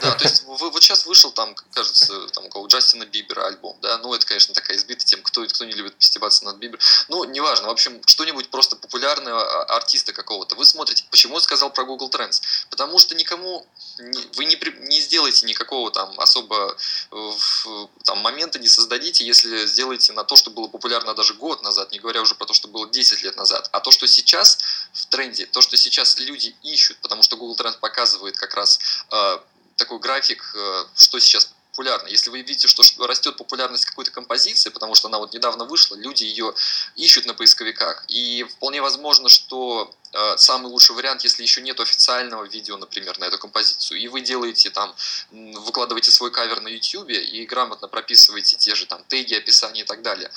Да, 0.00 0.12
то 0.12 0.24
есть 0.24 0.44
вы- 0.44 0.70
вот 0.70 0.82
сейчас 0.82 1.06
вышел 1.06 1.32
там, 1.32 1.56
кажется, 1.72 2.28
там 2.28 2.44
у 2.54 2.68
Джастина 2.68 3.04
Бибера 3.04 3.46
альбом, 3.46 3.76
да, 3.82 3.98
ну 3.98 4.14
это, 4.14 4.24
конечно, 4.24 4.54
такая 4.54 4.76
избитая 4.76 5.06
тем, 5.06 5.22
кто, 5.22 5.44
кто 5.44 5.64
не 5.64 5.72
любит 5.72 5.96
постебаться 5.96 6.44
над 6.44 6.56
Бибером. 6.56 6.80
Ну, 7.08 7.24
неважно, 7.24 7.66
в 7.66 7.70
общем, 7.70 8.00
что-нибудь 8.06 8.48
просто 8.50 8.76
популярного 8.76 9.42
а, 9.42 9.76
артиста 9.76 10.12
какого-то. 10.12 10.54
Вы 10.54 10.66
смотрите, 10.66 11.04
почему 11.10 11.34
я 11.34 11.40
сказал 11.40 11.72
про 11.72 11.84
Google 11.84 12.10
Trends? 12.10 12.42
Потому 12.70 12.98
что 12.98 13.16
никому, 13.16 13.66
вы 14.36 14.44
не, 14.44 14.56
не 14.88 15.00
сделаете 15.00 15.46
никакого 15.46 15.90
там 15.90 16.18
особо 16.20 16.76
э, 17.10 17.30
там 18.04 18.18
момента 18.18 18.58
не 18.60 18.68
создадите, 18.68 19.26
если 19.26 19.66
сделаете 19.66 20.12
на 20.12 20.22
то, 20.22 20.36
что 20.36 20.50
было 20.50 20.68
популярно 20.68 21.14
даже 21.14 21.34
год 21.34 21.62
назад, 21.62 21.90
не 21.90 21.98
говоря 21.98 22.22
уже 22.22 22.34
про 22.34 22.46
то, 22.46 22.54
что 22.54 22.68
было 22.68 22.88
10 22.88 23.22
лет 23.22 23.36
назад. 23.36 23.68
А 23.72 23.80
то, 23.80 23.90
что 23.90 24.06
сейчас 24.06 24.58
в 24.92 25.06
тренде, 25.06 25.46
то, 25.46 25.60
что 25.60 25.76
сейчас 25.76 26.18
люди 26.18 26.54
ищут, 26.62 26.98
потому 26.98 27.22
что 27.22 27.36
Google 27.36 27.56
Trends 27.56 27.78
показывает 27.78 28.36
как 28.36 28.54
раз 28.54 28.78
э, 29.10 29.38
такой 29.76 29.98
график, 29.98 30.52
э, 30.54 30.84
что 30.96 31.18
сейчас 31.20 31.54
популярно. 31.72 32.08
Если 32.08 32.30
вы 32.30 32.38
видите, 32.38 32.68
что 32.68 32.82
растет 33.06 33.36
популярность 33.36 33.86
какой-то 33.86 34.10
композиции, 34.10 34.70
потому 34.70 34.94
что 34.94 35.08
она 35.08 35.18
вот 35.18 35.32
недавно 35.32 35.64
вышла, 35.64 35.96
люди 35.96 36.24
ее 36.24 36.54
ищут 36.96 37.26
на 37.26 37.34
поисковиках. 37.34 38.04
И 38.08 38.44
вполне 38.44 38.82
возможно, 38.82 39.28
что 39.30 39.90
э, 40.12 40.36
самый 40.36 40.66
лучший 40.66 40.94
вариант, 40.94 41.24
если 41.24 41.42
еще 41.42 41.62
нет 41.62 41.80
официального 41.80 42.44
видео, 42.44 42.76
например, 42.76 43.18
на 43.18 43.24
эту 43.24 43.38
композицию, 43.38 44.00
и 44.00 44.08
вы 44.08 44.20
делаете 44.20 44.68
там, 44.70 44.94
выкладываете 45.30 46.10
свой 46.10 46.30
кавер 46.30 46.60
на 46.60 46.68
YouTube 46.68 47.08
и 47.08 47.46
грамотно 47.46 47.88
прописываете 47.88 48.56
те 48.56 48.74
же 48.74 48.86
там 48.86 49.02
теги, 49.08 49.34
описания 49.34 49.80
и 49.80 49.84
так 49.84 50.02
далее, 50.02 50.30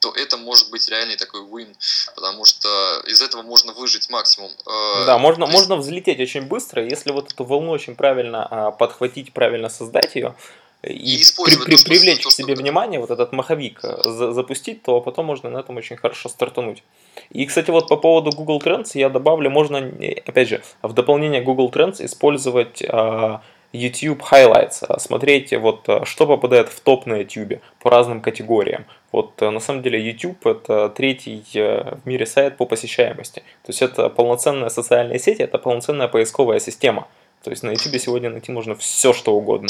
то 0.00 0.12
это 0.14 0.36
может 0.36 0.70
быть 0.70 0.88
реальный 0.88 1.16
такой 1.16 1.40
win, 1.40 1.74
потому 2.16 2.44
что 2.44 2.68
из 3.06 3.22
этого 3.22 3.42
можно 3.42 3.72
выжить 3.72 4.10
максимум. 4.10 4.50
Э, 4.66 5.06
Да, 5.06 5.16
можно, 5.18 5.44
есть- 5.44 5.54
можно 5.54 5.76
взлететь 5.76 6.20
очень 6.20 6.42
быстро, 6.42 6.84
если 6.84 7.12
вот 7.12 7.32
эту 7.32 7.44
волну 7.44 7.70
очень 7.70 7.94
правильно 7.96 8.46
а, 8.50 8.70
подхватить, 8.72 9.32
правильно 9.32 9.70
создать 9.70 10.14
ее 10.16 10.34
и, 10.82 11.22
при- 11.44 11.64
при- 11.64 11.76
то, 11.76 11.84
привлечь 11.84 12.22
то, 12.22 12.28
к 12.28 12.32
себе 12.32 12.54
внимание, 12.54 12.98
вот 12.98 13.10
этот 13.10 13.32
маховик 13.32 13.80
э, 13.84 14.02
за- 14.04 14.32
запустить, 14.32 14.82
то 14.82 15.00
потом 15.00 15.26
можно 15.26 15.50
на 15.50 15.58
этом 15.58 15.76
очень 15.76 15.96
хорошо 15.96 16.28
стартануть. 16.28 16.82
И, 17.30 17.46
кстати, 17.46 17.70
вот 17.70 17.88
по 17.88 17.96
поводу 17.96 18.30
Google 18.30 18.60
Trends 18.60 18.90
я 18.94 19.08
добавлю, 19.08 19.50
можно, 19.50 19.76
э, 19.76 20.14
опять 20.26 20.48
же, 20.48 20.62
в 20.82 20.92
дополнение 20.92 21.40
Google 21.40 21.70
Trends 21.70 22.04
использовать 22.04 22.82
а, 22.88 23.42
YouTube 23.72 24.22
Highlights, 24.22 24.84
а, 24.86 24.98
смотреть 24.98 25.52
вот 25.52 25.88
а, 25.88 26.04
что 26.04 26.26
попадает 26.26 26.68
в 26.68 26.80
топ 26.80 27.06
на 27.06 27.18
YouTube 27.18 27.60
по 27.80 27.90
разным 27.90 28.20
категориям. 28.20 28.84
Вот 29.12 29.40
э, 29.40 29.50
на 29.50 29.60
самом 29.60 29.82
деле 29.82 30.00
YouTube 30.00 30.46
это 30.46 30.88
третий 30.88 31.42
э, 31.54 31.96
в 32.02 32.06
мире 32.06 32.26
сайт 32.26 32.56
по 32.56 32.66
посещаемости. 32.66 33.40
То 33.40 33.70
есть 33.70 33.82
это 33.82 34.08
полноценная 34.08 34.68
социальная 34.68 35.18
сеть, 35.18 35.40
это 35.40 35.58
полноценная 35.58 36.08
поисковая 36.08 36.60
система. 36.60 37.08
То 37.42 37.50
есть 37.50 37.62
на 37.62 37.70
YouTube 37.70 38.00
сегодня 38.00 38.30
найти 38.30 38.52
можно 38.52 38.74
все, 38.74 39.12
что 39.12 39.34
угодно. 39.34 39.68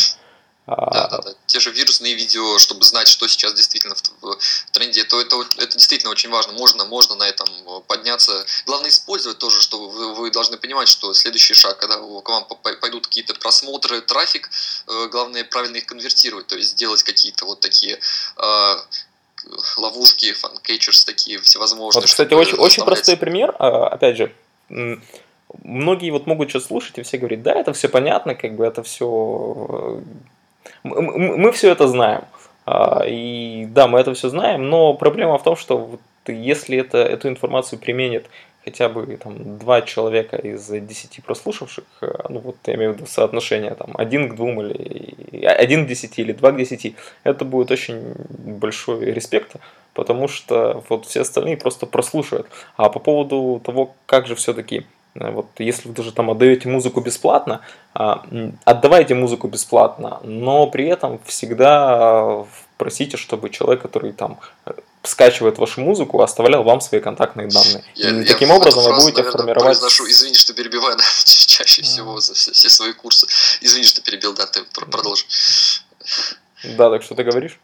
А, 0.67 0.91
Да, 0.93 1.09
да, 1.09 1.19
да. 1.23 1.35
Те 1.47 1.59
же 1.59 1.71
вирусные 1.71 2.15
видео, 2.15 2.59
чтобы 2.59 2.85
знать, 2.85 3.09
что 3.09 3.27
сейчас 3.27 3.55
действительно 3.55 3.95
в, 3.95 4.39
тренде, 4.71 5.03
то 5.05 5.21
это, 5.21 5.37
это 5.59 5.77
действительно 5.77 6.13
очень 6.13 6.31
важно. 6.31 6.53
Можно, 6.53 6.85
можно 6.85 7.17
на 7.17 7.25
этом 7.25 7.49
э, 7.67 7.81
подняться. 7.89 8.47
Главное 8.67 8.91
использовать 8.91 9.39
тоже, 9.39 9.61
что 9.61 9.89
вы, 9.89 10.15
вы 10.15 10.31
должны 10.31 10.57
понимать, 10.57 10.89
что 10.89 11.13
следующий 11.15 11.55
шаг, 11.55 11.79
когда 11.79 11.97
к 11.97 12.29
вам 12.29 12.45
по- 12.45 12.55
пойдут 12.55 13.09
какие-то 13.09 13.35
просмотры, 13.35 14.01
трафик, 14.03 14.51
э, 14.87 15.09
главное 15.09 15.43
правильно 15.43 15.79
их 15.79 15.87
конвертировать, 15.87 16.47
то 16.47 16.57
есть 16.57 16.71
сделать 16.71 17.03
какие-то 17.03 17.45
вот 17.45 17.59
такие 17.59 17.99
э, 18.37 18.75
ловушки, 19.77 20.33
fan 20.33 20.52
catchers 20.52 21.05
такие 21.05 21.41
всевозможные. 21.41 22.03
Вот, 22.03 22.09
кстати, 22.09 22.35
очень, 22.35 22.59
очень 22.59 22.85
простой 22.85 23.17
пример. 23.17 23.55
А, 23.59 23.89
Опять 23.89 24.17
же, 24.17 24.33
многие 25.65 26.11
вот 26.11 26.27
могут 26.27 26.51
сейчас 26.51 26.67
слушать 26.67 26.99
и 26.99 27.03
все 27.03 27.19
говорить, 27.19 27.43
да, 27.43 27.53
это 27.53 27.73
все 27.73 27.89
понятно, 27.89 28.35
как 28.35 28.55
бы 28.55 28.65
это 28.65 28.83
все... 28.83 30.01
Мы 30.85 31.53
все 31.53 31.71
это 31.71 31.89
знаем. 31.89 32.23
А, 32.65 33.05
И 33.07 33.67
да, 33.67 33.89
мы 33.89 33.99
это 33.99 34.15
все 34.15 34.29
знаем, 34.29 34.69
но 34.69 34.95
проблема 34.95 35.39
в 35.39 35.43
том, 35.43 35.57
что 35.57 35.79
вот 35.79 36.01
если 36.27 36.79
это, 36.79 36.99
эту 36.99 37.29
информацию 37.29 37.79
применит 37.79 38.27
хотя 38.65 38.89
бы 38.89 39.17
там 39.17 39.59
два 39.59 39.83
человека 39.83 40.37
из 40.37 40.69
десяти 40.69 41.21
прослушавших, 41.21 41.85
э, 42.01 42.13
ну 42.29 42.39
вот 42.39 42.57
я 42.67 42.75
имею 42.75 42.93
в 42.93 42.97
виду 42.97 43.07
соотношение 43.07 43.75
там 43.75 43.91
один 43.95 44.29
к 44.29 44.37
двум 44.37 44.61
или 44.61 45.45
один 45.45 45.85
к 45.85 45.89
десяти 45.89 46.23
или 46.23 46.33
два 46.33 46.53
к 46.53 46.57
десяти, 46.57 46.95
это 47.25 47.45
будет 47.45 47.73
очень 47.73 48.15
большой 48.29 49.07
респект, 49.07 49.57
потому 49.95 50.29
что 50.29 50.85
вот 50.89 51.07
все 51.07 51.23
остальные 51.23 51.57
просто 51.57 51.87
прослушают. 51.87 52.47
А 52.77 52.89
по 52.89 53.01
поводу 53.01 53.61
того, 53.65 53.95
как 54.07 54.27
же 54.27 54.35
все-таки, 54.37 54.87
вот 55.15 55.47
если 55.59 55.89
вы 55.89 55.95
даже 55.95 56.13
там 56.13 56.31
отдаете 56.31 56.69
музыку 56.69 57.01
бесплатно, 57.01 57.61
а, 57.95 58.25
отдавайте 58.65 59.15
музыку 59.15 59.49
бесплатно, 59.49 60.21
но 60.25 60.67
при 60.69 60.87
этом 60.87 61.21
всегда 61.27 61.95
а, 62.41 62.47
просите, 62.79 63.17
чтобы 63.17 63.51
человек, 63.51 63.83
который 63.83 64.13
там 64.13 64.41
э, 64.67 64.73
скачивает 65.03 65.59
вашу 65.59 65.81
музыку, 65.83 66.23
оставлял 66.23 66.63
вам 66.65 66.81
свои 66.81 67.01
контактные 67.01 67.49
данные. 67.49 67.85
Я- 67.95 68.11
И 68.11 68.21
я 68.21 68.33
таким 68.33 68.51
образом 68.51 68.83
вы 68.83 68.89
фразу, 68.89 69.07
будете 69.07 69.23
наверное, 69.23 69.39
формировать... 69.39 69.65
произношу. 69.79 70.05
Извини, 70.09 70.35
что 70.35 70.55
перебиваю, 70.55 70.97
да, 70.97 71.05
ча- 71.25 71.47
чаще 71.47 71.83
всего 71.83 72.19
за 72.21 72.33
все, 72.35 72.53
все 72.53 72.69
свои 72.71 72.93
курсы. 72.93 73.27
Извини, 73.61 73.85
что 73.85 74.01
перебил, 74.03 74.33
да, 74.35 74.47
ты 74.47 74.65
пр- 74.75 74.87
продолжи. 74.91 75.25
Да, 76.77 76.91
так 76.91 77.03
что 77.03 77.15
ты 77.15 77.23
говоришь? 77.25 77.59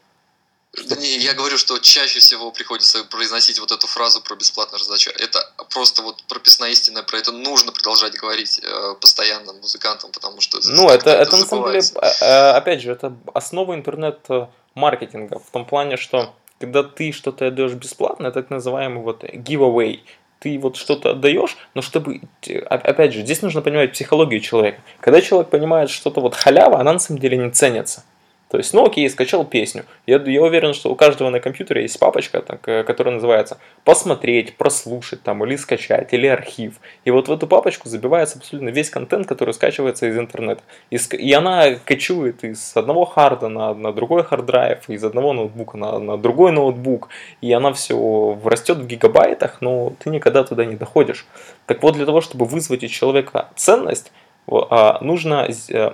Да 0.87 0.95
не, 0.95 1.17
я 1.17 1.33
говорю, 1.33 1.57
что 1.57 1.79
чаще 1.79 2.19
всего 2.19 2.51
приходится 2.51 3.03
произносить 3.05 3.59
вот 3.59 3.71
эту 3.71 3.87
фразу 3.87 4.21
про 4.21 4.35
бесплатную 4.35 4.79
раздачу. 4.79 5.09
Это 5.09 5.39
просто 5.73 6.03
вот 6.03 6.23
прописная 6.27 6.69
истина, 6.69 7.01
про 7.01 7.17
это 7.17 7.31
нужно 7.31 7.71
продолжать 7.71 8.13
говорить 8.13 8.61
э, 8.63 8.95
постоянно 9.01 9.53
музыкантам, 9.53 10.11
потому 10.11 10.41
что... 10.41 10.59
Ну, 10.65 10.89
это, 10.89 11.09
это 11.09 11.37
на 11.37 11.45
самом 11.45 11.71
деле, 11.71 11.79
э, 11.79 12.07
э, 12.21 12.51
опять 12.51 12.81
же, 12.81 12.91
это 12.91 13.15
основа 13.33 13.73
интернет-маркетинга, 13.73 15.39
в 15.39 15.49
том 15.51 15.65
плане, 15.65 15.97
что 15.97 16.35
когда 16.59 16.83
ты 16.83 17.11
что-то 17.13 17.47
отдаешь 17.47 17.73
бесплатно, 17.73 18.27
это 18.27 18.41
так 18.41 18.51
называемый 18.51 19.01
вот 19.01 19.23
giveaway. 19.23 20.01
Ты 20.39 20.57
вот 20.59 20.77
что-то 20.77 21.11
отдаешь, 21.11 21.57
но 21.73 21.81
чтобы, 21.81 22.21
опять 22.69 23.13
же, 23.13 23.21
здесь 23.21 23.41
нужно 23.41 23.61
понимать 23.61 23.91
психологию 23.91 24.39
человека. 24.39 24.81
Когда 25.01 25.19
человек 25.21 25.49
понимает 25.49 25.89
что-то 25.89 26.21
вот 26.21 26.35
халява, 26.35 26.79
она 26.79 26.93
на 26.93 26.99
самом 26.99 27.19
деле 27.19 27.37
не 27.37 27.51
ценится. 27.51 28.05
То 28.49 28.57
есть, 28.57 28.73
ну 28.73 28.85
окей, 28.85 29.07
скачал 29.09 29.45
песню. 29.45 29.85
Я, 30.07 30.17
я 30.17 30.41
уверен, 30.41 30.73
что 30.73 30.91
у 30.91 30.95
каждого 30.95 31.29
на 31.29 31.39
компьютере 31.39 31.83
есть 31.83 31.99
папочка, 31.99 32.41
так, 32.41 32.67
э, 32.67 32.83
которая 32.83 33.13
называется 33.13 33.59
«Посмотреть», 33.83 34.57
«Прослушать» 34.57 35.21
там, 35.21 35.45
или 35.45 35.55
«Скачать», 35.55 36.13
или 36.13 36.25
«Архив». 36.25 36.79
И 37.05 37.11
вот 37.11 37.27
в 37.27 37.31
эту 37.31 37.45
папочку 37.45 37.89
забивается 37.89 38.39
абсолютно 38.39 38.69
весь 38.69 38.89
контент, 38.89 39.27
который 39.27 39.53
скачивается 39.53 40.07
из 40.07 40.17
интернета. 40.17 40.63
И, 40.89 40.97
и 40.97 41.31
она 41.33 41.75
качует 41.75 42.43
из 42.43 42.75
одного 42.75 43.05
харда 43.05 43.49
на, 43.49 43.75
на 43.75 43.93
другой 43.93 44.23
hard 44.23 44.45
drive, 44.45 44.79
из 44.87 45.03
одного 45.03 45.33
ноутбука 45.33 45.77
на, 45.77 45.99
на 45.99 46.17
другой 46.17 46.51
ноутбук. 46.51 47.09
И 47.41 47.53
она 47.53 47.71
все 47.73 48.39
растет 48.43 48.77
в 48.77 48.87
гигабайтах, 48.87 49.61
но 49.61 49.93
ты 49.99 50.09
никогда 50.09 50.43
туда 50.43 50.65
не 50.65 50.75
доходишь. 50.75 51.27
Так 51.67 51.83
вот, 51.83 51.93
для 51.93 52.07
того, 52.07 52.19
чтобы 52.19 52.45
вызвать 52.45 52.83
у 52.83 52.87
человека 52.87 53.49
ценность, 53.55 54.11
а, 54.47 54.97
нужно 55.01 55.47
э, 55.69 55.91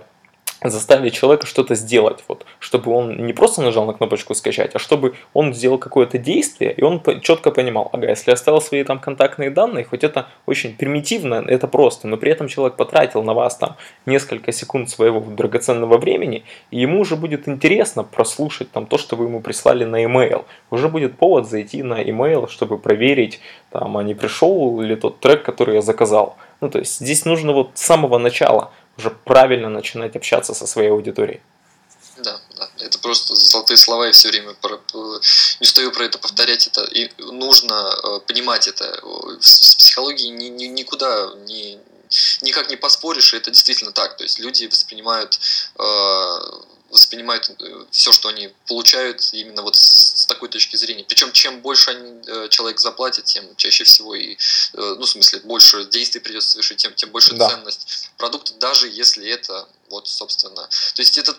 заставить 0.70 1.14
человека 1.14 1.46
что-то 1.46 1.76
сделать, 1.76 2.24
вот, 2.28 2.46
чтобы 2.60 2.92
он 2.92 3.26
не 3.26 3.34
просто 3.34 3.62
нажал 3.62 3.86
на 3.86 3.94
кнопочку 3.94 4.34
скачать, 4.36 4.76
а 4.76 4.80
чтобы 4.80 5.16
он 5.34 5.54
сделал 5.54 5.78
какое-то 5.78 6.18
действие, 6.18 6.74
и 6.74 6.84
он 6.84 7.02
четко 7.22 7.52
понимал, 7.52 7.90
ага, 7.94 8.10
если 8.10 8.32
оставил 8.32 8.62
свои 8.62 8.84
там 8.84 9.00
контактные 9.00 9.50
данные, 9.50 9.86
хоть 9.86 10.04
это 10.04 10.28
очень 10.46 10.76
примитивно, 10.76 11.44
это 11.48 11.68
просто, 11.68 12.08
но 12.08 12.18
при 12.18 12.32
этом 12.32 12.48
человек 12.48 12.78
потратил 12.78 13.24
на 13.24 13.34
вас 13.34 13.58
там 13.58 13.76
несколько 14.06 14.52
секунд 14.52 14.90
своего 14.90 15.20
драгоценного 15.20 15.98
времени, 15.98 16.44
и 16.72 16.80
ему 16.80 17.02
уже 17.02 17.16
будет 17.16 17.48
интересно 17.48 18.04
прослушать 18.04 18.72
там 18.72 18.86
то, 18.86 18.98
что 18.98 19.16
вы 19.16 19.26
ему 19.26 19.42
прислали 19.42 19.84
на 19.86 20.04
email. 20.04 20.46
Уже 20.72 20.90
будет 20.90 21.18
повод 21.18 21.48
зайти 21.48 21.84
на 21.84 22.02
email, 22.02 22.50
чтобы 22.50 22.78
проверить, 22.78 23.40
там, 23.72 23.98
а 23.98 24.04
не 24.04 24.14
пришел 24.14 24.80
ли 24.82 24.96
тот 24.96 25.20
трек, 25.20 25.44
который 25.44 25.76
я 25.76 25.82
заказал. 25.82 26.38
Ну, 26.62 26.70
то 26.70 26.80
есть 26.80 27.00
здесь 27.00 27.26
нужно 27.26 27.52
вот 27.54 27.72
с 27.74 27.84
самого 27.84 28.18
начала 28.18 28.72
уже 28.98 29.10
правильно 29.10 29.70
начинать 29.70 30.16
общаться 30.16 30.54
со 30.54 30.68
своей 30.68 30.90
аудиторией. 30.90 31.42
Да, 32.18 32.40
да, 32.58 32.70
Это 32.80 32.98
просто 33.00 33.36
золотые 33.36 33.78
слова, 33.78 34.08
и 34.08 34.14
все 34.14 34.30
время 34.30 34.54
про, 34.54 34.80
не 34.94 35.64
устаю 35.64 35.92
про 35.92 36.06
это 36.06 36.18
повторять. 36.18 36.68
Это 36.68 36.86
и 36.86 37.12
нужно 37.18 37.74
э, 37.74 38.20
понимать 38.26 38.68
это. 38.68 39.02
С 39.42 39.76
психологией 39.76 40.30
ни, 40.30 40.46
ни, 40.46 40.66
никуда 40.66 41.34
не, 41.46 41.78
никак 42.42 42.70
не 42.70 42.78
поспоришь, 42.78 43.34
и 43.34 43.38
это 43.38 43.52
действительно 43.52 43.92
так. 43.92 44.16
То 44.16 44.24
есть 44.24 44.40
люди 44.40 44.66
воспринимают 44.66 45.40
э, 45.78 46.40
воспринимают 46.90 47.50
э, 47.50 47.86
все, 47.92 48.14
что 48.14 48.30
они 48.30 48.50
получают 48.68 49.30
именно 49.34 49.62
вот 49.62 49.76
такой 50.26 50.50
точки 50.50 50.76
зрения. 50.76 51.04
Причем 51.08 51.32
чем 51.32 51.62
больше 51.62 51.92
они, 51.92 52.22
э, 52.28 52.48
человек 52.50 52.80
заплатит, 52.80 53.26
тем 53.26 53.44
чаще 53.56 53.84
всего 53.84 54.16
и, 54.16 54.38
ну, 54.74 55.02
в 55.02 55.10
смысле, 55.10 55.40
больше 55.40 55.86
действий 55.86 56.22
придется 56.22 56.52
совершить, 56.52 56.78
тем, 56.78 56.94
тем 56.94 57.10
больше 57.12 57.36
да. 57.36 57.50
ценность 57.50 58.10
продукта, 58.18 58.54
даже 58.54 58.88
если 58.88 59.28
это 59.28 59.68
вот, 59.90 60.08
собственно. 60.08 60.68
То 60.96 61.02
есть 61.02 61.18
это 61.18 61.36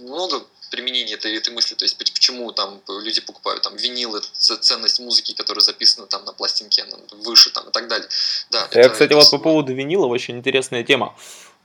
много 0.00 0.44
применение 0.70 1.16
этой, 1.16 1.36
этой 1.36 1.52
мысли, 1.52 1.74
то 1.74 1.84
есть 1.84 1.96
почему 1.96 2.50
там 2.52 2.80
люди 2.88 3.20
покупают 3.20 3.62
там 3.62 3.76
винил, 3.76 4.16
это 4.16 4.26
ценность 4.32 4.98
музыки, 5.00 5.34
которая 5.34 5.62
записана 5.62 6.06
там 6.06 6.24
на 6.24 6.32
пластинке, 6.32 6.84
выше 7.12 7.50
там 7.50 7.68
и 7.68 7.70
так 7.70 7.88
далее. 7.88 8.08
Да, 8.50 8.68
Я, 8.72 8.80
это, 8.80 8.90
кстати, 8.90 9.12
это 9.12 9.16
вот 9.16 9.30
по 9.30 9.38
поводу 9.38 9.72
винила 9.74 10.06
очень 10.06 10.38
интересная 10.38 10.82
тема. 10.82 11.14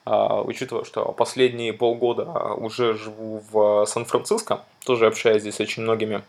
Э, 0.05 0.43
учитывая, 0.43 0.85
что 0.85 1.11
последние 1.11 1.71
полгода 1.71 2.23
уже 2.53 2.97
живу 2.97 3.43
в 3.51 3.85
Сан-Франциско, 3.85 4.65
тоже 4.85 5.05
общаюсь 5.05 5.41
здесь 5.41 5.55
с 5.55 5.59
очень 5.59 5.83
многими 5.83 6.23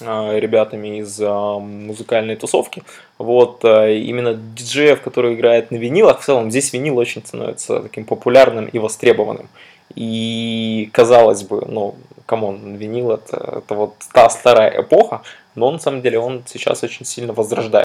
ребятами 0.00 0.98
из 1.00 1.20
э, 1.20 1.58
музыкальной 1.60 2.36
тусовки. 2.36 2.82
Вот 3.18 3.64
именно 3.64 4.34
диджеев, 4.34 5.00
которые 5.00 5.34
играют 5.34 5.70
на 5.70 5.76
винилах, 5.76 6.20
в 6.20 6.24
целом 6.24 6.50
здесь 6.50 6.72
винил 6.72 6.98
очень 6.98 7.24
становится 7.24 7.80
таким 7.80 8.04
популярным 8.04 8.66
и 8.66 8.78
востребованным. 8.78 9.48
И 9.94 10.90
казалось 10.92 11.44
бы, 11.44 11.64
ну, 11.66 11.94
come 12.26 12.53
on, 12.53 12.74
винил 12.74 13.12
это, 13.12 13.62
это 13.64 13.74
вот 13.74 13.94
та 14.12 14.28
старая 14.28 14.82
эпоха, 14.82 15.22
но 15.54 15.70
на 15.70 15.78
самом 15.78 16.02
деле 16.02 16.18
он 16.18 16.42
сейчас 16.46 16.82
очень 16.82 17.06
сильно 17.06 17.32
возрождает. 17.32 17.72